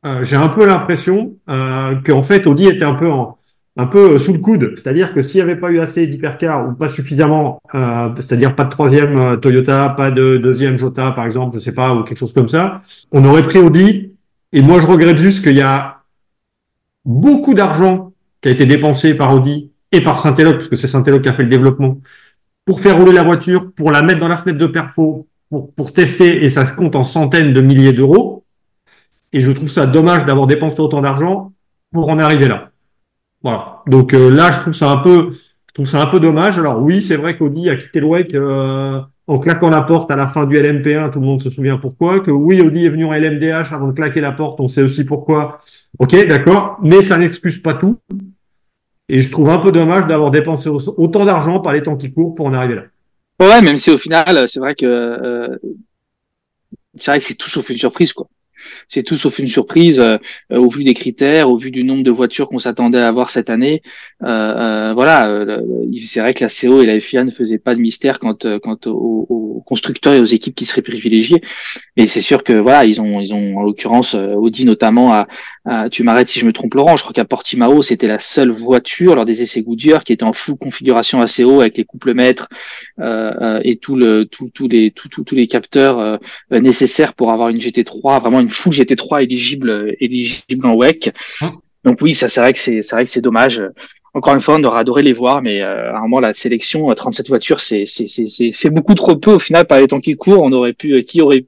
euh, 0.06 0.24
j'ai 0.24 0.37
un 0.37 0.48
peu 0.48 0.64
l'impression 0.64 1.37
euh, 1.50 1.96
qu'en 1.96 2.22
fait, 2.22 2.46
Audi 2.46 2.66
était 2.66 2.84
un 2.84 2.94
peu 2.94 3.11
en, 3.11 3.37
un 3.76 3.87
peu 3.87 4.18
sous 4.18 4.32
le 4.32 4.38
coude. 4.38 4.74
C'est-à-dire 4.76 5.12
que 5.12 5.20
s'il 5.20 5.44
n'y 5.44 5.50
avait 5.50 5.61
pas 5.61 5.70
eu 5.70 5.80
assez 5.80 6.06
d'hypercars 6.06 6.66
ou 6.66 6.72
pas 6.72 6.88
suffisamment, 6.88 7.61
euh, 7.74 8.08
c'est-à-dire 8.16 8.56
pas 8.56 8.64
de 8.64 8.70
troisième 8.70 9.38
Toyota, 9.40 9.90
pas 9.98 10.11
de 10.11 10.38
deuxième 10.38 10.78
Jota, 10.78 11.12
par 11.12 11.26
exemple, 11.26 11.58
je 11.58 11.62
sais 11.62 11.72
pas, 11.74 11.94
ou 11.94 12.04
quelque 12.04 12.18
chose 12.18 12.32
comme 12.32 12.48
ça, 12.48 12.80
on 13.12 13.24
aurait 13.26 13.42
pris 13.42 13.58
Audi. 13.58 14.14
Et 14.54 14.62
moi, 14.62 14.80
je 14.80 14.87
regrette 14.87 15.18
juste 15.18 15.44
qu'il 15.44 15.56
y 15.56 15.61
a 15.61 15.97
beaucoup 17.08 17.54
d'argent 17.54 18.12
qui 18.42 18.48
a 18.48 18.52
été 18.52 18.66
dépensé 18.66 19.14
par 19.14 19.34
Audi 19.34 19.72
et 19.90 20.02
par 20.02 20.18
Saint-Éloque, 20.18 20.58
parce 20.58 20.68
que 20.68 20.76
c'est 20.76 20.86
Saint-Éloque 20.86 21.22
qui 21.22 21.28
a 21.30 21.32
fait 21.32 21.42
le 21.42 21.48
développement, 21.48 21.98
pour 22.66 22.80
faire 22.80 22.98
rouler 22.98 23.12
la 23.12 23.22
voiture, 23.22 23.72
pour 23.72 23.90
la 23.90 24.02
mettre 24.02 24.20
dans 24.20 24.28
la 24.28 24.36
fenêtre 24.36 24.58
de 24.58 24.66
perfo, 24.66 25.26
pour, 25.48 25.72
pour 25.72 25.94
tester, 25.94 26.44
et 26.44 26.50
ça 26.50 26.66
se 26.66 26.76
compte 26.76 26.94
en 26.94 27.02
centaines 27.02 27.54
de 27.54 27.62
milliers 27.62 27.94
d'euros. 27.94 28.44
Et 29.32 29.40
je 29.40 29.50
trouve 29.50 29.70
ça 29.70 29.86
dommage 29.86 30.26
d'avoir 30.26 30.46
dépensé 30.46 30.80
autant 30.80 31.00
d'argent 31.00 31.52
pour 31.92 32.10
en 32.10 32.18
arriver 32.18 32.46
là. 32.46 32.70
Voilà. 33.42 33.82
Donc 33.86 34.12
euh, 34.12 34.30
là, 34.30 34.50
je 34.52 34.60
trouve 34.60 34.74
ça 34.74 34.90
un 34.90 34.98
peu, 34.98 35.32
je 35.68 35.74
trouve 35.74 35.86
ça 35.86 36.02
un 36.02 36.06
peu 36.06 36.20
dommage. 36.20 36.58
Alors 36.58 36.82
oui, 36.82 37.00
c'est 37.00 37.16
vrai 37.16 37.38
qu'Audi 37.38 37.70
a 37.70 37.76
quitté 37.76 38.00
le 38.00 38.06
WEC 38.06 38.34
euh, 38.34 39.00
en 39.28 39.38
claquant 39.38 39.70
la 39.70 39.82
porte 39.82 40.10
à 40.10 40.16
la 40.16 40.26
fin 40.26 40.46
du 40.46 40.56
LMP1. 40.56 41.10
Tout 41.10 41.20
le 41.20 41.26
monde 41.26 41.42
se 41.42 41.50
souvient 41.50 41.76
pourquoi. 41.76 42.20
Que 42.20 42.30
oui, 42.30 42.60
Audi 42.60 42.86
est 42.86 42.88
venu 42.88 43.04
en 43.04 43.12
LMDH 43.12 43.72
avant 43.72 43.88
de 43.88 43.92
claquer 43.92 44.20
la 44.20 44.32
porte. 44.32 44.58
On 44.60 44.68
sait 44.68 44.82
aussi 44.82 45.04
pourquoi 45.04 45.60
Ok, 45.98 46.16
d'accord, 46.26 46.78
mais 46.82 47.02
ça 47.02 47.18
n'excuse 47.18 47.58
pas 47.58 47.74
tout. 47.74 47.98
Et 49.08 49.22
je 49.22 49.30
trouve 49.30 49.50
un 49.50 49.58
peu 49.58 49.70
dommage 49.70 50.06
d'avoir 50.06 50.30
dépensé 50.30 50.68
autant 50.68 51.24
d'argent 51.24 51.60
par 51.60 51.72
les 51.72 51.82
temps 51.82 51.96
qui 51.96 52.12
courent 52.12 52.34
pour 52.34 52.46
en 52.46 52.52
arriver 52.52 52.74
là. 52.74 52.82
Ouais, 53.40 53.62
même 53.62 53.78
si 53.78 53.90
au 53.90 53.98
final, 53.98 54.48
c'est 54.48 54.58
vrai 54.58 54.74
que 54.74 54.84
euh, 54.84 55.56
c'est 56.98 57.12
vrai 57.12 57.20
que 57.20 57.24
c'est 57.24 57.34
tout 57.34 57.48
sauf 57.48 57.70
une 57.70 57.78
surprise, 57.78 58.12
quoi 58.12 58.28
c'est 58.88 59.02
tout 59.02 59.16
sauf 59.16 59.38
une 59.38 59.46
surprise 59.46 60.00
euh, 60.00 60.18
au 60.50 60.68
vu 60.68 60.85
des 60.85 60.94
critères, 60.94 61.50
au 61.50 61.57
vu 61.57 61.70
du 61.70 61.85
nombre 61.85 62.02
de 62.02 62.11
voitures 62.11 62.48
qu'on 62.48 62.59
s'attendait 62.59 62.98
à 62.98 63.09
avoir 63.09 63.31
cette 63.31 63.50
année. 63.50 63.83
Euh, 64.22 64.28
euh 64.28 64.94
voilà, 64.94 65.28
euh, 65.28 65.62
c'est 66.04 66.20
vrai 66.20 66.35
que 66.35 66.44
la 66.44 66.50
CO 66.50 66.83
et 66.83 66.87
la 66.87 66.98
FIA 67.00 67.24
ne 67.24 67.31
faisaient 67.31 67.59
pas 67.59 67.74
de 67.74 67.81
mystère 67.81 68.18
quant, 68.18 68.35
quant 68.35 68.78
aux, 68.87 69.62
constructeurs 69.66 70.14
et 70.14 70.20
aux 70.20 70.24
équipes 70.24 70.54
qui 70.54 70.64
seraient 70.64 70.83
privilégiées. 70.83 71.42
Mais 71.96 72.07
c'est 72.07 72.20
sûr 72.20 72.42
que 72.42 72.52
voilà, 72.52 72.85
ils 72.85 73.00
ont, 73.00 73.20
ils 73.20 73.35
ont 73.35 73.59
en 73.59 73.62
l'occurrence 73.62 74.14
Audi 74.14 74.64
notamment 74.64 75.12
à, 75.12 75.26
tu 75.90 76.02
m'arrêtes 76.02 76.28
si 76.28 76.38
je 76.38 76.46
me 76.46 76.52
trompe 76.52 76.74
Laurent, 76.74 76.96
je 76.96 77.02
crois 77.02 77.12
qu'à 77.12 77.26
Portimao 77.26 77.83
c'était 77.83 78.07
la 78.07 78.18
seule 78.18 78.50
voiture 78.50 79.14
lors 79.14 79.26
des 79.26 79.42
essais 79.42 79.61
Goodyear 79.61 80.02
qui 80.02 80.14
était 80.14 80.24
en 80.24 80.33
full 80.33 80.57
configuration 80.57 81.20
ACO 81.20 81.61
avec 81.61 81.76
les 81.76 81.85
couples 81.85 82.14
mètres 82.14 82.48
euh, 83.00 83.61
et 83.62 83.76
tout 83.76 83.96
le, 83.96 84.24
tout, 84.24 84.50
tous 84.54 84.68
les, 84.68 84.90
tous 84.90 85.35
les 85.35 85.46
capteurs 85.46 86.18
nécessaires 86.50 87.12
pour 87.12 87.31
avoir 87.33 87.50
une 87.50 87.59
GT3, 87.59 88.20
vraiment 88.20 88.40
une 88.40 88.48
full 88.58 88.72
GT3 88.72 89.22
éligible, 89.22 89.94
éligible 90.00 90.66
en 90.66 90.74
WEC. 90.74 91.12
Hein 91.40 91.52
Donc 91.84 91.98
oui, 92.02 92.14
ça 92.14 92.28
c'est 92.28 92.40
vrai 92.40 92.52
que 92.52 92.58
c'est, 92.58 92.82
c'est 92.82 92.94
vrai 92.94 93.04
que 93.04 93.10
c'est 93.10 93.20
dommage. 93.20 93.62
Encore 94.14 94.34
une 94.34 94.40
fois, 94.40 94.56
on 94.56 94.64
aurait 94.64 94.80
adoré 94.80 95.02
les 95.02 95.12
voir, 95.12 95.42
mais 95.42 95.62
euh, 95.62 95.92
à 95.92 95.98
un 95.98 96.02
moment 96.02 96.20
la 96.20 96.34
sélection, 96.34 96.92
37 96.92 97.26
euh, 97.26 97.28
voitures, 97.28 97.60
c'est, 97.60 97.84
c'est, 97.86 98.06
c'est, 98.06 98.50
c'est 98.52 98.70
beaucoup 98.70 98.94
trop 98.94 99.16
peu 99.16 99.32
au 99.32 99.38
final 99.38 99.66
par 99.66 99.80
les 99.80 99.86
temps 99.86 100.00
qui 100.00 100.16
courent. 100.16 100.42
On 100.42 100.52
aurait 100.52 100.72
pu, 100.72 100.94
euh, 100.94 101.02
qui 101.02 101.20
aurait, 101.20 101.44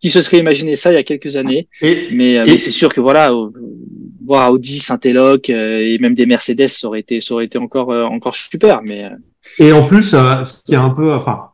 qui 0.00 0.10
se 0.10 0.22
serait 0.22 0.38
imaginé 0.38 0.76
ça 0.76 0.92
il 0.92 0.94
y 0.94 0.98
a 0.98 1.04
quelques 1.04 1.36
années. 1.36 1.68
mais, 1.82 2.42
mais 2.46 2.58
c'est 2.58 2.70
sûr 2.70 2.92
que 2.92 3.00
voilà, 3.00 3.30
voir 4.24 4.50
Audi, 4.52 4.78
Saint-Éloque 4.78 5.50
et 5.50 5.98
même 6.00 6.14
des 6.14 6.26
Mercedes, 6.26 6.68
ça 6.68 6.88
aurait 6.88 7.00
été, 7.00 7.20
ça 7.20 7.34
aurait 7.34 7.44
été 7.44 7.58
encore, 7.58 7.90
encore 7.90 8.34
super. 8.34 8.82
Mais 8.82 9.08
et 9.58 9.72
en 9.72 9.86
plus, 9.86 10.10
ce 10.10 10.62
qui 10.64 10.74
est 10.74 10.78
un 10.78 10.90
peu, 10.90 11.12
enfin, 11.12 11.32
euh, 11.32 11.53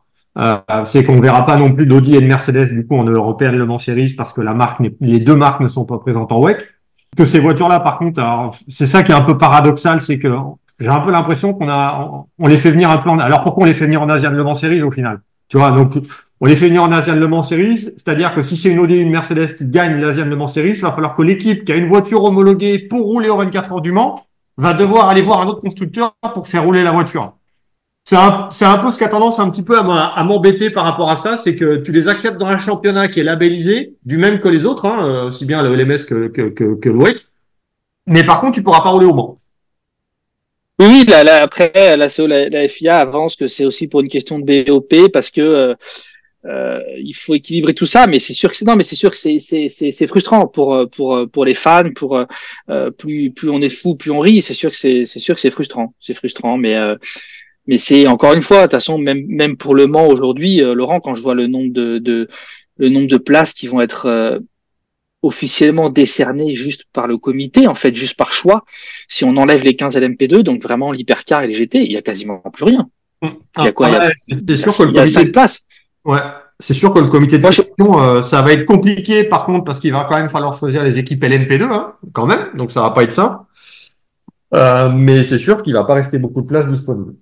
c'est 0.85 1.03
qu'on 1.03 1.19
verra 1.19 1.45
pas 1.45 1.57
non 1.57 1.73
plus 1.73 1.85
d'Audi 1.85 2.15
et 2.15 2.21
de 2.21 2.27
Mercedes 2.27 2.73
du 2.73 2.85
coup 2.85 2.95
en 2.97 3.03
européenne 3.03 3.57
Le 3.57 3.65
Mans 3.65 3.79
Series 3.79 4.13
parce 4.13 4.33
que 4.33 4.41
la 4.41 4.53
marque 4.53 4.81
les 5.01 5.19
deux 5.19 5.35
marques 5.35 5.61
ne 5.61 5.67
sont 5.67 5.85
pas 5.85 5.97
présentes 5.97 6.31
en 6.31 6.39
WEC. 6.39 6.57
Que 7.17 7.25
ces 7.25 7.39
voitures-là, 7.39 7.81
par 7.81 7.97
contre, 7.97 8.21
c'est 8.69 8.87
ça 8.87 9.03
qui 9.03 9.11
est 9.11 9.15
un 9.15 9.21
peu 9.21 9.37
paradoxal, 9.37 9.99
c'est 9.99 10.17
que 10.17 10.33
j'ai 10.79 10.87
un 10.87 11.01
peu 11.01 11.11
l'impression 11.11 11.53
qu'on 11.53 11.67
a, 11.67 12.25
on 12.39 12.47
les 12.47 12.57
fait 12.57 12.71
venir 12.71 12.89
un 12.89 12.97
peu. 12.99 13.09
En, 13.09 13.19
alors 13.19 13.43
pourquoi 13.43 13.63
on 13.63 13.65
les 13.65 13.73
fait 13.73 13.85
venir 13.85 14.01
en 14.01 14.07
Asian 14.07 14.31
Le 14.31 14.43
Mans 14.43 14.55
Series 14.55 14.81
au 14.81 14.91
final? 14.91 15.19
Tu 15.49 15.57
vois, 15.57 15.71
donc 15.71 15.93
on 16.39 16.45
les 16.45 16.55
fait 16.55 16.67
venir 16.69 16.83
en 16.83 16.91
Asian 16.93 17.15
Le 17.15 17.27
Mans 17.27 17.43
Series, 17.43 17.77
c'est-à-dire 17.77 18.33
que 18.33 18.41
si 18.41 18.55
c'est 18.55 18.69
une 18.69 18.79
Audi 18.79 18.95
et 18.95 19.01
une 19.01 19.11
Mercedes 19.11 19.57
qui 19.57 19.65
gagnent 19.65 19.99
l'Asian 19.99 20.25
Le 20.25 20.37
Mans 20.37 20.47
Series, 20.47 20.71
il 20.71 20.81
va 20.81 20.93
falloir 20.93 21.15
que 21.17 21.21
l'équipe 21.21 21.65
qui 21.65 21.73
a 21.73 21.75
une 21.75 21.87
voiture 21.87 22.23
homologuée 22.23 22.79
pour 22.79 23.01
rouler 23.01 23.29
aux 23.29 23.37
24 23.37 23.73
heures 23.73 23.81
du 23.81 23.91
Mans 23.91 24.23
va 24.57 24.73
devoir 24.73 25.09
aller 25.09 25.21
voir 25.21 25.41
un 25.41 25.47
autre 25.47 25.59
constructeur 25.59 26.15
pour 26.33 26.47
faire 26.47 26.63
rouler 26.63 26.83
la 26.83 26.91
voiture 26.91 27.33
c'est 28.03 28.15
un, 28.15 28.49
un 28.49 28.77
peu 28.79 28.91
ce 28.91 28.97
qui 28.97 29.03
a 29.03 29.09
tendance 29.09 29.39
un 29.39 29.49
petit 29.49 29.63
peu 29.63 29.77
à 29.77 30.23
m'embêter 30.23 30.69
par 30.69 30.83
rapport 30.85 31.09
à 31.09 31.15
ça, 31.15 31.37
c'est 31.37 31.55
que 31.55 31.77
tu 31.77 31.91
les 31.91 32.07
acceptes 32.07 32.37
dans 32.37 32.47
un 32.47 32.57
championnat 32.57 33.07
qui 33.07 33.19
est 33.19 33.23
labellisé, 33.23 33.95
du 34.05 34.17
même 34.17 34.39
que 34.39 34.49
les 34.49 34.65
autres, 34.65 34.85
hein, 34.85 35.05
euh, 35.05 35.27
aussi 35.27 35.45
bien 35.45 35.61
le 35.61 35.75
LMS 35.75 36.05
que, 36.05 36.27
que, 36.27 36.49
que, 36.49 36.75
que 36.75 36.89
le 36.89 36.95
WEC, 36.95 37.27
mais 38.07 38.23
par 38.23 38.41
contre, 38.41 38.55
tu 38.55 38.63
pourras 38.63 38.81
pas 38.81 38.89
rouler 38.89 39.05
au 39.05 39.13
Mans. 39.13 39.39
Oui, 40.79 41.05
là, 41.07 41.23
là, 41.23 41.43
après, 41.43 41.71
la, 41.75 42.07
la, 42.07 42.49
la, 42.49 42.67
FIA 42.67 42.97
avance 42.97 43.35
que 43.35 43.47
c'est 43.47 43.65
aussi 43.65 43.87
pour 43.87 44.01
une 44.01 44.07
question 44.07 44.39
de 44.39 44.63
BOP 44.63 45.11
parce 45.13 45.29
que 45.29 45.41
euh, 45.41 45.75
euh, 46.45 46.79
il 46.97 47.13
faut 47.13 47.35
équilibrer 47.35 47.75
tout 47.75 47.85
ça, 47.85 48.07
mais 48.07 48.17
c'est 48.17 48.33
sûr 48.33 48.49
que 48.49 48.55
c'est 48.55 48.65
non, 48.65 48.75
mais 48.75 48.83
c'est 48.83 48.95
sûr 48.95 49.11
que 49.11 49.17
c'est 49.17 50.07
frustrant 50.07 50.47
pour 50.47 50.89
pour 50.89 51.29
pour 51.31 51.45
les 51.45 51.53
fans, 51.53 51.91
pour 51.95 52.17
euh, 52.69 52.89
plus 52.91 53.31
plus 53.31 53.49
on 53.51 53.61
est 53.61 53.69
fou, 53.69 53.95
plus 53.95 54.09
on 54.09 54.19
rit. 54.19 54.41
C'est 54.41 54.55
sûr 54.55 54.71
que 54.71 54.77
c'est 54.77 55.05
c'est 55.05 55.19
sûr 55.19 55.35
que 55.35 55.41
c'est 55.41 55.51
frustrant, 55.51 55.93
c'est 55.99 56.15
frustrant, 56.15 56.57
mais 56.57 56.75
euh, 56.75 56.95
mais 57.67 57.77
c'est 57.77 58.07
encore 58.07 58.33
une 58.33 58.41
fois, 58.41 58.57
de 58.57 58.63
toute 58.63 58.71
façon, 58.71 58.97
même 58.97 59.25
même 59.27 59.57
pour 59.57 59.75
le 59.75 59.87
Mans 59.87 60.07
aujourd'hui, 60.07 60.63
euh, 60.63 60.73
Laurent, 60.73 60.99
quand 60.99 61.15
je 61.15 61.21
vois 61.21 61.35
le 61.35 61.47
nombre 61.47 61.71
de, 61.73 61.99
de 61.99 62.27
le 62.77 62.89
nombre 62.89 63.07
de 63.07 63.17
places 63.17 63.53
qui 63.53 63.67
vont 63.67 63.81
être 63.81 64.07
euh, 64.07 64.39
officiellement 65.21 65.89
décerné 65.89 66.55
juste 66.55 66.85
par 66.93 67.07
le 67.07 67.17
comité, 67.17 67.67
en 67.67 67.75
fait, 67.75 67.95
juste 67.95 68.17
par 68.17 68.33
choix. 68.33 68.65
Si 69.07 69.23
on 69.23 69.37
enlève 69.37 69.63
les 69.63 69.75
15 69.75 69.95
LMP2, 69.95 70.41
donc 70.41 70.63
vraiment 70.63 70.91
l'hypercar 70.91 71.43
et 71.43 71.47
les 71.47 71.53
GT, 71.53 71.83
il 71.85 71.91
y 71.91 71.97
a 71.97 72.01
quasiment 72.01 72.39
plus 72.51 72.65
rien. 72.65 72.89
Il 73.21 73.63
y 73.63 73.67
a 73.67 73.71
quoi 73.71 73.89
Il 73.89 73.93
y 73.93 74.53
a, 74.53 74.57
sûr 74.57 74.75
que 74.75 74.83
le 74.83 74.93
comité... 74.93 75.25
places. 75.31 75.65
Ouais, 76.03 76.19
c'est 76.59 76.73
sûr 76.73 76.91
que 76.93 76.99
le 76.99 77.07
comité 77.07 77.37
de 77.37 77.45
sélection, 77.45 78.01
euh, 78.01 78.21
ça 78.23 78.41
va 78.41 78.53
être 78.53 78.65
compliqué 78.65 79.23
par 79.23 79.45
contre 79.45 79.65
parce 79.65 79.79
qu'il 79.79 79.91
va 79.91 80.05
quand 80.09 80.17
même 80.17 80.29
falloir 80.29 80.57
choisir 80.57 80.83
les 80.83 80.97
équipes 80.97 81.23
LMP2, 81.23 81.63
hein, 81.63 81.93
quand 82.13 82.25
même. 82.25 82.47
Donc 82.55 82.71
ça 82.71 82.81
va 82.81 82.89
pas 82.89 83.03
être 83.03 83.13
ça. 83.13 83.45
Euh, 84.53 84.89
mais 84.89 85.23
c'est 85.23 85.37
sûr 85.37 85.61
qu'il 85.61 85.73
va 85.73 85.83
pas 85.83 85.93
rester 85.93 86.17
beaucoup 86.17 86.41
de 86.41 86.47
place 86.47 86.67
disponible. 86.67 87.13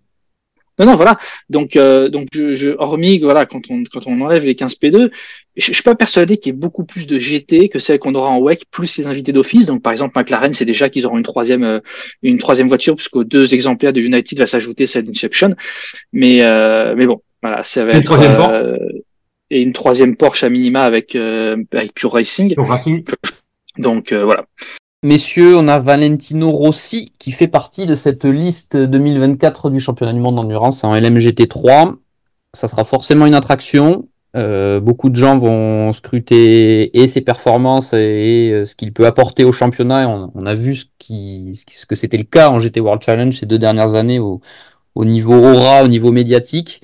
Non, 0.79 0.85
non, 0.85 0.95
voilà. 0.95 1.17
Donc, 1.49 1.75
euh, 1.75 2.07
donc 2.07 2.27
je, 2.33 2.55
je, 2.55 2.69
hormis 2.77 3.19
voilà, 3.19 3.45
quand 3.45 3.69
on 3.69 3.83
quand 3.91 4.07
on 4.07 4.21
enlève 4.21 4.45
les 4.45 4.55
15 4.55 4.75
P2, 4.81 5.11
je, 5.57 5.65
je 5.65 5.73
suis 5.73 5.83
pas 5.83 5.95
persuadé 5.95 6.37
qu'il 6.37 6.53
y 6.53 6.55
ait 6.55 6.57
beaucoup 6.57 6.85
plus 6.85 7.05
de 7.05 7.19
GT 7.19 7.67
que 7.67 7.79
celles 7.79 7.99
qu'on 7.99 8.15
aura 8.15 8.29
en 8.29 8.39
WEC, 8.39 8.63
plus 8.71 8.97
les 8.97 9.07
invités 9.07 9.33
d'office. 9.33 9.65
Donc, 9.65 9.81
par 9.81 9.91
exemple, 9.91 10.17
McLaren, 10.17 10.53
c'est 10.53 10.65
déjà 10.65 10.89
qu'ils 10.89 11.05
auront 11.05 11.17
une 11.17 11.23
troisième 11.23 11.63
euh, 11.63 11.79
une 12.23 12.37
troisième 12.37 12.69
voiture, 12.69 12.95
puisqu'aux 12.95 13.25
deux 13.25 13.53
exemplaires 13.53 13.91
de 13.91 13.99
United 13.99 14.39
va 14.39 14.47
s'ajouter 14.47 14.85
celle 14.85 15.03
d'Inception. 15.03 15.55
Mais 16.13 16.43
euh, 16.43 16.95
mais 16.95 17.05
bon, 17.05 17.21
voilà, 17.41 17.63
ça 17.65 17.83
va 17.83 17.91
être 17.91 18.13
euh, 18.13 18.77
et 19.49 19.61
une 19.61 19.73
troisième 19.73 20.15
Porsche 20.15 20.43
à 20.43 20.49
minima 20.49 20.81
avec 20.81 21.15
avec 21.15 21.93
Pure 21.93 22.13
Racing. 22.13 22.53
Donc 23.77 24.13
voilà. 24.13 24.45
Messieurs, 25.01 25.55
on 25.55 25.69
a 25.69 25.79
Valentino 25.79 26.51
Rossi 26.51 27.13
qui 27.19 27.31
fait 27.31 27.47
partie 27.47 27.85
de 27.85 27.95
cette 27.95 28.25
liste 28.25 28.75
2024 28.75 29.69
du 29.69 29.79
championnat 29.79 30.11
du 30.11 30.19
monde 30.19 30.35
d'endurance 30.35 30.83
en 30.83 30.93
LMGT3. 30.93 31.95
Ça 32.53 32.67
sera 32.67 32.83
forcément 32.83 33.25
une 33.25 33.33
attraction. 33.33 34.09
Euh, 34.35 34.81
beaucoup 34.81 35.09
de 35.09 35.15
gens 35.15 35.37
vont 35.37 35.93
scruter 35.93 36.99
et 36.99 37.07
ses 37.07 37.21
performances 37.21 37.93
et, 37.93 38.51
euh, 38.51 38.65
ce 38.65 38.75
qu'il 38.75 38.91
peut 38.91 39.05
apporter 39.05 39.45
au 39.45 39.53
championnat. 39.53 40.09
On, 40.35 40.45
a 40.45 40.53
vu 40.53 40.75
ce, 40.75 40.85
que 41.87 41.95
c'était 41.95 42.17
le 42.17 42.25
cas 42.25 42.49
en 42.49 42.59
GT 42.59 42.81
World 42.81 43.01
Challenge 43.01 43.33
ces 43.33 43.45
deux 43.45 43.57
dernières 43.57 43.95
années 43.95 44.19
au, 44.19 44.41
niveau 44.97 45.33
aura, 45.33 45.81
au 45.85 45.87
niveau 45.87 46.11
médiatique. 46.11 46.81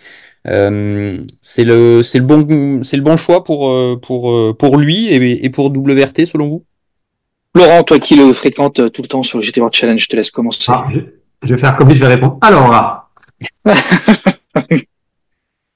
Euh, 0.48 1.22
c'est 1.42 1.66
le, 1.66 2.02
bon, 2.22 3.18
choix 3.18 3.44
pour, 3.44 4.78
lui 4.78 5.08
et 5.10 5.50
pour 5.50 5.66
WRT 5.66 6.26
selon 6.26 6.48
vous? 6.48 6.66
Laurent, 7.56 7.84
toi 7.84 8.00
qui 8.00 8.16
le 8.16 8.34
fréquentes 8.34 8.80
euh, 8.80 8.90
tout 8.90 9.02
le 9.02 9.08
temps 9.08 9.24
sur 9.24 9.40
le 9.40 9.44
GT 9.44 9.62
World 9.62 9.74
Challenge, 9.74 10.00
je 10.00 10.08
te 10.08 10.16
laisse 10.16 10.30
commencer. 10.30 10.66
Ah, 10.68 10.86
je 11.42 11.54
vais 11.54 11.60
faire 11.60 11.76
comme 11.76 11.88
lui, 11.88 11.96
je 11.96 12.02
vais 12.02 12.14
répondre. 12.14 12.38
Alors 12.42 12.70
là. 12.70 13.08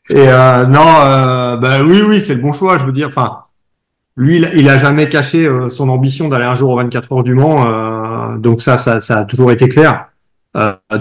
Et 0.10 0.28
euh, 0.28 0.66
non, 0.66 0.88
euh, 1.06 1.56
bah 1.58 1.84
oui, 1.84 2.02
oui, 2.08 2.20
c'est 2.20 2.34
le 2.34 2.42
bon 2.42 2.52
choix. 2.52 2.78
Je 2.80 2.84
veux 2.84 2.92
dire, 2.92 3.10
enfin, 3.10 3.44
lui, 4.18 4.44
il, 4.56 4.68
a 4.68 4.78
jamais 4.78 5.08
caché 5.08 5.46
euh, 5.46 5.70
son 5.70 5.88
ambition 5.88 6.30
d'aller 6.30 6.46
un 6.46 6.56
jour 6.56 6.72
aux 6.72 6.78
24 6.78 7.12
heures 7.14 7.24
du 7.24 7.36
Mans. 7.36 7.68
Euh, 7.68 8.38
donc 8.38 8.62
ça, 8.62 8.78
ça, 8.80 9.02
ça, 9.02 9.20
a 9.20 9.26
toujours 9.26 9.52
été 9.52 9.70
clair. 9.70 10.08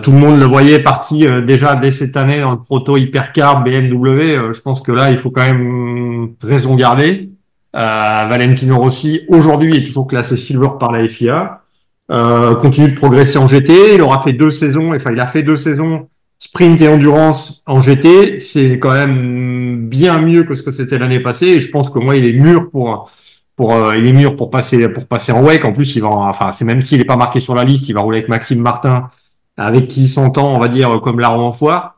tout 0.03 0.13
le 0.13 0.19
monde 0.19 0.39
le 0.39 0.45
voyait 0.45 0.81
parti 0.81 1.27
déjà 1.47 1.75
dès 1.75 1.91
cette 1.91 2.19
année 2.19 2.41
dans 2.41 2.53
le 2.53 2.63
proto 2.63 2.99
hypercar 2.99 3.65
BMW. 3.65 4.53
je 4.53 4.61
pense 4.61 4.83
que 4.83 4.93
là, 4.93 5.11
il 5.11 5.19
faut 5.19 5.31
quand 5.31 5.43
même 5.43 6.35
raison 6.43 6.75
garder. 6.75 7.31
Euh, 7.77 8.25
Valentino 8.29 8.79
Rossi 8.79 9.23
aujourd'hui 9.29 9.77
est 9.77 9.85
toujours 9.85 10.07
classé 10.07 10.37
silver 10.37 10.71
par 10.81 10.93
la 10.93 11.07
FIA. 11.07 11.63
Euh, 12.11 12.55
continue 12.57 12.91
de 12.91 12.97
progresser 12.97 13.39
en 13.39 13.47
GT. 13.47 13.95
Il 13.95 14.03
aura 14.03 14.23
fait 14.23 14.33
deux 14.33 14.51
saisons, 14.51 14.95
enfin 14.95 15.13
il 15.13 15.21
a 15.21 15.27
fait 15.27 15.43
deux 15.43 15.57
saisons 15.57 16.09
sprint 16.39 16.81
et 16.81 16.89
endurance 16.89 17.63
en 17.67 17.83
GT. 17.83 18.41
C'est 18.41 18.79
quand 18.79 18.93
même 18.93 19.89
bien 19.89 20.21
mieux 20.21 20.45
que 20.45 20.55
ce 20.55 20.63
que 20.63 20.71
c'était 20.71 20.99
l'année 20.99 21.21
passée. 21.21 21.47
Et 21.47 21.61
je 21.61 21.71
pense 21.71 21.91
que 21.91 21.99
moi 21.99 22.17
il 22.17 22.25
est 22.25 22.33
mûr 22.33 22.71
pour 22.71 23.11
pour 23.57 23.75
euh, 23.75 23.97
il 23.97 24.07
est 24.07 24.13
mûr 24.13 24.37
pour 24.37 24.51
passer 24.51 24.89
pour 24.89 25.07
passer 25.07 25.33
en 25.33 25.43
WEC. 25.43 25.65
En 25.65 25.73
plus 25.73 25.95
il 25.97 26.03
va 26.03 26.09
enfin 26.09 26.53
c'est 26.53 26.65
même 26.65 26.81
s'il 26.81 27.01
est 27.01 27.05
pas 27.05 27.17
marqué 27.17 27.41
sur 27.41 27.55
la 27.55 27.65
liste, 27.65 27.89
il 27.89 27.93
va 27.95 28.01
rouler 28.01 28.19
avec 28.19 28.29
Maxime 28.29 28.61
Martin 28.61 29.11
avec 29.59 29.89
qui 29.89 30.03
il 30.05 30.09
s'entend 30.09 30.55
on 30.55 30.59
va 30.59 30.69
dire 30.69 31.01
comme 31.03 31.21
l'arme 31.21 31.43
en 31.43 31.53
foire. 31.53 31.98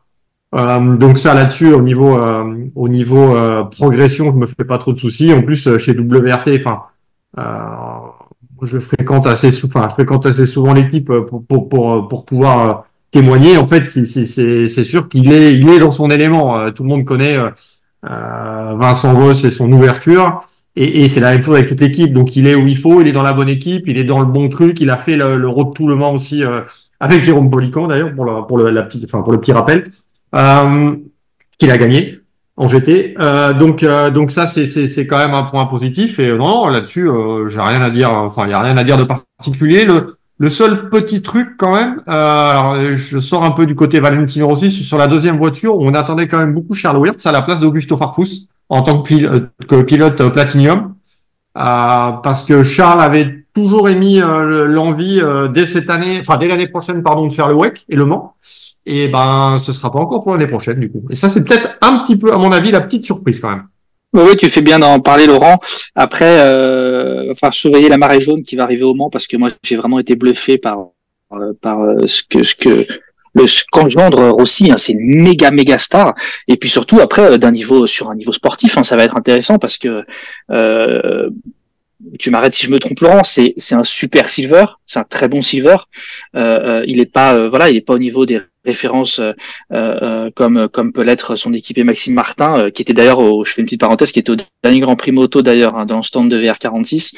Euh, 0.52 0.96
donc 0.96 1.18
ça 1.20 1.32
là-dessus 1.32 1.72
au 1.72 1.80
niveau 1.80 2.18
euh, 2.18 2.66
au 2.74 2.88
niveau 2.88 3.36
euh, 3.36 3.62
progression 3.64 4.32
je 4.32 4.36
me 4.36 4.46
fais 4.46 4.64
pas 4.64 4.78
trop 4.78 4.92
de 4.92 4.98
soucis. 4.98 5.32
En 5.32 5.42
plus 5.42 5.78
chez 5.78 5.92
WRT 5.92 6.58
enfin 6.58 6.82
je 8.62 8.78
fréquente 8.78 9.26
assez 9.26 9.52
souvent 9.52 9.84
je 9.88 9.94
fréquente 9.94 10.26
assez 10.26 10.46
souvent 10.46 10.74
l'équipe 10.74 11.06
pour, 11.28 11.44
pour, 11.46 11.68
pour, 11.68 12.08
pour 12.08 12.24
pouvoir 12.24 12.84
témoigner. 13.10 13.56
En 13.58 13.66
fait 13.68 13.86
c'est 13.86 14.84
sûr 14.84 15.08
qu'il 15.08 15.32
est 15.32 15.54
il 15.56 15.68
est 15.70 15.78
dans 15.78 15.90
son 15.92 16.10
élément. 16.10 16.70
Tout 16.72 16.82
le 16.82 16.88
monde 16.88 17.04
connaît 17.04 17.36
Vincent 18.02 19.14
Voss 19.14 19.44
et 19.44 19.50
son 19.50 19.72
ouverture. 19.72 20.40
Et, 20.76 21.04
et 21.04 21.08
c'est 21.08 21.20
la 21.20 21.32
même 21.32 21.42
chose 21.42 21.56
avec 21.56 21.68
toute 21.68 21.80
l'équipe. 21.80 22.12
Donc 22.12 22.36
il 22.36 22.46
est 22.46 22.54
où 22.54 22.66
il 22.66 22.76
faut 22.76 23.00
il 23.00 23.08
est 23.08 23.12
dans 23.12 23.22
la 23.22 23.32
bonne 23.32 23.48
équipe 23.48 23.84
il 23.88 23.98
est 23.98 24.04
dans 24.04 24.18
le 24.20 24.26
bon 24.26 24.48
truc 24.48 24.80
il 24.80 24.90
a 24.90 24.96
fait 24.96 25.16
le, 25.16 25.36
le 25.36 25.48
road 25.48 25.74
tout 25.74 25.86
le 25.88 25.94
Mans 25.96 26.14
aussi 26.14 26.42
avec 27.00 27.22
Jérôme 27.22 27.50
Polican 27.50 27.86
d'ailleurs 27.86 28.14
pour 28.14 28.24
le 28.24 28.46
pour 28.46 28.58
le 28.58 28.70
la 28.70 28.82
petite 28.82 29.04
enfin 29.04 29.22
pour 29.22 29.32
le 29.32 29.40
petit 29.40 29.52
rappel. 29.52 29.84
euh, 29.84 30.10
qu'il 30.33 31.71
a 31.71 31.79
gagné 31.79 32.21
en 32.61 32.69
GT. 32.69 33.14
Euh, 33.19 33.55
donc, 33.55 33.83
euh, 33.83 34.11
donc 34.11 34.31
ça, 34.31 34.47
c'est, 34.47 34.66
c'est, 34.66 34.87
c'est 34.87 35.07
quand 35.07 35.16
même 35.16 35.33
un 35.33 35.45
point 35.45 35.64
positif. 35.64 36.19
Et 36.19 36.37
non, 36.37 36.66
là-dessus, 36.69 37.09
euh, 37.09 37.49
j'ai 37.49 37.61
rien 37.61 37.81
à 37.81 37.88
dire. 37.88 38.12
Enfin, 38.12 38.45
il 38.47 38.51
y 38.51 38.53
a 38.53 38.61
rien 38.61 38.77
à 38.77 38.85
dire 38.85 38.99
de 38.99 39.05
particulier. 39.05 39.87
Le, 39.87 40.19
le 40.37 40.51
seul 40.51 40.90
petit 40.90 41.23
truc 41.23 41.55
quand 41.59 41.75
même, 41.75 42.03
euh, 42.07 42.51
alors, 42.51 42.77
je 42.97 43.19
sors 43.19 43.45
un 43.45 43.53
peu 43.53 43.64
du 43.64 43.75
côté 43.75 43.99
Valentino 43.99 44.47
Rossi 44.47 44.71
sur 44.71 44.99
la 44.99 45.07
deuxième 45.07 45.38
voiture. 45.38 45.79
On 45.79 45.95
attendait 45.95 46.29
quand 46.29 46.38
même 46.38 46.53
beaucoup 46.53 46.75
Charles 46.75 46.99
Wirtz 46.99 47.25
à 47.25 47.33
la 47.33 47.40
place 47.40 47.61
d'Augusto 47.61 47.97
Farfus 47.97 48.47
en 48.69 48.83
tant 48.83 49.01
que, 49.01 49.49
que 49.66 49.83
pilote 49.83 50.31
Platinum, 50.33 50.95
parce 51.55 52.45
que 52.45 52.62
Charles 52.62 53.01
avait 53.01 53.47
toujours 53.53 53.88
émis 53.88 54.21
l'envie 54.21 55.21
dès 55.53 55.66
cette 55.66 55.90
année, 55.90 56.21
enfin 56.21 56.37
dès 56.37 56.47
l'année 56.47 56.69
prochaine, 56.69 57.03
pardon, 57.03 57.27
de 57.27 57.33
faire 57.33 57.49
le 57.49 57.55
WEC 57.55 57.85
et 57.88 57.97
le 57.97 58.05
Mans 58.05 58.37
et 58.90 59.09
ben 59.09 59.59
ce 59.62 59.72
sera 59.72 59.90
pas 59.92 60.00
encore 60.00 60.22
pour 60.22 60.33
l'année 60.33 60.46
prochaine 60.46 60.81
du 60.81 60.90
coup. 60.90 61.05
Et 61.11 61.14
ça 61.14 61.29
c'est 61.31 61.44
peut-être 61.44 61.79
un 61.81 61.98
petit 61.98 62.16
peu 62.16 62.33
à 62.33 62.38
mon 62.38 62.53
avis 62.53 62.70
la 62.70 62.81
petite 62.81 63.05
surprise 63.05 63.40
quand 63.40 63.50
même. 63.50 63.64
Oui, 64.12 64.37
tu 64.37 64.48
fais 64.48 64.62
bien 64.62 64.81
d'en 64.81 64.98
parler, 64.98 65.26
Laurent. 65.26 65.61
Après, 65.94 66.40
euh, 66.40 67.31
enfin, 67.31 67.53
surveiller 67.53 67.88
la 67.88 67.96
marée 67.96 68.20
jaune 68.20 68.42
qui 68.42 68.57
va 68.57 68.64
arriver 68.64 68.83
au 68.83 68.94
Mans 68.94 69.09
parce 69.09 69.29
que 69.29 69.37
moi, 69.37 69.50
j'ai 69.62 69.76
vraiment 69.76 70.00
été 70.00 70.16
bluffé 70.16 70.59
par 70.59 70.88
par 71.61 71.81
euh, 71.81 72.07
ce 72.09 72.22
que 72.29 72.42
ce 72.42 72.57
que 72.57 72.87
le 73.35 73.44
qu'engendre 73.70 74.31
Rossi. 74.31 74.72
Hein, 74.72 74.76
c'est 74.79 74.94
une 74.94 75.22
méga 75.22 75.53
méga 75.53 75.79
star. 75.79 76.14
Et 76.48 76.57
puis 76.57 76.68
surtout 76.68 76.98
après, 77.00 77.22
euh, 77.22 77.38
d'un 77.38 77.53
niveau 77.53 77.87
sur 77.87 78.11
un 78.11 78.16
niveau 78.16 78.33
sportif, 78.33 78.76
hein, 78.76 78.83
ça 78.83 78.96
va 78.96 79.05
être 79.05 79.16
intéressant 79.16 79.59
parce 79.59 79.79
que 79.79 80.05
euh, 80.50 81.31
tu 82.18 82.31
m'arrêtes 82.31 82.55
si 82.55 82.66
je 82.66 82.72
me 82.72 82.81
trompe 82.81 82.98
Laurent, 83.00 83.22
c'est 83.22 83.55
c'est 83.59 83.76
un 83.76 83.85
super 83.85 84.29
silver, 84.29 84.64
c'est 84.87 84.98
un 84.98 85.05
très 85.05 85.29
bon 85.29 85.40
silver. 85.40 85.76
Euh, 86.35 86.83
il 86.88 86.98
est 86.98 87.12
pas 87.12 87.48
voilà, 87.48 87.70
il 87.70 87.76
est 87.76 87.81
pas 87.81 87.94
au 87.94 87.98
niveau 87.98 88.26
des 88.26 88.40
référence 88.64 89.20
euh, 89.20 89.33
euh, 89.73 90.31
comme 90.35 90.68
comme 90.68 90.92
peut 90.92 91.03
l'être 91.03 91.37
son 91.37 91.53
équipé 91.53 91.85
Maxime 91.85 92.14
Martin, 92.14 92.55
euh, 92.57 92.70
qui 92.70 92.83
était 92.83 92.92
d'ailleurs, 92.92 93.20
je 93.44 93.53
fais 93.53 93.62
une 93.62 93.66
petite 93.66 93.81
parenthèse, 93.81 94.12
qui 94.12 94.18
était 94.18 94.31
au 94.31 94.37
dernier 94.62 94.81
Grand 94.81 94.96
Prix 94.96 95.12
moto 95.12 95.42
d'ailleurs 95.42 95.77
hein, 95.77 95.87
dans 95.87 95.96
le 95.96 96.03
stand 96.03 96.31
de 96.31 96.38
VR46, 96.40 97.14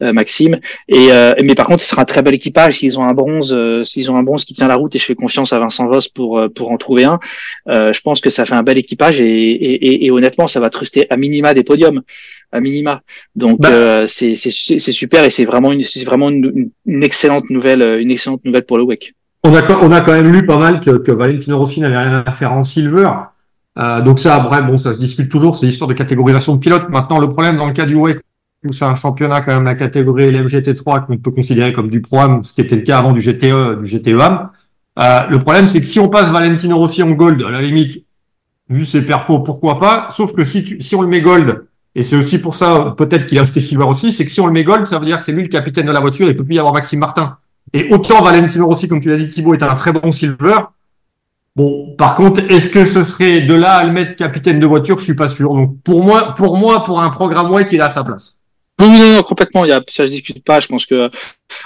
Maxime. 0.00 0.58
Et 0.88 1.08
mais 1.42 1.54
par 1.54 1.66
contre, 1.66 1.82
ce 1.82 1.88
sera 1.88 2.02
un 2.02 2.04
très 2.04 2.22
bel 2.22 2.34
équipage 2.34 2.78
s'ils 2.78 2.98
ont 2.98 3.04
un 3.04 3.14
bronze, 3.14 3.56
s'ils 3.84 4.10
ont 4.10 4.16
un 4.16 4.22
bronze 4.22 4.44
qui 4.44 4.54
tient 4.54 4.68
la 4.68 4.76
route. 4.76 4.94
Et 4.94 4.98
je 4.98 5.04
fais 5.04 5.14
confiance 5.14 5.52
à 5.52 5.58
Vincent 5.58 5.86
Voss 5.88 6.08
pour 6.08 6.42
pour 6.54 6.70
en 6.70 6.76
trouver 6.76 7.04
un. 7.04 7.18
je 7.66 8.00
pense 8.00 8.20
que 8.20 8.30
ça 8.30 8.44
fait 8.44 8.54
un 8.54 8.62
bel 8.62 8.78
équipage 8.78 9.20
et, 9.20 9.26
et, 9.26 10.06
et, 10.06 10.10
honnêtement, 10.10 10.46
ça 10.46 10.60
va 10.60 10.70
truster 10.70 11.06
à 11.10 11.16
minima 11.16 11.54
des 11.54 11.64
podiums 11.64 12.02
à 12.52 12.60
minima. 12.60 13.02
Donc 13.34 13.60
bah. 13.60 14.06
c'est 14.06 14.36
c'est 14.36 14.92
super 14.92 15.24
et 15.24 15.30
c'est 15.30 15.44
vraiment 15.44 15.72
une 15.72 15.82
c'est 15.82 16.04
vraiment 16.04 16.28
une, 16.30 16.70
une, 16.86 17.02
excellente 17.02 17.50
nouvelle 17.50 17.82
une 18.00 18.10
excellente 18.10 18.44
nouvelle 18.44 18.64
pour 18.64 18.78
le 18.78 18.84
WEC. 18.84 19.14
On 19.46 19.54
a, 19.54 19.62
on 19.80 19.92
a 19.92 20.00
quand 20.00 20.12
même 20.12 20.32
lu 20.32 20.44
pas 20.44 20.58
mal 20.58 20.80
que, 20.80 20.90
que 20.98 21.12
Valentino 21.12 21.56
Rossi 21.56 21.80
n'avait 21.80 21.96
rien 21.96 22.24
à 22.26 22.32
faire 22.32 22.52
en 22.52 22.64
silver. 22.64 23.08
Euh, 23.78 24.00
donc 24.02 24.18
ça, 24.18 24.34
après, 24.34 24.60
bon, 24.60 24.76
ça 24.76 24.92
se 24.92 24.98
discute 24.98 25.30
toujours, 25.30 25.54
c'est 25.54 25.66
l'histoire 25.66 25.86
de 25.86 25.94
catégorisation 25.94 26.56
de 26.56 26.58
pilotes. 26.58 26.88
Maintenant, 26.88 27.20
le 27.20 27.28
problème 27.28 27.56
dans 27.56 27.66
le 27.66 27.72
cas 27.72 27.86
du 27.86 27.94
WEC, 27.94 28.20
où 28.64 28.72
c'est 28.72 28.84
un 28.84 28.96
championnat 28.96 29.42
quand 29.42 29.54
même 29.54 29.62
la 29.62 29.76
catégorie 29.76 30.32
LMGT3 30.32 31.06
qu'on 31.06 31.18
peut 31.18 31.30
considérer 31.30 31.72
comme 31.72 31.88
du 31.88 32.00
pro 32.00 32.18
ce 32.42 32.52
qui 32.52 32.60
était 32.60 32.74
le 32.74 32.82
cas 32.82 32.98
avant 32.98 33.12
du 33.12 33.20
GTE, 33.20 33.78
du 33.80 33.86
GTEAM. 33.86 34.50
Euh, 34.98 35.20
le 35.28 35.38
problème, 35.38 35.68
c'est 35.68 35.80
que 35.80 35.86
si 35.86 36.00
on 36.00 36.08
passe 36.08 36.28
Valentino 36.30 36.76
Rossi 36.76 37.04
en 37.04 37.10
gold, 37.10 37.40
à 37.42 37.50
la 37.50 37.62
limite, 37.62 38.04
vu 38.68 38.84
ses 38.84 39.02
perfos, 39.02 39.40
pourquoi 39.40 39.78
pas? 39.78 40.08
Sauf 40.10 40.34
que 40.34 40.42
si, 40.42 40.64
tu, 40.64 40.80
si 40.80 40.96
on 40.96 41.02
le 41.02 41.08
met 41.08 41.20
gold, 41.20 41.66
et 41.94 42.02
c'est 42.02 42.16
aussi 42.16 42.40
pour 42.40 42.56
ça 42.56 42.94
peut-être 42.98 43.26
qu'il 43.26 43.38
a 43.38 43.42
resté 43.42 43.60
silver 43.60 43.84
aussi, 43.84 44.12
c'est 44.12 44.24
que 44.24 44.32
si 44.32 44.40
on 44.40 44.46
le 44.46 44.52
met 44.52 44.64
gold, 44.64 44.88
ça 44.88 44.98
veut 44.98 45.06
dire 45.06 45.18
que 45.18 45.24
c'est 45.24 45.32
lui 45.32 45.42
le 45.42 45.48
capitaine 45.48 45.86
de 45.86 45.92
la 45.92 46.00
voiture, 46.00 46.28
il 46.28 46.36
peut 46.36 46.44
plus 46.44 46.56
y 46.56 46.58
avoir 46.58 46.74
Maxime 46.74 46.98
Martin. 46.98 47.38
Et 47.72 47.92
autant 47.92 48.22
Valentino 48.22 48.66
Rossi, 48.66 48.88
comme 48.88 49.00
tu 49.00 49.08
l'as 49.08 49.16
dit, 49.16 49.28
Thibaut, 49.28 49.54
est 49.54 49.62
un 49.62 49.74
très 49.74 49.92
bon 49.92 50.12
silver. 50.12 50.54
Bon, 51.54 51.94
par 51.96 52.16
contre, 52.16 52.40
est-ce 52.50 52.68
que 52.70 52.84
ce 52.84 53.02
serait 53.02 53.40
de 53.40 53.54
là 53.54 53.76
à 53.76 53.84
le 53.84 53.92
mettre 53.92 54.14
capitaine 54.14 54.60
de 54.60 54.66
voiture? 54.66 54.98
Je 54.98 55.04
suis 55.04 55.16
pas 55.16 55.28
sûr. 55.28 55.54
Donc, 55.54 55.80
pour 55.82 56.04
moi, 56.04 56.34
pour 56.34 56.56
moi, 56.56 56.84
pour 56.84 57.00
un 57.00 57.08
programme 57.10 57.50
web, 57.50 57.66
il 57.72 57.80
a 57.80 57.88
sa 57.88 58.04
place. 58.04 58.38
Oui, 58.78 58.88
non, 58.88 59.14
non, 59.14 59.22
complètement. 59.22 59.64
Il 59.64 59.68
y 59.68 59.72
a, 59.72 59.80
ça 59.90 60.06
se 60.06 60.12
discute 60.12 60.44
pas. 60.44 60.60
Je 60.60 60.68
pense 60.68 60.84
que 60.84 61.10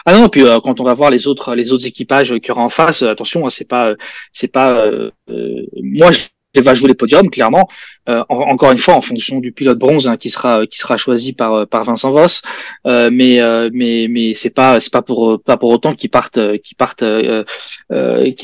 ah 0.06 0.12
non. 0.12 0.28
Puis 0.28 0.46
euh, 0.46 0.60
quand 0.62 0.78
on 0.78 0.84
va 0.84 0.94
voir 0.94 1.10
les 1.10 1.26
autres, 1.26 1.54
les 1.56 1.72
autres 1.72 1.86
équipages 1.86 2.28
qu'il 2.28 2.48
y 2.48 2.50
aura 2.52 2.62
en 2.62 2.68
face, 2.68 3.02
attention, 3.02 3.46
hein, 3.46 3.50
c'est 3.50 3.68
pas, 3.68 3.94
c'est 4.30 4.52
pas. 4.52 4.72
Euh, 4.72 5.10
euh, 5.28 5.66
moi, 5.82 6.10
je 6.54 6.60
vais 6.60 6.74
jouer 6.74 6.88
les 6.88 6.94
podiums, 6.94 7.30
clairement. 7.30 7.68
Euh, 8.08 8.24
encore 8.28 8.72
une 8.72 8.78
fois 8.78 8.94
en 8.94 9.02
fonction 9.02 9.40
du 9.40 9.52
pilote 9.52 9.78
bronze 9.78 10.08
hein, 10.08 10.16
qui 10.16 10.30
sera 10.30 10.66
qui 10.66 10.78
sera 10.78 10.96
choisi 10.96 11.34
par 11.34 11.52
euh, 11.52 11.66
par 11.66 11.84
Vincent 11.84 12.10
Voss. 12.10 12.42
Euh, 12.86 13.10
mais 13.12 13.42
euh, 13.42 13.68
mais 13.72 14.06
mais 14.08 14.32
c'est 14.32 14.54
pas 14.54 14.80
c'est 14.80 14.92
pas 14.92 15.02
pour 15.02 15.40
pas 15.42 15.58
pour 15.58 15.70
autant 15.70 15.94
qu'ils 15.94 16.08
partent 16.08 16.40
qu'ils 16.62 16.76
partent 16.78 17.02
euh, 17.02 17.44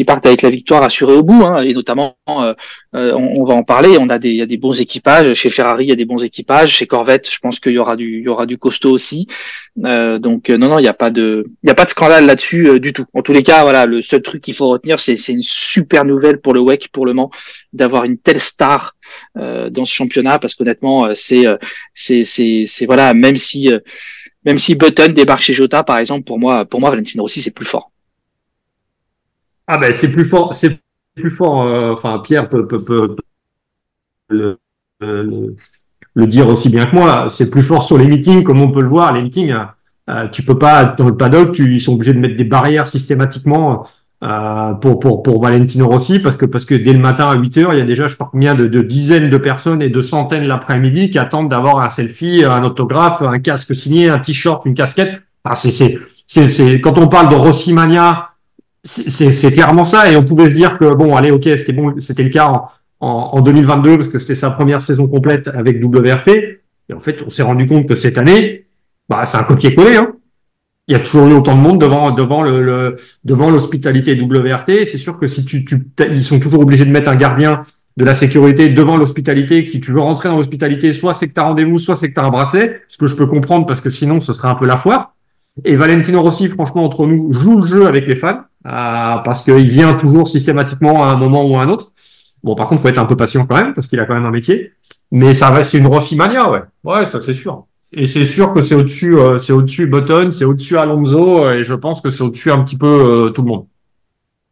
partent 0.06 0.26
avec 0.26 0.42
la 0.42 0.50
victoire 0.50 0.82
assurée 0.82 1.14
au 1.14 1.22
bout 1.22 1.42
hein, 1.42 1.62
et 1.62 1.72
notamment 1.72 2.16
on, 2.26 2.54
on, 2.92 3.44
va 3.44 3.54
en 3.54 3.62
parler. 3.62 3.96
On 3.98 4.10
a 4.10 4.18
des 4.18 4.28
il 4.28 4.36
y 4.36 4.42
a 4.42 4.46
des 4.46 4.58
bons 4.58 4.78
équipages. 4.78 5.32
Chez 5.32 5.48
Ferrari 5.50 5.86
il 5.86 5.88
y 5.88 5.92
a 5.92 5.96
des 5.96 6.04
bons 6.04 6.22
équipages. 6.22 6.72
Chez 6.72 6.86
Corvette 6.86 7.28
je 7.32 7.38
pense 7.40 7.58
qu'il 7.58 7.72
y 7.72 7.78
aura 7.78 7.96
du 7.96 8.18
il 8.18 8.24
y 8.24 8.28
aura 8.28 8.44
du 8.44 8.58
costaud 8.58 8.92
aussi. 8.92 9.26
Donc 9.76 10.50
non 10.50 10.68
non 10.68 10.78
il 10.78 10.82
n'y 10.82 10.88
a 10.88 10.94
pas 10.94 11.10
de 11.10 11.46
il 11.62 11.68
y 11.68 11.70
a 11.70 11.74
pas 11.74 11.86
de 11.86 11.90
scandale 11.90 12.26
là-dessus 12.26 12.78
du 12.78 12.92
tout. 12.92 13.06
En 13.14 13.22
tous 13.22 13.32
les 13.32 13.42
cas 13.42 13.62
voilà 13.62 13.86
le 13.86 14.02
seul 14.02 14.20
truc 14.20 14.42
qu'il 14.42 14.54
faut 14.54 14.68
retenir 14.68 15.00
c'est 15.00 15.16
c'est 15.16 15.32
une 15.32 15.42
super 15.42 16.04
nouvelle 16.04 16.40
pour 16.40 16.52
le 16.52 16.60
WEC 16.60 16.88
pour 16.92 17.06
le 17.06 17.14
Mans 17.14 17.30
d'avoir 17.76 18.04
une 18.04 18.18
telle 18.18 18.40
star 18.40 18.96
euh, 19.36 19.70
dans 19.70 19.84
ce 19.84 19.94
championnat 19.94 20.38
parce 20.38 20.54
qu'honnêtement, 20.54 21.06
euh, 21.06 21.12
c'est 21.14 21.46
euh, 21.46 21.56
c'est 21.94 22.86
voilà, 22.86 23.14
même 23.14 23.36
si 23.36 23.70
même 24.44 24.58
si 24.58 24.74
Button 24.74 25.12
débarque 25.12 25.42
chez 25.42 25.54
Jota 25.54 25.82
par 25.82 25.98
exemple, 25.98 26.24
pour 26.24 26.38
moi 26.38 26.64
pour 26.64 26.80
moi 26.80 26.90
Valentino 26.90 27.22
Rossi 27.22 27.40
c'est 27.40 27.54
plus 27.54 27.66
fort. 27.66 27.90
Ah 29.66 29.78
ben 29.78 29.92
c'est 29.92 30.10
plus 30.10 30.24
fort, 30.24 30.54
c'est 30.54 30.80
plus 31.14 31.30
fort. 31.30 31.56
enfin 31.92 32.20
Pierre 32.24 32.48
peut, 32.48 32.66
peut, 32.66 33.16
le, 34.28 34.58
dire 36.26 36.48
aussi 36.48 36.68
bien 36.68 36.86
que 36.86 36.94
moi. 36.94 37.28
C'est 37.30 37.50
plus 37.50 37.62
fort 37.62 37.82
sur 37.82 37.98
les 37.98 38.06
meetings, 38.06 38.42
comme 38.42 38.60
on 38.60 38.70
peut 38.70 38.82
le 38.82 38.88
voir. 38.88 39.12
Les 39.12 39.22
meetings, 39.22 39.54
euh, 40.08 40.28
tu 40.28 40.42
peux 40.42 40.58
pas 40.58 40.84
dans 40.84 41.08
le 41.08 41.16
paddock, 41.16 41.52
tu, 41.52 41.74
ils 41.74 41.80
sont 41.80 41.94
obligés 41.94 42.14
de 42.14 42.20
mettre 42.20 42.36
des 42.36 42.44
barrières 42.44 42.86
systématiquement 42.86 43.88
euh, 44.26 44.72
pour, 44.74 44.98
pour, 44.98 45.22
pour 45.22 45.40
Valentino 45.40 45.86
Rossi, 45.86 46.18
parce 46.18 46.36
que, 46.36 46.46
parce 46.46 46.64
que 46.64 46.74
dès 46.74 46.92
le 46.92 46.98
matin 46.98 47.26
à 47.26 47.36
8 47.36 47.58
heures, 47.58 47.72
il 47.74 47.78
y 47.78 47.82
a 47.82 47.84
déjà, 47.84 48.08
je 48.08 48.12
sais 48.12 48.18
pas 48.18 48.28
combien 48.30 48.56
de, 48.56 48.66
de 48.66 48.82
dizaines 48.82 49.30
de 49.30 49.38
personnes 49.38 49.80
et 49.82 49.88
de 49.88 50.02
centaines 50.02 50.48
l'après-midi 50.48 51.10
qui 51.10 51.18
attendent 51.18 51.48
d'avoir 51.48 51.78
un 51.78 51.90
selfie, 51.90 52.42
un 52.44 52.64
autographe, 52.64 53.22
un 53.22 53.38
casque 53.38 53.74
signé, 53.76 54.08
un 54.08 54.18
t-shirt, 54.18 54.64
une 54.66 54.74
casquette. 54.74 55.22
Enfin, 55.44 55.54
c'est, 55.54 55.70
c'est, 55.70 56.00
c'est, 56.26 56.48
c'est, 56.48 56.80
quand 56.80 56.98
on 56.98 57.06
parle 57.06 57.28
de 57.28 57.36
Rossi 57.36 57.72
Mania, 57.72 58.30
c'est, 58.82 59.32
c'est 59.32 59.52
clairement 59.52 59.84
ça. 59.84 60.10
Et 60.10 60.16
on 60.16 60.24
pouvait 60.24 60.50
se 60.50 60.54
dire 60.54 60.76
que 60.76 60.92
bon, 60.92 61.14
allez, 61.14 61.30
ok, 61.30 61.44
c'était 61.44 61.72
bon, 61.72 61.94
c'était 62.00 62.24
le 62.24 62.30
cas 62.30 62.48
en, 62.48 62.68
en, 62.98 63.30
en 63.32 63.40
2022 63.42 63.98
parce 63.98 64.08
que 64.08 64.18
c'était 64.18 64.34
sa 64.34 64.50
première 64.50 64.82
saison 64.82 65.06
complète 65.06 65.48
avec 65.48 65.80
WRT. 65.80 66.28
Et 66.88 66.94
en 66.94 67.00
fait, 67.00 67.22
on 67.24 67.30
s'est 67.30 67.44
rendu 67.44 67.68
compte 67.68 67.86
que 67.86 67.94
cette 67.94 68.18
année, 68.18 68.66
bah, 69.08 69.24
c'est 69.24 69.36
un 69.36 69.44
copier-coller. 69.44 69.98
Hein 69.98 70.15
il 70.88 70.92
y 70.92 70.94
a 70.94 71.00
toujours 71.00 71.26
eu 71.26 71.32
autant 71.32 71.56
de 71.56 71.60
monde 71.60 71.80
devant 71.80 72.10
devant 72.12 72.42
le, 72.42 72.96
devant 73.24 73.50
l'hospitalité 73.50 74.14
WRT. 74.20 74.86
C'est 74.86 74.98
sûr 74.98 75.18
que 75.18 75.26
si 75.26 75.44
tu, 75.44 75.64
tu 75.64 75.86
ils 76.10 76.22
sont 76.22 76.38
toujours 76.38 76.60
obligés 76.60 76.84
de 76.84 76.90
mettre 76.90 77.08
un 77.08 77.16
gardien 77.16 77.64
de 77.96 78.04
la 78.04 78.14
sécurité 78.14 78.68
devant 78.68 78.96
l'hospitalité. 78.96 79.64
Que 79.64 79.70
si 79.70 79.80
tu 79.80 79.90
veux 79.92 80.00
rentrer 80.00 80.28
dans 80.28 80.36
l'hospitalité, 80.36 80.92
soit 80.92 81.14
c'est 81.14 81.28
que 81.28 81.34
tu 81.34 81.40
as 81.40 81.44
rendez-vous, 81.44 81.78
soit 81.78 81.96
c'est 81.96 82.10
que 82.10 82.14
tu 82.14 82.20
as 82.20 82.24
un 82.24 82.30
bracelet. 82.30 82.82
Ce 82.88 82.98
que 82.98 83.06
je 83.08 83.16
peux 83.16 83.26
comprendre 83.26 83.66
parce 83.66 83.80
que 83.80 83.90
sinon 83.90 84.20
ce 84.20 84.32
serait 84.32 84.48
un 84.48 84.54
peu 84.54 84.66
la 84.66 84.76
foire. 84.76 85.14
Et 85.64 85.74
Valentino 85.74 86.20
Rossi, 86.20 86.48
franchement, 86.48 86.84
entre 86.84 87.06
nous, 87.06 87.32
joue 87.32 87.58
le 87.58 87.66
jeu 87.66 87.86
avec 87.86 88.06
les 88.06 88.16
fans 88.16 88.42
euh, 88.66 89.16
parce 89.24 89.42
qu'il 89.42 89.70
vient 89.70 89.94
toujours 89.94 90.28
systématiquement 90.28 91.02
à 91.02 91.08
un 91.08 91.16
moment 91.16 91.46
ou 91.46 91.56
à 91.56 91.62
un 91.62 91.68
autre. 91.68 91.92
Bon, 92.44 92.54
par 92.54 92.68
contre, 92.68 92.82
faut 92.82 92.88
être 92.88 92.98
un 92.98 93.06
peu 93.06 93.16
patient 93.16 93.46
quand 93.46 93.56
même 93.56 93.74
parce 93.74 93.86
qu'il 93.86 93.98
a 93.98 94.04
quand 94.04 94.14
même 94.14 94.26
un 94.26 94.30
métier. 94.30 94.72
Mais 95.10 95.34
ça 95.34 95.64
c'est 95.64 95.78
une 95.78 95.86
Rossi 95.86 96.14
mania, 96.16 96.50
ouais. 96.50 96.62
Ouais, 96.84 97.06
ça 97.06 97.20
c'est 97.20 97.34
sûr. 97.34 97.64
Et 97.92 98.06
c'est 98.08 98.26
sûr 98.26 98.52
que 98.52 98.60
c'est 98.60 98.74
au-dessus, 98.74 99.16
euh, 99.16 99.38
c'est 99.38 99.52
au-dessus 99.52 99.86
Button, 99.86 100.30
c'est 100.32 100.44
au-dessus 100.44 100.76
Alonso, 100.76 101.44
euh, 101.44 101.58
et 101.58 101.64
je 101.64 101.74
pense 101.74 102.00
que 102.00 102.10
c'est 102.10 102.22
au-dessus 102.22 102.50
un 102.50 102.62
petit 102.64 102.76
peu 102.76 102.86
euh, 102.86 103.30
tout 103.30 103.42
le 103.42 103.48
monde. 103.48 103.66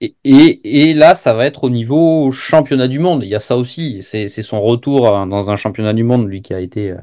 Et, 0.01 0.14
et, 0.24 0.89
et, 0.91 0.95
là, 0.95 1.14
ça 1.14 1.35
va 1.35 1.47
être 1.47 1.64
au 1.64 1.70
niveau 1.70 2.30
championnat 2.30 2.89
du 2.89 2.99
monde. 2.99 3.22
Il 3.24 3.28
y 3.28 3.35
a 3.35 3.41
ça 3.41 3.57
aussi. 3.57 4.03
C'est 4.03 4.28
son 4.28 4.61
retour 4.61 5.03
dans 5.26 5.51
un 5.51 5.57
championnat 5.57 5.93
du 5.93 6.05
monde, 6.05 6.28
lui 6.28 6.43
qui 6.43 6.53
a 6.53 6.61
été 6.61 6.95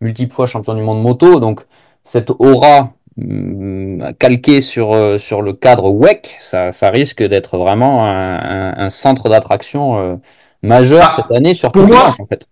multiple 0.00 0.32
fois 0.32 0.46
champion 0.46 0.74
du 0.74 0.82
monde 0.82 1.02
moto. 1.02 1.40
Donc, 1.40 1.66
cette 2.04 2.30
aura 2.30 2.94
hum, 3.20 4.14
calquée 4.18 4.60
sur, 4.60 5.20
sur 5.20 5.42
le 5.42 5.52
cadre 5.52 5.90
WEC, 5.90 6.38
ça, 6.40 6.72
ça 6.72 6.90
risque 6.90 7.22
d'être 7.22 7.58
vraiment 7.58 8.06
un, 8.06 8.72
un, 8.78 8.88
centre 8.88 9.28
d'attraction 9.28 10.20
majeur 10.62 11.10
ah, 11.10 11.16
cette 11.16 11.36
année 11.36 11.54
sur 11.54 11.70
tout 11.72 11.84
le 11.84 11.94
en 11.94 12.24
fait. 12.24 12.48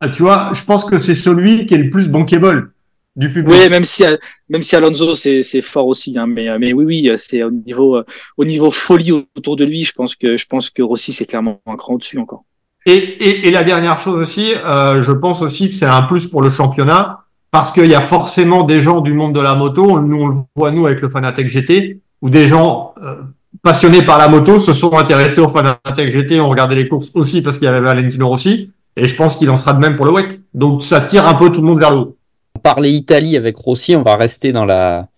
Ah, 0.00 0.08
tu 0.08 0.22
vois, 0.22 0.52
je 0.54 0.64
pense 0.64 0.84
que 0.84 0.98
c'est 0.98 1.14
celui 1.14 1.66
qui 1.66 1.74
est 1.74 1.78
le 1.78 1.90
plus 1.90 2.08
bankable 2.08 2.72
du 3.16 3.32
public. 3.32 3.54
Oui, 3.54 3.68
même 3.68 3.84
si 3.84 4.04
même 4.48 4.62
si 4.62 4.76
Alonso 4.76 5.14
c'est 5.14 5.62
fort 5.62 5.86
aussi, 5.86 6.16
hein, 6.16 6.26
mais 6.26 6.46
mais 6.58 6.72
oui 6.72 6.84
oui 6.84 7.10
c'est 7.16 7.42
au 7.42 7.50
niveau 7.50 8.02
au 8.36 8.44
niveau 8.44 8.70
folie 8.70 9.12
autour 9.12 9.56
de 9.56 9.64
lui, 9.64 9.84
je 9.84 9.92
pense 9.92 10.14
que 10.16 10.36
je 10.36 10.46
pense 10.46 10.70
que 10.70 10.82
Rossi 10.82 11.12
c'est 11.12 11.26
clairement 11.26 11.60
un 11.66 11.76
cran 11.76 11.96
dessus 11.96 12.18
encore. 12.18 12.44
Et, 12.86 12.92
et, 12.92 13.48
et 13.48 13.50
la 13.50 13.62
dernière 13.62 13.98
chose 13.98 14.14
aussi, 14.14 14.54
euh, 14.64 15.02
je 15.02 15.12
pense 15.12 15.42
aussi 15.42 15.68
que 15.68 15.74
c'est 15.74 15.86
un 15.86 16.02
plus 16.02 16.26
pour 16.26 16.40
le 16.40 16.50
championnat 16.50 17.20
parce 17.50 17.72
qu'il 17.72 17.86
y 17.86 17.94
a 17.94 18.00
forcément 18.00 18.62
des 18.62 18.80
gens 18.80 19.00
du 19.00 19.12
monde 19.12 19.34
de 19.34 19.40
la 19.40 19.54
moto, 19.54 20.00
nous 20.00 20.16
on 20.16 20.28
le 20.28 20.34
voit 20.56 20.70
nous 20.70 20.86
avec 20.86 21.00
le 21.00 21.08
Fanatec 21.08 21.48
GT, 21.48 22.00
où 22.22 22.30
des 22.30 22.46
gens 22.46 22.94
euh, 23.02 23.16
passionnés 23.62 24.02
par 24.02 24.18
la 24.18 24.28
moto 24.28 24.58
se 24.58 24.72
sont 24.72 24.96
intéressés 24.96 25.40
au 25.40 25.48
Fanatec 25.48 26.10
GT, 26.10 26.40
ont 26.40 26.48
regardé 26.48 26.74
les 26.74 26.88
courses 26.88 27.10
aussi 27.14 27.42
parce 27.42 27.58
qu'il 27.58 27.66
y 27.66 27.68
avait 27.68 27.80
Valentino 27.80 28.28
Rossi. 28.28 28.70
Et 28.96 29.06
je 29.06 29.14
pense 29.16 29.36
qu'il 29.36 29.50
en 29.50 29.56
sera 29.56 29.72
de 29.72 29.78
même 29.78 29.96
pour 29.96 30.06
le 30.06 30.12
WEC. 30.12 30.40
Donc 30.54 30.82
ça 30.82 31.00
tire 31.00 31.26
un 31.26 31.34
peu 31.34 31.50
tout 31.50 31.60
le 31.60 31.66
monde 31.66 31.78
vers 31.78 31.90
le 31.90 31.96
haut. 31.96 32.16
On 32.56 32.60
parlait 32.60 32.92
Italie 32.92 33.36
avec 33.36 33.56
Rossi, 33.56 33.94
on 33.96 34.02
va 34.02 34.16
rester 34.16 34.52
dans 34.52 34.64
la 34.64 35.08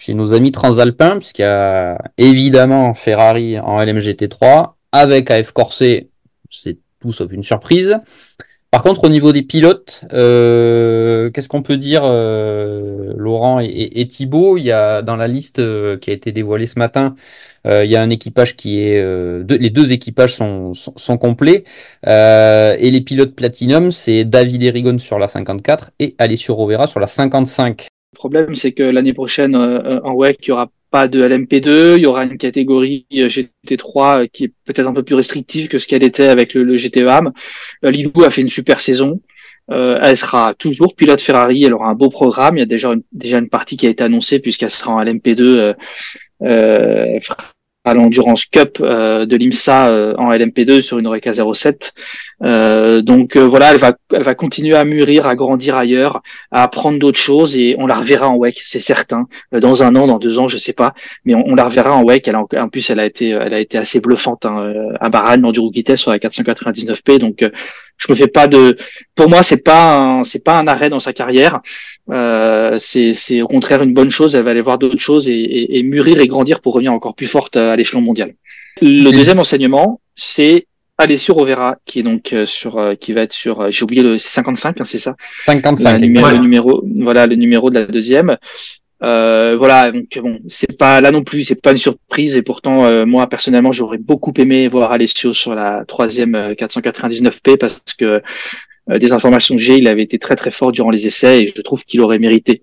chez 0.00 0.14
nos 0.14 0.32
amis 0.32 0.50
transalpins, 0.50 1.18
puisqu'il 1.18 1.42
y 1.42 1.44
a 1.44 1.98
évidemment 2.16 2.94
Ferrari 2.94 3.58
en 3.58 3.78
LMGT3, 3.80 4.72
avec 4.92 5.30
AF 5.30 5.52
Corset, 5.52 6.08
c'est 6.48 6.78
tout 7.00 7.12
sauf 7.12 7.30
une 7.32 7.42
surprise. 7.42 7.98
Par 8.70 8.82
contre, 8.82 9.04
au 9.04 9.08
niveau 9.08 9.32
des 9.32 9.42
pilotes, 9.42 10.04
euh, 10.12 11.28
qu'est-ce 11.30 11.48
qu'on 11.48 11.62
peut 11.62 11.76
dire, 11.76 12.02
euh, 12.04 13.12
Laurent 13.16 13.60
et, 13.60 14.00
et, 14.00 14.06
Thibaut? 14.06 14.56
Il 14.56 14.64
y 14.64 14.70
a 14.72 15.02
dans 15.02 15.16
la 15.16 15.26
liste 15.26 15.58
euh, 15.58 15.98
qui 15.98 16.10
a 16.10 16.12
été 16.12 16.30
dévoilée 16.32 16.66
ce 16.66 16.78
matin, 16.78 17.14
il 17.64 17.90
y 17.90 17.96
a 17.96 18.02
un 18.02 18.10
équipage 18.10 18.56
qui 18.56 18.80
est, 18.80 19.02
les 19.48 19.70
deux 19.70 19.92
équipages 19.92 20.34
sont, 20.34 20.72
sont, 20.74 21.18
complets 21.18 21.64
et 22.06 22.90
les 22.90 23.00
pilotes 23.00 23.34
platinum, 23.34 23.90
c'est 23.90 24.24
David 24.24 24.62
Erigon 24.62 24.98
sur 24.98 25.18
la 25.18 25.28
54 25.28 25.92
et 25.98 26.14
Alessio 26.18 26.54
Rovera 26.54 26.86
sur 26.86 27.00
la 27.00 27.06
55. 27.06 27.88
Le 28.12 28.16
problème, 28.16 28.54
c'est 28.54 28.72
que 28.72 28.82
l'année 28.82 29.12
prochaine 29.12 29.54
en 29.56 30.12
WEC, 30.14 30.38
il 30.42 30.48
y 30.48 30.52
aura 30.52 30.70
pas 30.90 31.08
de 31.08 31.22
LMP2, 31.22 31.96
il 31.96 32.02
y 32.02 32.06
aura 32.06 32.24
une 32.24 32.36
catégorie 32.36 33.06
euh, 33.14 33.28
GT3 33.28 34.22
euh, 34.22 34.26
qui 34.26 34.44
est 34.44 34.52
peut-être 34.64 34.88
un 34.88 34.92
peu 34.92 35.02
plus 35.02 35.14
restrictive 35.14 35.68
que 35.68 35.78
ce 35.78 35.86
qu'elle 35.86 36.02
était 36.02 36.28
avec 36.28 36.54
le, 36.54 36.64
le 36.64 36.76
GTEAM. 36.76 37.32
Euh, 37.84 37.90
Lilou 37.90 38.24
a 38.24 38.30
fait 38.30 38.40
une 38.40 38.48
super 38.48 38.80
saison. 38.80 39.20
elle 39.68 40.16
sera 40.16 40.54
toujours 40.54 40.96
pilote 40.96 41.20
Ferrari, 41.20 41.62
elle 41.62 41.74
aura 41.74 41.88
un 41.88 41.94
beau 41.94 42.08
programme. 42.08 42.56
Il 42.56 42.60
y 42.60 42.62
a 42.62 42.66
déjà 42.66 42.92
une, 42.92 43.02
déjà 43.12 43.38
une 43.38 43.48
partie 43.48 43.76
qui 43.76 43.86
a 43.86 43.90
été 43.90 44.02
annoncée 44.02 44.40
puisqu'elle 44.40 44.70
sera 44.70 44.92
en 44.92 45.02
LMP2 45.02 45.42
euh, 45.42 45.74
à 47.84 47.94
l'Endurance 47.94 48.44
Cup 48.44 48.78
euh, 48.80 49.26
de 49.26 49.36
l'IMSA 49.36 49.88
euh, 49.88 50.14
en 50.16 50.30
LMP2 50.30 50.80
sur 50.80 50.98
une 50.98 51.06
Oreca 51.06 51.32
07. 51.32 51.94
Euh, 52.42 53.02
donc 53.02 53.36
voilà, 53.36 53.72
elle 53.72 53.78
va, 53.78 53.92
elle 54.12 54.22
va 54.22 54.34
continuer 54.34 54.76
à 54.76 54.84
mûrir, 54.84 55.26
à 55.26 55.34
grandir 55.34 55.76
ailleurs, 55.76 56.22
à 56.50 56.62
apprendre 56.62 56.98
d'autres 56.98 57.18
choses 57.18 57.56
et 57.56 57.76
on 57.78 57.86
la 57.86 57.94
reverra 57.94 58.28
en 58.28 58.36
WEC, 58.36 58.60
c'est 58.64 58.78
certain. 58.80 59.26
dans 59.52 59.82
un 59.82 59.94
an, 59.96 60.06
dans 60.06 60.18
deux 60.18 60.38
ans, 60.38 60.48
je 60.48 60.58
sais 60.58 60.72
pas, 60.72 60.94
mais 61.24 61.34
on, 61.34 61.54
la 61.54 61.64
reverra 61.64 61.94
en 61.94 62.02
WEC. 62.02 62.28
Elle 62.28 62.36
a, 62.36 62.44
en 62.62 62.68
plus, 62.68 62.88
elle 62.90 63.00
a 63.00 63.06
été, 63.06 63.30
elle 63.30 63.54
a 63.54 63.60
été 63.60 63.78
assez 63.78 64.00
bluffante 64.00 64.46
hein, 64.46 64.72
à 65.00 65.08
Bahrain, 65.10 65.36
l'Enduro 65.36 65.70
Vitesse 65.70 66.00
sur 66.00 66.10
la 66.10 66.18
499p. 66.18 67.18
Donc 67.18 67.44
je 68.00 68.06
me 68.10 68.16
fais 68.16 68.26
pas 68.26 68.46
de, 68.46 68.76
pour 69.14 69.28
moi, 69.28 69.42
c'est 69.42 69.62
pas, 69.62 70.22
c'est 70.24 70.42
pas 70.42 70.58
un 70.58 70.66
arrêt 70.66 70.88
dans 70.88 71.00
sa 71.00 71.12
carrière. 71.12 71.60
Euh, 72.10 72.78
c'est 72.80 73.42
au 73.42 73.46
contraire 73.46 73.82
une 73.82 73.92
bonne 73.92 74.10
chose. 74.10 74.34
Elle 74.34 74.44
va 74.44 74.50
aller 74.52 74.62
voir 74.62 74.78
d'autres 74.78 74.98
choses 74.98 75.28
et, 75.28 75.78
et, 75.78 75.82
mûrir 75.82 76.18
et 76.20 76.26
grandir 76.26 76.60
pour 76.60 76.72
revenir 76.72 76.92
encore 76.92 77.14
plus 77.14 77.26
forte 77.26 77.56
à 77.56 77.76
l'échelon 77.76 78.00
mondial. 78.00 78.34
Le 78.80 79.10
deuxième 79.10 79.38
enseignement, 79.38 80.00
c'est 80.14 80.66
Alessio 81.00 81.32
Rovera, 81.32 81.76
qui 81.86 82.00
est 82.00 82.02
donc 82.02 82.32
euh, 82.32 82.44
sur, 82.44 82.76
euh, 82.76 82.94
qui 82.94 83.14
va 83.14 83.22
être 83.22 83.32
sur, 83.32 83.70
j'ai 83.70 83.84
oublié 83.84 84.02
le 84.02 84.18
55, 84.18 84.80
hein, 84.80 84.84
c'est 84.84 84.98
ça? 84.98 85.16
55. 85.40 85.94
Le 85.94 86.06
numéro, 86.06 86.30
le 86.30 86.38
numéro, 86.38 86.84
voilà, 86.98 87.26
le 87.26 87.36
numéro 87.36 87.70
de 87.70 87.78
la 87.78 87.86
deuxième. 87.86 88.36
Euh, 89.02 89.56
voilà, 89.56 89.92
donc 89.92 90.18
bon, 90.22 90.38
c'est 90.48 90.76
pas 90.76 91.00
là 91.00 91.10
non 91.10 91.24
plus, 91.24 91.44
c'est 91.44 91.60
pas 91.60 91.70
une 91.70 91.78
surprise 91.78 92.36
et 92.36 92.42
pourtant 92.42 93.06
moi 93.06 93.26
personnellement 93.28 93.72
j'aurais 93.72 93.96
beaucoup 93.96 94.34
aimé 94.36 94.68
voir 94.68 94.92
Alessio 94.92 95.32
sur 95.32 95.54
la 95.54 95.86
troisième 95.86 96.52
499p 96.52 97.56
parce 97.56 97.82
que 97.98 98.20
euh, 98.90 98.98
des 98.98 99.14
informations 99.14 99.56
que 99.56 99.62
j'ai, 99.62 99.78
il 99.78 99.88
avait 99.88 100.02
été 100.02 100.18
très 100.18 100.36
très 100.36 100.50
fort 100.50 100.70
durant 100.70 100.90
les 100.90 101.06
essais 101.06 101.44
et 101.44 101.46
je 101.46 101.62
trouve 101.62 101.82
qu'il 101.84 102.02
aurait 102.02 102.18
mérité 102.18 102.60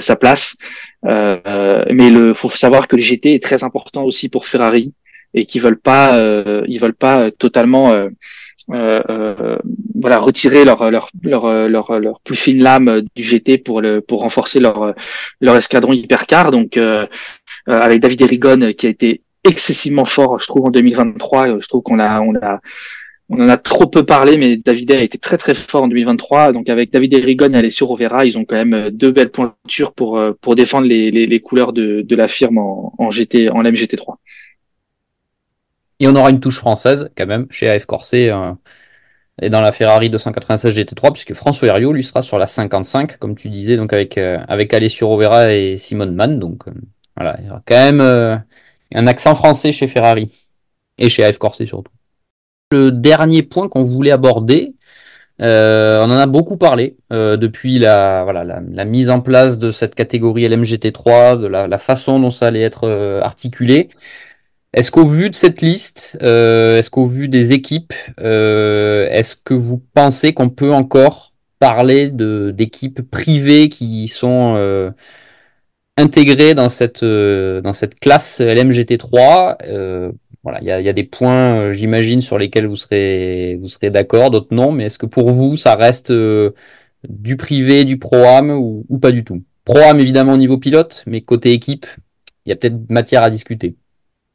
sa 0.00 0.16
place. 0.16 0.56
mais 1.02 2.08
il 2.08 2.32
faut 2.34 2.50
savoir 2.50 2.86
que 2.86 2.96
le 2.96 3.02
GT 3.02 3.34
est 3.34 3.42
très 3.42 3.64
important 3.64 4.04
aussi 4.04 4.28
pour 4.28 4.46
Ferrari 4.46 4.92
et 5.36 5.44
qu'ils 5.44 5.62
veulent 5.62 5.78
pas, 5.78 6.18
ils 6.66 6.80
veulent 6.80 6.94
pas 6.94 7.30
totalement 7.30 7.94
voilà 8.68 10.18
retirer 10.18 10.64
leur 10.64 10.90
leur, 10.90 11.10
leur 11.22 11.68
leur 11.68 12.00
leur 12.00 12.20
plus 12.20 12.34
fine 12.34 12.62
lame 12.62 13.02
du 13.14 13.22
GT 13.22 13.58
pour 13.58 13.80
le 13.80 14.00
pour 14.00 14.22
renforcer 14.22 14.58
leur 14.58 14.94
leur 15.40 15.56
escadron 15.56 15.92
hypercar 15.92 16.50
donc 16.50 16.76
avec 17.66 18.00
David 18.00 18.22
Erigon 18.22 18.72
qui 18.76 18.86
a 18.86 18.90
été 18.90 19.22
excessivement 19.44 20.04
fort 20.04 20.40
je 20.40 20.48
trouve 20.48 20.66
en 20.66 20.70
2023 20.70 21.60
je 21.60 21.68
trouve 21.68 21.82
qu'on 21.82 22.00
a 22.00 22.20
on 22.20 22.34
a 22.34 22.60
on 23.28 23.44
en 23.44 23.48
a 23.48 23.56
trop 23.56 23.86
peu 23.86 24.04
parlé, 24.04 24.36
mais 24.36 24.56
David 24.56 24.92
a 24.92 25.02
été 25.02 25.18
très 25.18 25.36
très 25.36 25.54
fort 25.54 25.82
en 25.84 25.88
2023. 25.88 26.52
Donc 26.52 26.68
avec 26.68 26.92
David 26.92 27.12
Erigon 27.14 27.52
et 27.52 27.56
Alessio 27.56 27.86
Rovera, 27.86 28.24
ils 28.24 28.38
ont 28.38 28.44
quand 28.44 28.56
même 28.56 28.74
euh, 28.74 28.90
deux 28.90 29.10
belles 29.10 29.30
pointures 29.30 29.92
pour 29.94 30.18
euh, 30.18 30.32
pour 30.40 30.54
défendre 30.54 30.86
les, 30.86 31.10
les, 31.10 31.26
les 31.26 31.40
couleurs 31.40 31.72
de, 31.72 32.02
de 32.02 32.16
la 32.16 32.28
firme 32.28 32.58
en, 32.58 32.92
en 32.98 33.10
GT 33.10 33.50
en 33.50 33.62
MGT3. 33.64 34.16
Et 36.00 36.08
on 36.08 36.14
aura 36.14 36.30
une 36.30 36.40
touche 36.40 36.58
française 36.58 37.10
quand 37.16 37.26
même 37.26 37.46
chez 37.50 37.68
AF 37.68 37.86
Corset 37.86 38.30
euh, 38.30 38.52
et 39.40 39.50
dans 39.50 39.60
la 39.60 39.72
Ferrari 39.72 40.10
296 40.10 40.76
GT3 40.76 41.12
puisque 41.12 41.34
François 41.34 41.68
Herriot 41.68 41.92
lui 41.92 42.04
sera 42.04 42.22
sur 42.22 42.38
la 42.38 42.46
55 42.46 43.18
comme 43.18 43.34
tu 43.34 43.48
disais 43.50 43.76
donc 43.76 43.92
avec 43.92 44.16
avec 44.16 44.72
Alessio 44.72 45.08
Rovera 45.08 45.52
et 45.52 45.76
Simone 45.76 46.14
Mann 46.14 46.38
donc 46.38 46.64
voilà 47.16 47.36
il 47.40 47.46
y 47.46 47.50
aura 47.50 47.62
quand 47.66 47.92
même 47.92 48.00
un 48.94 49.06
accent 49.06 49.34
français 49.34 49.72
chez 49.72 49.88
Ferrari 49.88 50.32
et 50.96 51.10
chez 51.10 51.22
AF 51.22 51.36
Corset 51.36 51.66
surtout 51.66 51.92
le 52.72 52.90
dernier 52.90 53.42
point 53.42 53.68
qu'on 53.68 53.84
voulait 53.84 54.10
aborder. 54.10 54.74
Euh, 55.42 56.00
on 56.00 56.10
en 56.10 56.16
a 56.16 56.26
beaucoup 56.26 56.56
parlé 56.56 56.96
euh, 57.12 57.36
depuis 57.36 57.78
la, 57.78 58.24
voilà, 58.24 58.42
la, 58.44 58.84
mise 58.86 59.10
en 59.10 59.20
place 59.20 59.58
de 59.58 59.70
cette 59.70 59.94
catégorie 59.94 60.48
LMGT3, 60.48 61.38
de 61.38 61.46
la, 61.46 61.78
façon 61.78 62.18
dont 62.18 62.30
ça 62.30 62.46
allait 62.46 62.62
être 62.62 62.84
euh, 62.84 63.20
articulé. 63.20 63.88
Est-ce 64.76 64.90
qu'au 64.90 65.06
vu 65.06 65.30
de 65.30 65.34
cette 65.34 65.60
liste, 65.60 66.16
est-ce 66.20 66.90
qu'au 66.90 67.06
vu 67.06 67.28
des 67.28 67.52
équipes, 67.52 67.94
est-ce 68.18 69.34
que 69.34 69.54
vous 69.54 69.82
pensez 69.94 70.32
qu'on 70.32 70.50
peut 70.50 70.72
encore 70.72 71.32
parler 71.58 72.10
de 72.10 72.52
d'équipes 72.54 73.00
privées 73.10 73.68
qui 73.68 74.06
sont 74.06 74.92
intégrées 75.96 76.54
dans 76.54 76.68
cette 76.68 77.04
dans 77.04 77.72
cette 77.72 77.98
classe 77.98 78.40
LMGT3 78.40 80.12
voilà, 80.46 80.60
il 80.62 80.68
y 80.68 80.88
a, 80.88 80.92
des 80.92 81.02
points, 81.02 81.58
euh, 81.58 81.72
j'imagine, 81.72 82.20
sur 82.20 82.38
lesquels 82.38 82.68
vous 82.68 82.76
serez, 82.76 83.58
vous 83.60 83.66
serez 83.66 83.90
d'accord, 83.90 84.30
d'autres 84.30 84.54
non, 84.54 84.70
mais 84.70 84.84
est-ce 84.84 84.96
que 84.96 85.06
pour 85.06 85.32
vous, 85.32 85.56
ça 85.56 85.74
reste 85.74 86.12
euh, 86.12 86.52
du 87.08 87.36
privé, 87.36 87.84
du 87.84 87.98
pro-am 87.98 88.50
ou, 88.52 88.84
pas 89.00 89.10
du 89.10 89.24
tout? 89.24 89.42
Pro-am, 89.64 89.98
évidemment, 89.98 90.34
au 90.34 90.36
niveau 90.36 90.56
pilote, 90.56 91.02
mais 91.08 91.20
côté 91.20 91.52
équipe, 91.52 91.84
il 92.44 92.50
y 92.50 92.52
a 92.52 92.56
peut-être 92.56 92.76
matière 92.90 93.24
à 93.24 93.30
discuter. 93.30 93.74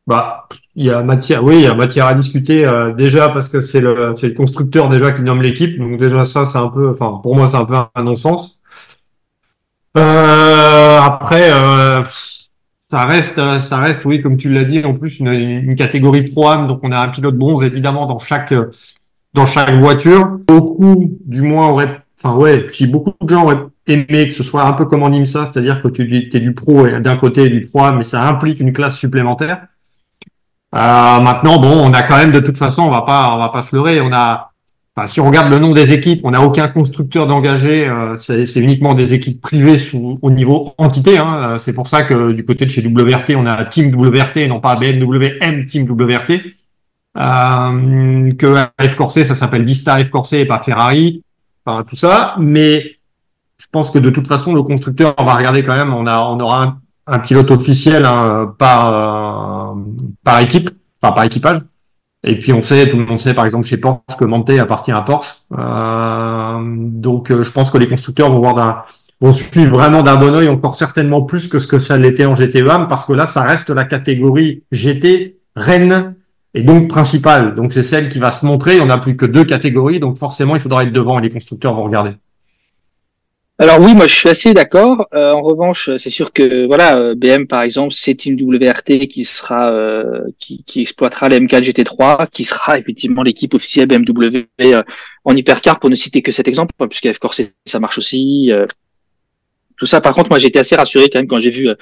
Bah, 0.07 0.47
il 0.75 0.85
y 0.85 0.91
a 0.91 1.03
matière, 1.03 1.43
oui, 1.43 1.55
il 1.57 1.61
y 1.61 1.67
a 1.67 1.75
matière 1.75 2.07
à 2.07 2.13
discuter 2.13 2.65
euh, 2.65 2.91
déjà 2.93 3.29
parce 3.29 3.47
que 3.47 3.61
c'est 3.61 3.81
le, 3.81 4.13
c'est 4.17 4.29
le 4.29 4.33
constructeur 4.33 4.89
déjà 4.89 5.11
qui 5.11 5.21
nomme 5.21 5.41
l'équipe, 5.41 5.77
donc 5.77 5.99
déjà 5.99 6.25
ça, 6.25 6.45
c'est 6.45 6.57
un 6.57 6.69
peu, 6.69 6.89
enfin, 6.89 7.19
pour 7.21 7.35
moi, 7.35 7.47
c'est 7.47 7.57
un 7.57 7.65
peu 7.65 7.75
un 7.95 8.03
non-sens. 8.03 8.61
après, 9.95 11.51
ça 12.91 13.05
reste, 13.05 13.37
euh, 13.39 13.61
ça 13.61 13.77
reste, 13.77 14.03
oui, 14.03 14.19
comme 14.21 14.35
tu 14.37 14.51
l'as 14.53 14.65
dit, 14.65 14.83
en 14.83 14.93
plus 14.93 15.19
une, 15.19 15.29
une 15.29 15.75
catégorie 15.75 16.23
pro 16.23 16.43
donc 16.67 16.81
on 16.83 16.91
a 16.91 16.99
un 16.99 17.07
pilote 17.07 17.37
bronze 17.37 17.63
évidemment 17.63 18.05
dans 18.05 18.19
chaque 18.19 18.53
dans 19.33 19.45
chaque 19.45 19.73
voiture. 19.75 20.39
Beaucoup, 20.47 21.17
du 21.25 21.41
moins, 21.41 21.69
auraient, 21.69 22.01
enfin 22.21 22.35
ouais, 22.35 22.67
si 22.69 22.87
beaucoup 22.87 23.13
de 23.21 23.29
gens 23.29 23.43
auraient 23.45 23.65
aimé 23.87 24.27
que 24.27 24.33
ce 24.33 24.43
soit 24.43 24.63
un 24.65 24.73
peu 24.73 24.85
comme 24.85 25.03
en 25.03 25.11
IMSA, 25.11 25.45
c'est-à-dire 25.45 25.81
que 25.81 25.87
tu 25.87 26.03
es 26.03 26.39
du 26.39 26.53
pro 26.53 26.85
et 26.85 26.99
d'un 26.99 27.15
côté 27.15 27.49
du 27.49 27.67
pro 27.67 27.91
mais 27.93 28.03
ça 28.03 28.27
implique 28.27 28.59
une 28.59 28.73
classe 28.73 28.97
supplémentaire. 28.97 29.67
Euh, 30.73 31.19
maintenant, 31.19 31.59
bon, 31.59 31.89
on 31.89 31.93
a 31.93 32.01
quand 32.03 32.17
même 32.17 32.31
de 32.31 32.39
toute 32.39 32.57
façon, 32.57 32.83
on 32.83 32.89
va 32.89 33.01
pas, 33.01 33.33
on 33.33 33.39
va 33.39 33.49
pas 33.49 33.61
se 33.61 33.75
leurrer, 33.75 34.01
on 34.01 34.13
a 34.13 34.51
si 35.07 35.19
on 35.19 35.25
regarde 35.25 35.49
le 35.49 35.59
nom 35.59 35.71
des 35.71 35.93
équipes, 35.93 36.21
on 36.25 36.31
n'a 36.31 36.41
aucun 36.41 36.67
constructeur 36.67 37.27
d'engagé. 37.27 37.87
Euh, 37.87 38.17
c'est 38.17 38.59
uniquement 38.59 38.93
des 38.93 39.13
équipes 39.13 39.41
privées 39.41 39.77
sous, 39.77 40.19
au 40.21 40.31
niveau 40.31 40.73
entité. 40.77 41.17
Hein. 41.17 41.39
Euh, 41.41 41.59
c'est 41.59 41.73
pour 41.73 41.87
ça 41.87 42.03
que 42.03 42.31
du 42.31 42.45
côté 42.45 42.65
de 42.65 42.71
chez 42.71 42.81
WRT, 42.85 43.35
on 43.35 43.45
a 43.45 43.63
Team 43.65 43.95
WRT 43.95 44.37
et 44.37 44.47
non 44.47 44.59
pas 44.59 44.75
BMW 44.75 45.37
M 45.41 45.65
Team 45.65 45.89
WRT. 45.89 46.41
Euh, 47.17 48.33
que 48.33 48.55
F 48.81 48.95
Corset, 48.95 49.25
ça 49.25 49.35
s'appelle 49.35 49.65
Vista 49.65 49.97
F 50.03 50.09
Corset 50.09 50.41
et 50.41 50.45
pas 50.45 50.59
Ferrari. 50.59 51.23
Enfin, 51.65 51.83
tout 51.83 51.95
ça. 51.95 52.35
Mais 52.39 52.97
je 53.57 53.67
pense 53.71 53.91
que 53.91 53.99
de 53.99 54.09
toute 54.09 54.27
façon, 54.27 54.53
le 54.53 54.63
constructeur, 54.63 55.13
on 55.17 55.23
va 55.23 55.35
regarder 55.35 55.63
quand 55.63 55.75
même. 55.75 55.93
On 55.93 56.05
a, 56.05 56.19
on 56.19 56.39
aura 56.39 56.63
un, 56.63 56.80
pilote 57.25 57.51
officiel 57.51 58.05
hein, 58.05 58.53
par 58.57 59.75
par 60.23 60.39
équipe, 60.39 60.69
enfin 61.01 61.13
par 61.13 61.23
équipage. 61.23 61.61
Et 62.23 62.35
puis 62.35 62.53
on 62.53 62.61
sait, 62.61 62.87
tout 62.87 62.97
le 62.97 63.05
monde 63.05 63.17
sait 63.17 63.33
par 63.33 63.45
exemple 63.45 63.65
chez 63.65 63.77
Porsche 63.77 64.17
que 64.17 64.25
Manté 64.25 64.59
appartient 64.59 64.91
à 64.91 65.01
Porsche. 65.01 65.31
Euh, 65.57 66.59
donc 66.63 67.31
euh, 67.31 67.43
je 67.43 67.51
pense 67.51 67.71
que 67.71 67.77
les 67.77 67.87
constructeurs 67.87 68.29
vont 68.31 68.39
voir 68.39 68.85
vont 69.19 69.31
suivre 69.31 69.77
vraiment 69.77 70.03
d'un 70.03 70.17
bon 70.17 70.33
oeil 70.35 70.49
encore 70.49 70.75
certainement 70.75 71.23
plus 71.23 71.47
que 71.47 71.59
ce 71.59 71.67
que 71.67 71.79
ça 71.79 71.97
l'était 71.97 72.25
en 72.25 72.33
GT1 72.33 72.87
parce 72.87 73.05
que 73.05 73.13
là 73.13 73.27
ça 73.27 73.41
reste 73.41 73.69
la 73.69 73.85
catégorie 73.85 74.61
GT 74.71 75.37
reine 75.55 76.15
et 76.53 76.63
donc 76.63 76.89
principale. 76.89 77.55
Donc 77.55 77.73
c'est 77.73 77.83
celle 77.83 78.09
qui 78.09 78.19
va 78.19 78.31
se 78.31 78.45
montrer. 78.45 78.79
On 78.81 78.85
n'a 78.85 78.97
plus 78.99 79.17
que 79.17 79.25
deux 79.25 79.45
catégories, 79.45 79.99
donc 79.99 80.17
forcément 80.17 80.55
il 80.55 80.61
faudra 80.61 80.83
être 80.83 80.93
devant 80.93 81.17
et 81.17 81.23
les 81.23 81.29
constructeurs 81.29 81.73
vont 81.73 81.83
regarder. 81.83 82.11
Alors 83.61 83.79
oui, 83.79 83.93
moi 83.93 84.07
je 84.07 84.15
suis 84.15 84.27
assez 84.27 84.55
d'accord. 84.55 85.07
Euh, 85.13 85.33
en 85.33 85.43
revanche, 85.43 85.91
c'est 85.97 86.09
sûr 86.09 86.33
que 86.33 86.65
voilà, 86.65 86.97
euh, 86.97 87.13
BM 87.15 87.45
par 87.45 87.61
exemple, 87.61 87.93
c'est 87.93 88.25
une 88.25 88.35
WRT 88.41 89.07
qui 89.07 89.23
sera 89.23 89.71
euh, 89.71 90.19
qui, 90.39 90.63
qui, 90.63 90.81
exploitera 90.81 91.29
la 91.29 91.37
M4 91.37 91.61
GT3, 91.61 92.27
qui 92.31 92.43
sera 92.43 92.79
effectivement 92.79 93.21
l'équipe 93.21 93.53
officielle 93.53 93.85
BMW 93.85 94.47
en 95.25 95.35
hypercar 95.35 95.79
pour 95.79 95.91
ne 95.91 95.95
citer 95.95 96.23
que 96.23 96.31
cet 96.31 96.47
exemple, 96.47 96.73
puisque 96.89 97.13
F 97.13 97.19
Corset 97.19 97.53
ça 97.67 97.79
marche 97.79 97.99
aussi, 97.99 98.51
tout 99.81 99.87
ça. 99.87 99.99
Par 99.99 100.13
contre, 100.13 100.29
moi, 100.29 100.37
j'étais 100.37 100.59
assez 100.59 100.75
rassuré 100.75 101.09
quand 101.11 101.17
même 101.17 101.27
quand 101.27 101.39
j'ai 101.39 101.49
vu 101.49 101.67
euh, 101.67 101.73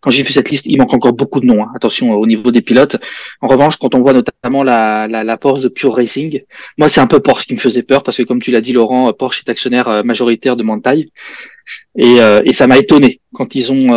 quand 0.00 0.12
j'ai 0.12 0.22
vu 0.22 0.32
cette 0.32 0.48
liste. 0.48 0.66
Il 0.66 0.78
manque 0.78 0.94
encore 0.94 1.12
beaucoup 1.12 1.40
de 1.40 1.46
noms. 1.46 1.60
Hein. 1.64 1.72
Attention 1.74 2.12
euh, 2.12 2.16
au 2.16 2.24
niveau 2.24 2.52
des 2.52 2.62
pilotes. 2.62 2.96
En 3.40 3.48
revanche, 3.48 3.78
quand 3.78 3.96
on 3.96 4.00
voit 4.00 4.12
notamment 4.12 4.62
la, 4.62 5.08
la, 5.08 5.24
la 5.24 5.36
Porsche 5.36 5.64
de 5.64 5.68
Pure 5.68 5.96
Racing, 5.96 6.42
moi, 6.78 6.88
c'est 6.88 7.00
un 7.00 7.08
peu 7.08 7.18
Porsche 7.18 7.46
qui 7.46 7.54
me 7.54 7.58
faisait 7.58 7.82
peur 7.82 8.04
parce 8.04 8.16
que, 8.18 8.22
comme 8.22 8.40
tu 8.40 8.52
l'as 8.52 8.60
dit, 8.60 8.72
Laurent, 8.72 9.12
Porsche 9.12 9.42
est 9.44 9.50
actionnaire 9.50 10.04
majoritaire 10.04 10.56
de 10.56 10.62
Mantaille. 10.62 11.10
Et, 11.96 12.20
euh, 12.20 12.42
et 12.44 12.52
ça 12.52 12.68
m'a 12.68 12.78
étonné 12.78 13.20
quand 13.34 13.56
ils 13.56 13.72
ont 13.72 13.88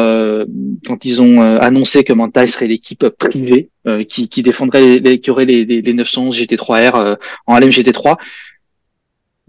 quand 0.88 1.06
ils 1.06 1.22
ont 1.22 1.42
annoncé 1.42 2.04
que 2.04 2.14
Mantaille 2.14 2.50
serait 2.50 2.68
l'équipe 2.68 3.08
privée 3.10 3.70
qui, 4.10 4.28
qui 4.28 4.42
défendrait 4.42 4.98
les, 4.98 5.22
qui 5.22 5.30
aurait 5.30 5.46
les, 5.46 5.66
les, 5.66 5.84
les 5.84 5.94
911 5.94 6.36
GT3R 6.36 7.18
en 7.46 7.60
LM 7.60 7.70
GT3. 7.70 8.18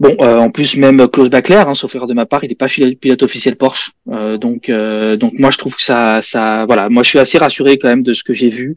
Bon, 0.03 0.17
euh, 0.19 0.37
en 0.37 0.49
plus 0.49 0.75
même 0.75 1.07
Klaus 1.07 1.29
Bachler, 1.29 1.63
hein, 1.65 1.75
sauf 1.75 1.95
erreur 1.95 2.09
de 2.09 2.13
ma 2.13 2.25
part, 2.25 2.43
il 2.43 2.49
n'est 2.49 2.55
pas 2.55 2.67
pilote 2.67 3.23
officiel 3.23 3.55
Porsche. 3.55 3.91
Euh, 4.11 4.37
donc, 4.37 4.67
euh, 4.67 5.15
donc 5.15 5.31
moi 5.39 5.49
je 5.49 5.57
trouve 5.57 5.77
que 5.77 5.81
ça, 5.81 6.21
ça, 6.21 6.65
voilà, 6.65 6.89
moi 6.89 7.03
je 7.03 7.09
suis 7.09 7.19
assez 7.19 7.37
rassuré 7.37 7.77
quand 7.77 7.87
même 7.87 8.03
de 8.03 8.11
ce 8.11 8.21
que 8.21 8.33
j'ai 8.33 8.49
vu. 8.49 8.75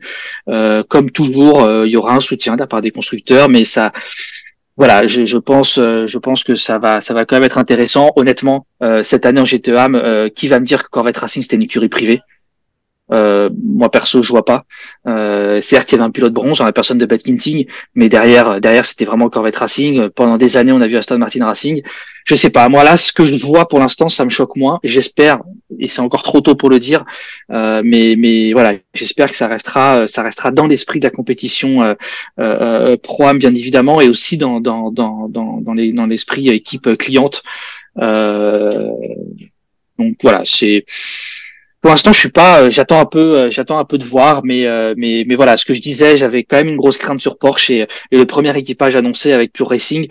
comme 0.88 1.10
toujours, 1.10 1.68
il 1.84 1.90
y 1.90 1.96
aura 1.96 2.14
un 2.14 2.20
soutien 2.20 2.54
de 2.54 2.60
la 2.60 2.68
part 2.68 2.80
des 2.80 2.92
constructeurs, 2.92 3.48
mais 3.48 3.64
ça, 3.64 3.92
voilà, 4.76 5.08
je, 5.08 5.24
je 5.24 5.38
pense, 5.38 5.80
je 5.80 6.18
pense 6.18 6.44
que 6.44 6.54
ça 6.54 6.78
va, 6.78 7.00
ça 7.00 7.12
va 7.12 7.24
quand 7.24 7.34
même 7.34 7.44
être 7.44 7.58
intéressant. 7.58 8.12
Honnêtement, 8.14 8.66
cette 9.02 9.26
année 9.26 9.40
en 9.40 9.44
GTEAM, 9.44 10.30
qui 10.36 10.46
va 10.46 10.60
me 10.60 10.64
dire 10.64 10.84
que 10.84 10.90
Corvette 10.90 11.16
Racing 11.16 11.42
c'était 11.42 11.56
une 11.56 11.62
écurie 11.62 11.88
privée? 11.88 12.20
Euh, 13.12 13.50
moi 13.62 13.90
perso, 13.90 14.22
je 14.22 14.30
vois 14.30 14.44
pas. 14.44 14.64
Euh, 15.06 15.60
certes, 15.60 15.92
il 15.92 15.94
y 15.94 15.98
avait 15.98 16.04
un 16.04 16.10
pilote 16.10 16.32
bronze 16.32 16.60
en 16.60 16.64
la 16.64 16.72
personne 16.72 16.98
de 16.98 17.06
Beth 17.06 17.22
Kinting, 17.22 17.66
mais 17.94 18.08
derrière, 18.08 18.60
derrière, 18.60 18.84
c'était 18.84 19.04
vraiment 19.04 19.28
Corvette 19.28 19.56
Racing. 19.56 20.08
Pendant 20.10 20.36
des 20.38 20.56
années, 20.56 20.72
on 20.72 20.80
a 20.80 20.86
vu 20.86 20.96
Aston 20.96 21.18
Martin 21.18 21.46
Racing. 21.46 21.82
Je 22.24 22.34
sais 22.34 22.50
pas. 22.50 22.68
Moi 22.68 22.82
là, 22.82 22.96
ce 22.96 23.12
que 23.12 23.24
je 23.24 23.38
vois 23.44 23.68
pour 23.68 23.78
l'instant, 23.78 24.08
ça 24.08 24.24
me 24.24 24.30
choque 24.30 24.56
moins. 24.56 24.80
J'espère, 24.82 25.38
et 25.78 25.86
c'est 25.86 26.00
encore 26.00 26.24
trop 26.24 26.40
tôt 26.40 26.56
pour 26.56 26.70
le 26.70 26.80
dire, 26.80 27.04
euh, 27.52 27.82
mais 27.84 28.16
mais 28.18 28.52
voilà, 28.52 28.74
j'espère 28.94 29.30
que 29.30 29.36
ça 29.36 29.46
restera, 29.46 30.08
ça 30.08 30.24
restera 30.24 30.50
dans 30.50 30.66
l'esprit 30.66 30.98
de 30.98 31.04
la 31.04 31.10
compétition 31.10 31.82
euh, 31.82 31.94
euh, 32.40 32.96
pro 32.96 33.32
bien 33.34 33.54
évidemment, 33.54 34.00
et 34.00 34.08
aussi 34.08 34.36
dans 34.36 34.60
dans 34.60 34.90
dans 34.90 35.28
dans 35.28 35.60
dans 35.60 35.74
les 35.74 35.92
dans 35.92 36.06
l'esprit 36.06 36.48
équipe 36.48 36.96
cliente. 36.96 37.44
Euh, 37.98 38.90
donc 39.98 40.16
voilà, 40.22 40.42
c'est 40.44 40.84
pour 41.80 41.90
l'instant, 41.90 42.12
je 42.12 42.18
suis 42.18 42.30
pas. 42.30 42.62
Euh, 42.62 42.70
j'attends 42.70 43.00
un 43.00 43.04
peu. 43.04 43.38
Euh, 43.38 43.50
j'attends 43.50 43.78
un 43.78 43.84
peu 43.84 43.98
de 43.98 44.04
voir, 44.04 44.44
mais 44.44 44.66
euh, 44.66 44.94
mais 44.96 45.24
mais 45.26 45.36
voilà. 45.36 45.56
Ce 45.56 45.64
que 45.64 45.74
je 45.74 45.80
disais, 45.80 46.16
j'avais 46.16 46.42
quand 46.44 46.56
même 46.56 46.68
une 46.68 46.76
grosse 46.76 46.98
crainte 46.98 47.20
sur 47.20 47.38
Porsche 47.38 47.70
et, 47.70 47.86
le 48.10 48.24
premier 48.24 48.56
équipage 48.56 48.96
annoncé 48.96 49.32
avec 49.32 49.52
Pure 49.52 49.68
Racing 49.68 50.08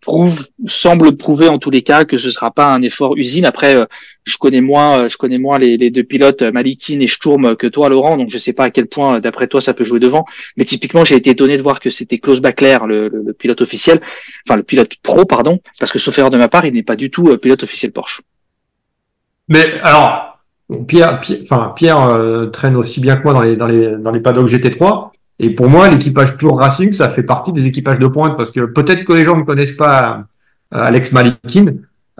prouve 0.00 0.46
semble 0.68 1.16
prouver 1.16 1.48
en 1.48 1.58
tous 1.58 1.70
les 1.70 1.82
cas 1.82 2.04
que 2.04 2.16
ce 2.16 2.30
sera 2.30 2.52
pas 2.52 2.72
un 2.72 2.80
effort 2.82 3.16
usine. 3.16 3.44
Après, 3.44 3.76
je 4.24 4.36
connais 4.38 4.60
moins. 4.60 5.08
Je 5.08 5.16
connais 5.16 5.38
moins 5.38 5.58
les, 5.58 5.90
deux 5.90 6.04
pilotes 6.04 6.42
Malikin 6.42 7.00
et 7.00 7.08
Sturm 7.08 7.56
que 7.56 7.66
toi, 7.66 7.88
Laurent. 7.88 8.16
Donc 8.16 8.30
je 8.30 8.38
sais 8.38 8.52
pas 8.52 8.64
à 8.64 8.70
quel 8.70 8.86
point, 8.86 9.18
d'après 9.18 9.48
toi, 9.48 9.60
ça 9.60 9.74
peut 9.74 9.84
jouer 9.84 9.98
devant. 9.98 10.26
Mais 10.56 10.64
typiquement, 10.64 11.04
j'ai 11.04 11.16
été 11.16 11.30
étonné 11.30 11.56
de 11.56 11.62
voir 11.62 11.80
que 11.80 11.90
c'était 11.90 12.18
Klaus 12.18 12.40
Bachler, 12.40 12.78
le, 12.86 13.08
le, 13.08 13.32
pilote 13.32 13.62
officiel, 13.62 14.00
enfin 14.46 14.56
le 14.56 14.62
pilote 14.62 14.94
pro, 15.02 15.24
pardon, 15.24 15.58
parce 15.80 15.90
que 15.90 15.98
sauf 15.98 16.16
erreur 16.18 16.30
de 16.30 16.38
ma 16.38 16.48
part, 16.48 16.66
il 16.66 16.74
n'est 16.74 16.84
pas 16.84 16.96
du 16.96 17.10
tout 17.10 17.36
pilote 17.38 17.64
officiel 17.64 17.90
Porsche. 17.90 18.20
Mais 19.48 19.64
alors, 19.82 20.35
Pierre, 20.86 21.20
enfin 21.42 21.72
Pierre 21.76 22.00
euh, 22.00 22.46
traîne 22.46 22.76
aussi 22.76 23.00
bien 23.00 23.16
que 23.16 23.22
moi 23.22 23.32
dans 23.32 23.40
les 23.40 23.56
dans 23.56 23.66
les 23.66 23.96
dans 23.96 24.10
les 24.10 24.20
paddocks 24.20 24.48
GT3. 24.48 25.10
Et 25.38 25.50
pour 25.50 25.68
moi, 25.68 25.88
l'équipage 25.88 26.36
Pure 26.36 26.56
Racing, 26.56 26.92
ça 26.92 27.10
fait 27.10 27.22
partie 27.22 27.52
des 27.52 27.66
équipages 27.66 27.98
de 27.98 28.06
pointe 28.06 28.36
parce 28.36 28.50
que 28.50 28.64
peut-être 28.64 29.04
que 29.04 29.12
les 29.12 29.24
gens 29.24 29.36
ne 29.36 29.42
connaissent 29.42 29.76
pas 29.76 30.24
euh, 30.74 30.84
Alex 30.84 31.12
Malikin, 31.12 31.66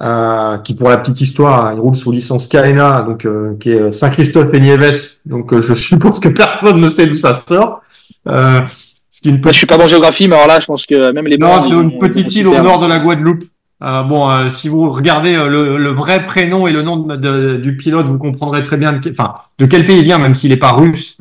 euh, 0.02 0.58
qui 0.58 0.74
pour 0.74 0.90
la 0.90 0.98
petite 0.98 1.20
histoire, 1.22 1.72
il 1.72 1.80
roule 1.80 1.96
sous 1.96 2.12
licence 2.12 2.46
KNA, 2.46 3.02
donc 3.02 3.24
euh, 3.24 3.56
qui 3.58 3.70
est 3.70 3.90
Saint-Christophe 3.90 4.52
et 4.52 4.60
Nieves. 4.60 5.20
Donc 5.24 5.58
je 5.58 5.74
suppose 5.74 6.20
que 6.20 6.28
personne 6.28 6.80
ne 6.80 6.90
sait 6.90 7.06
d'où 7.06 7.16
ça 7.16 7.34
sort. 7.36 7.80
ce 8.26 9.20
qui 9.22 9.30
une 9.30 9.40
Je 9.44 9.52
suis 9.52 9.66
pas 9.66 9.78
bon 9.78 9.84
en 9.84 9.88
géographie, 9.88 10.28
mais 10.28 10.36
alors 10.36 10.48
là, 10.48 10.60
je 10.60 10.66
pense 10.66 10.84
que 10.84 11.10
même 11.12 11.26
les 11.26 11.38
non, 11.38 11.62
c'est 11.62 11.74
une 11.74 11.98
petite 11.98 12.34
île 12.36 12.48
au 12.48 12.62
nord 12.62 12.80
de 12.80 12.86
la 12.86 12.98
Guadeloupe. 12.98 13.44
Euh, 13.82 14.02
bon, 14.04 14.30
euh, 14.30 14.48
si 14.48 14.68
vous 14.68 14.88
regardez 14.88 15.36
euh, 15.36 15.48
le, 15.48 15.90
vrai 15.90 16.24
prénom 16.24 16.66
et 16.66 16.72
le 16.72 16.82
nom 16.82 16.96
du 16.96 17.76
pilote, 17.76 18.06
vous 18.06 18.18
comprendrez 18.18 18.62
très 18.62 18.78
bien 18.78 18.94
de, 18.94 19.10
enfin, 19.10 19.34
de 19.58 19.66
quel 19.66 19.84
pays 19.84 19.98
il 19.98 20.04
vient, 20.04 20.18
même 20.18 20.34
s'il 20.34 20.50
n'est 20.50 20.56
pas 20.56 20.72
russe, 20.72 21.16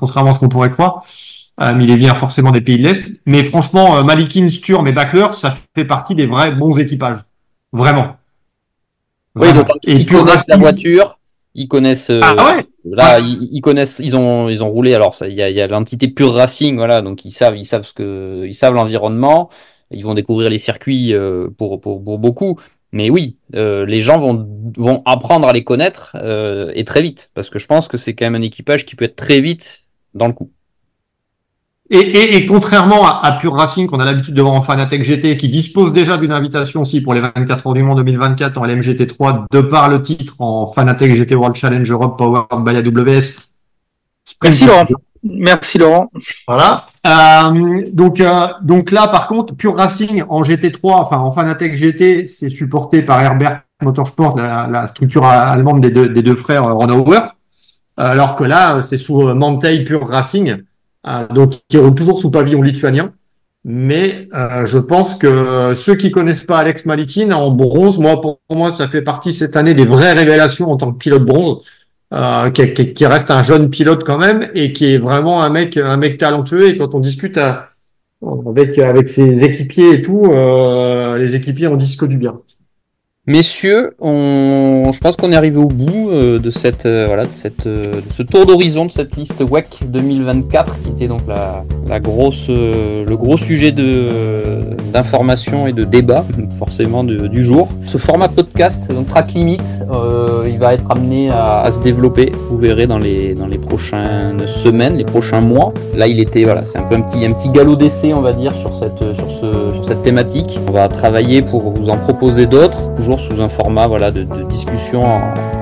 contrairement 0.00 0.30
à 0.30 0.34
ce 0.34 0.40
qu'on 0.40 0.48
pourrait 0.48 0.70
croire. 0.70 1.04
mais 1.58 1.84
il 1.84 1.96
vient 1.96 2.14
forcément 2.14 2.50
des 2.50 2.62
pays 2.62 2.78
de 2.78 2.82
l'Est. 2.82 3.20
Mais 3.26 3.44
franchement, 3.44 4.02
Malikin, 4.02 4.48
Sturm 4.48 4.86
et 4.88 4.92
Backler, 4.92 5.28
ça 5.32 5.56
fait 5.76 5.84
partie 5.84 6.14
des 6.16 6.26
vrais 6.26 6.50
bons 6.50 6.78
équipages. 6.78 7.18
Vraiment. 7.72 8.16
Oui, 9.36 9.52
donc 9.52 9.68
ils 9.84 10.04
connaissent 10.04 10.48
la 10.48 10.56
voiture, 10.56 11.18
ils 11.54 11.68
connaissent. 11.68 12.10
ah 12.10 12.34
ouais. 12.34 12.64
Là, 12.90 13.20
Ils, 13.20 13.60
connaissent, 13.60 14.00
ils 14.02 14.16
ont, 14.16 14.48
ils 14.48 14.64
ont 14.64 14.70
roulé. 14.70 14.94
Alors, 14.94 15.14
il 15.20 15.34
y 15.34 15.42
a, 15.42 15.50
y 15.50 15.60
a 15.60 15.66
l'entité 15.66 16.08
Pure 16.08 16.34
Racing, 16.34 16.76
voilà, 16.76 17.02
donc 17.02 17.24
ils 17.26 17.32
savent, 17.32 17.56
ils 17.56 17.66
savent 17.66 17.84
ce 17.84 17.92
que, 17.92 18.46
ils 18.46 18.54
savent 18.54 18.74
l'environnement 18.74 19.50
ils 19.90 20.04
vont 20.04 20.14
découvrir 20.14 20.50
les 20.50 20.58
circuits 20.58 21.14
euh, 21.14 21.48
pour, 21.56 21.80
pour, 21.80 22.02
pour, 22.02 22.18
beaucoup. 22.18 22.58
Mais 22.92 23.10
oui, 23.10 23.36
euh, 23.54 23.84
les 23.84 24.00
gens 24.00 24.18
vont, 24.18 24.48
vont 24.76 25.02
apprendre 25.04 25.46
à 25.46 25.52
les 25.52 25.64
connaître 25.64 26.16
euh, 26.20 26.72
et 26.74 26.84
très 26.84 27.02
vite, 27.02 27.30
parce 27.34 27.50
que 27.50 27.58
je 27.58 27.66
pense 27.66 27.86
que 27.88 27.96
c'est 27.96 28.14
quand 28.14 28.26
même 28.26 28.36
un 28.36 28.42
équipage 28.42 28.86
qui 28.86 28.96
peut 28.96 29.04
être 29.04 29.16
très 29.16 29.40
vite 29.40 29.84
dans 30.14 30.26
le 30.26 30.32
coup. 30.32 30.50
Et, 31.90 31.98
et, 31.98 32.36
et 32.36 32.46
contrairement 32.46 33.06
à, 33.06 33.20
à, 33.22 33.32
Pure 33.32 33.54
Racing 33.54 33.86
qu'on 33.86 33.98
a 34.00 34.04
l'habitude 34.04 34.34
de 34.34 34.42
voir 34.42 34.54
en 34.54 34.60
Fanatec 34.60 35.02
GT, 35.02 35.38
qui 35.38 35.48
dispose 35.48 35.92
déjà 35.92 36.18
d'une 36.18 36.32
invitation 36.32 36.82
aussi 36.82 37.00
pour 37.00 37.14
les 37.14 37.22
24 37.22 37.66
heures 37.66 37.74
du 37.74 37.82
monde 37.82 37.98
2024 37.98 38.58
en 38.58 38.66
LMGT3, 38.66 39.46
de 39.50 39.60
par 39.62 39.88
le 39.88 40.02
titre 40.02 40.34
en 40.38 40.66
Fanatec 40.66 41.14
GT 41.14 41.34
World 41.34 41.56
Challenge 41.56 41.90
Europe 41.90 42.18
Powered 42.18 42.64
by 42.64 42.76
AWS. 42.76 43.48
Merci 44.42 44.66
Laurent. 44.66 44.86
Merci 45.22 45.78
Laurent. 45.78 46.10
Voilà. 46.46 46.86
Euh, 47.06 47.84
donc 47.92 48.20
euh, 48.20 48.46
donc 48.62 48.90
là 48.90 49.08
par 49.08 49.26
contre 49.26 49.54
Pure 49.54 49.76
Racing 49.76 50.22
en 50.28 50.42
GT3, 50.42 50.92
enfin 50.92 51.18
en 51.18 51.30
Fanatec 51.30 51.74
GT, 51.74 52.26
c'est 52.26 52.50
supporté 52.50 53.02
par 53.02 53.20
Herbert 53.20 53.62
Motorsport, 53.82 54.36
la, 54.36 54.86
structure 54.88 55.24
allemande 55.24 55.80
des 55.80 55.90
deux, 55.90 56.08
des 56.08 56.22
deux 56.22 56.34
frères 56.34 56.74
Ronauer. 56.74 57.20
Alors 57.96 58.36
que 58.36 58.44
là 58.44 58.80
c'est 58.82 58.96
sous 58.96 59.34
Mantei 59.34 59.84
Pure 59.84 60.08
Racing, 60.08 60.62
euh, 61.06 61.26
donc 61.28 61.54
qui 61.68 61.78
roule 61.78 61.94
toujours 61.94 62.18
sous 62.18 62.30
pavillon 62.30 62.62
lituanien. 62.62 63.12
Mais 63.64 64.28
euh, 64.34 64.66
je 64.66 64.78
pense 64.78 65.16
que 65.16 65.74
ceux 65.74 65.96
qui 65.96 66.10
connaissent 66.10 66.44
pas 66.44 66.58
Alex 66.58 66.86
Malikin 66.86 67.32
en 67.32 67.50
bronze, 67.50 67.98
moi 67.98 68.20
pour 68.20 68.40
moi 68.50 68.70
ça 68.72 68.88
fait 68.88 69.02
partie 69.02 69.34
cette 69.34 69.56
année 69.56 69.74
des 69.74 69.84
vraies 69.84 70.12
révélations 70.12 70.70
en 70.70 70.76
tant 70.76 70.92
que 70.92 70.98
pilote 70.98 71.24
bronze 71.24 71.64
euh, 72.14 72.50
qui, 72.50 73.06
reste 73.06 73.30
un 73.30 73.42
jeune 73.42 73.68
pilote 73.68 74.02
quand 74.04 74.16
même 74.16 74.48
et 74.54 74.72
qui 74.72 74.94
est 74.94 74.98
vraiment 74.98 75.42
un 75.42 75.50
mec, 75.50 75.76
un 75.76 75.96
mec 75.96 76.18
talentueux. 76.18 76.68
Et 76.68 76.76
quand 76.76 76.94
on 76.94 77.00
discute 77.00 77.38
avec 77.38 78.78
avec 78.78 79.08
ses 79.08 79.44
équipiers 79.44 79.94
et 79.94 80.02
tout, 80.02 80.26
euh, 80.26 81.18
les 81.18 81.34
équipiers 81.36 81.66
en 81.66 81.76
disent 81.76 81.96
que 81.96 82.06
du 82.06 82.16
bien. 82.16 82.40
Messieurs, 83.28 83.90
je 84.00 84.98
pense 85.00 85.16
qu'on 85.16 85.32
est 85.32 85.36
arrivé 85.36 85.58
au 85.58 85.68
bout 85.68 86.08
euh, 86.08 86.38
de 86.38 86.48
cette 86.48 86.86
euh, 86.86 87.04
voilà 87.06 87.26
de 87.26 87.30
cette 87.30 87.66
euh, 87.66 87.96
de 87.96 88.12
ce 88.16 88.22
tour 88.22 88.46
d'horizon 88.46 88.86
de 88.86 88.90
cette 88.90 89.16
liste 89.16 89.44
WEC 89.46 89.80
2024 89.86 90.80
qui 90.80 90.88
était 90.88 91.08
donc 91.08 91.20
la, 91.28 91.62
la 91.86 92.00
grosse 92.00 92.48
le 92.48 93.16
gros 93.16 93.36
sujet 93.36 93.70
de 93.70 94.60
d'information 94.94 95.66
et 95.66 95.74
de 95.74 95.84
débat 95.84 96.24
forcément 96.58 97.04
du 97.04 97.44
jour. 97.44 97.68
Ce 97.84 97.98
format 97.98 98.28
podcast 98.28 98.90
donc 98.90 99.08
track 99.08 99.34
limit, 99.34 99.58
il 100.46 100.58
va 100.58 100.72
être 100.72 100.90
amené 100.90 101.28
à, 101.28 101.60
à, 101.60 101.70
se 101.70 101.80
développer. 101.80 102.32
Vous 102.48 102.56
verrez 102.56 102.86
dans 102.86 102.98
les 102.98 103.34
dans 103.34 103.46
les 103.46 103.58
prochaines 103.58 104.46
semaines, 104.46 104.96
les 104.96 105.04
prochains 105.04 105.42
mois. 105.42 105.74
Là, 105.94 106.06
il 106.06 106.18
était 106.18 106.44
voilà, 106.44 106.64
c'est 106.64 106.78
un 106.78 106.84
peu 106.84 106.94
un 106.94 107.02
petit 107.02 107.26
un 107.26 107.32
petit 107.32 107.50
galop 107.50 107.76
d'essai 107.76 108.14
on 108.14 108.22
va 108.22 108.32
dire 108.32 108.54
sur 108.54 108.72
cette 108.72 109.14
sur 109.14 109.30
ce 109.30 109.74
sur 109.74 109.84
cette 109.84 110.02
thématique. 110.02 110.58
On 110.66 110.72
va 110.72 110.88
travailler 110.88 111.42
pour 111.42 111.70
vous 111.70 111.90
en 111.90 111.98
proposer 111.98 112.46
d'autres 112.46 112.87
toujours 112.98 113.20
sous 113.20 113.40
un 113.40 113.48
format 113.48 113.86
voilà, 113.86 114.10
de, 114.10 114.24
discussion 114.48 115.04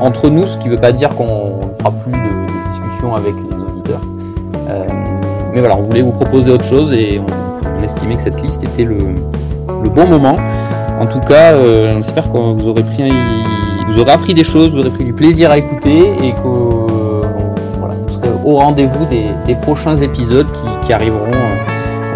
entre 0.01 0.31
nous, 0.31 0.47
ce 0.47 0.57
qui 0.57 0.69
ne 0.69 0.75
veut 0.75 0.81
pas 0.81 0.93
dire 0.93 1.11
qu'on 1.11 1.61
ne 1.69 1.75
fera 1.79 1.91
plus 1.91 2.13
de, 2.13 2.71
discussion 2.71 3.15
avec 3.15 3.35
les 3.35 3.57
auditeurs. 3.57 4.01
Euh, 4.69 4.85
mais 5.53 5.61
voilà, 5.61 5.77
on 5.77 5.83
voulait 5.83 6.01
vous 6.01 6.13
proposer 6.13 6.51
autre 6.51 6.65
chose 6.65 6.93
et 6.93 7.21
on, 7.21 7.83
estimait 7.83 8.17
que 8.17 8.23
cette 8.23 8.43
liste 8.43 8.65
était 8.65 8.85
le, 8.85 8.97
bon 9.95 10.07
moment. 10.07 10.37
En 10.99 11.07
tout 11.07 11.21
cas, 11.21 11.53
euh, 11.53 11.93
j'espère 11.97 12.33
que 12.33 12.39
vous 12.39 12.69
aurez 12.69 12.83
pris, 12.83 13.13
vous 13.89 14.01
aurez 14.01 14.11
appris 14.11 14.35
des 14.35 14.43
choses, 14.43 14.73
vous 14.73 14.81
aurez 14.81 14.91
pris 14.91 15.05
du 15.05 15.13
plaisir 15.13 15.51
à 15.51 15.59
écouter 15.59 16.15
et 16.15 16.33
que 16.33 17.23
serez 18.13 18.31
au 18.45 18.57
rendez-vous 18.57 19.05
des, 19.05 19.55
prochains 19.57 19.97
épisodes 19.97 20.49
qui, 20.83 20.93
arriveront. 20.93 21.31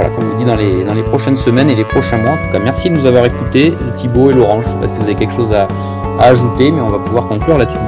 Voilà, 0.00 0.16
comme 0.16 0.30
vous 0.30 0.38
dit, 0.38 0.46
dans 0.46 0.56
les, 0.56 0.82
dans 0.82 0.94
les 0.94 1.02
prochaines 1.02 1.36
semaines 1.36 1.68
et 1.68 1.74
les 1.74 1.84
prochains 1.84 2.16
mois. 2.16 2.30
En 2.32 2.36
tout 2.38 2.52
cas, 2.52 2.58
merci 2.58 2.88
de 2.88 2.96
nous 2.96 3.04
avoir 3.04 3.26
écoutés, 3.26 3.74
Thibaut 3.96 4.30
et 4.30 4.34
Laurent. 4.34 4.62
Je 4.62 4.68
ne 4.68 4.72
sais 4.72 4.80
pas 4.80 4.88
si 4.88 4.96
vous 4.96 5.04
avez 5.04 5.14
quelque 5.14 5.34
chose 5.34 5.52
à, 5.52 5.68
ajouter, 6.20 6.70
mais 6.72 6.80
on 6.80 6.88
va 6.88 6.98
pouvoir 6.98 7.28
conclure 7.28 7.58
là-dessus. 7.58 7.78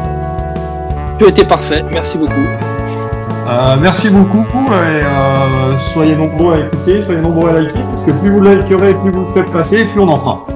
Tu 1.18 1.26
été 1.26 1.44
parfait, 1.44 1.82
merci 1.90 2.18
beaucoup. 2.18 2.32
Euh, 2.34 3.76
merci 3.80 4.10
beaucoup 4.10 4.40
et 4.40 5.02
euh, 5.02 5.78
soyez 5.78 6.14
nombreux 6.14 6.54
à 6.54 6.58
écouter, 6.60 7.02
soyez 7.02 7.20
nombreux 7.20 7.48
à 7.48 7.52
liker, 7.54 7.80
parce 7.90 8.04
que 8.04 8.10
plus 8.10 8.30
vous 8.30 8.40
likerez, 8.40 8.94
plus 8.94 9.10
vous 9.10 9.20
le 9.22 9.32
faites 9.34 9.50
passer, 9.50 9.86
plus 9.86 10.00
on 10.00 10.08
en 10.08 10.18
fera. 10.18 10.46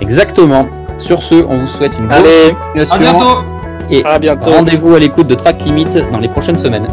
Exactement. 0.00 0.66
Sur 0.98 1.22
ce, 1.22 1.36
on 1.36 1.56
vous 1.56 1.66
souhaite 1.66 1.92
une 1.98 2.06
bonne 2.06 2.22
continuation. 2.74 2.94
À 2.94 2.98
bientôt 2.98 4.44
Et 4.44 4.50
rendez-vous 4.56 4.94
à 4.94 4.98
l'écoute 4.98 5.26
de 5.26 5.34
Track 5.34 5.64
Limit 5.64 5.88
dans 6.12 6.18
les 6.18 6.28
prochaines 6.28 6.58
semaines. 6.58 6.86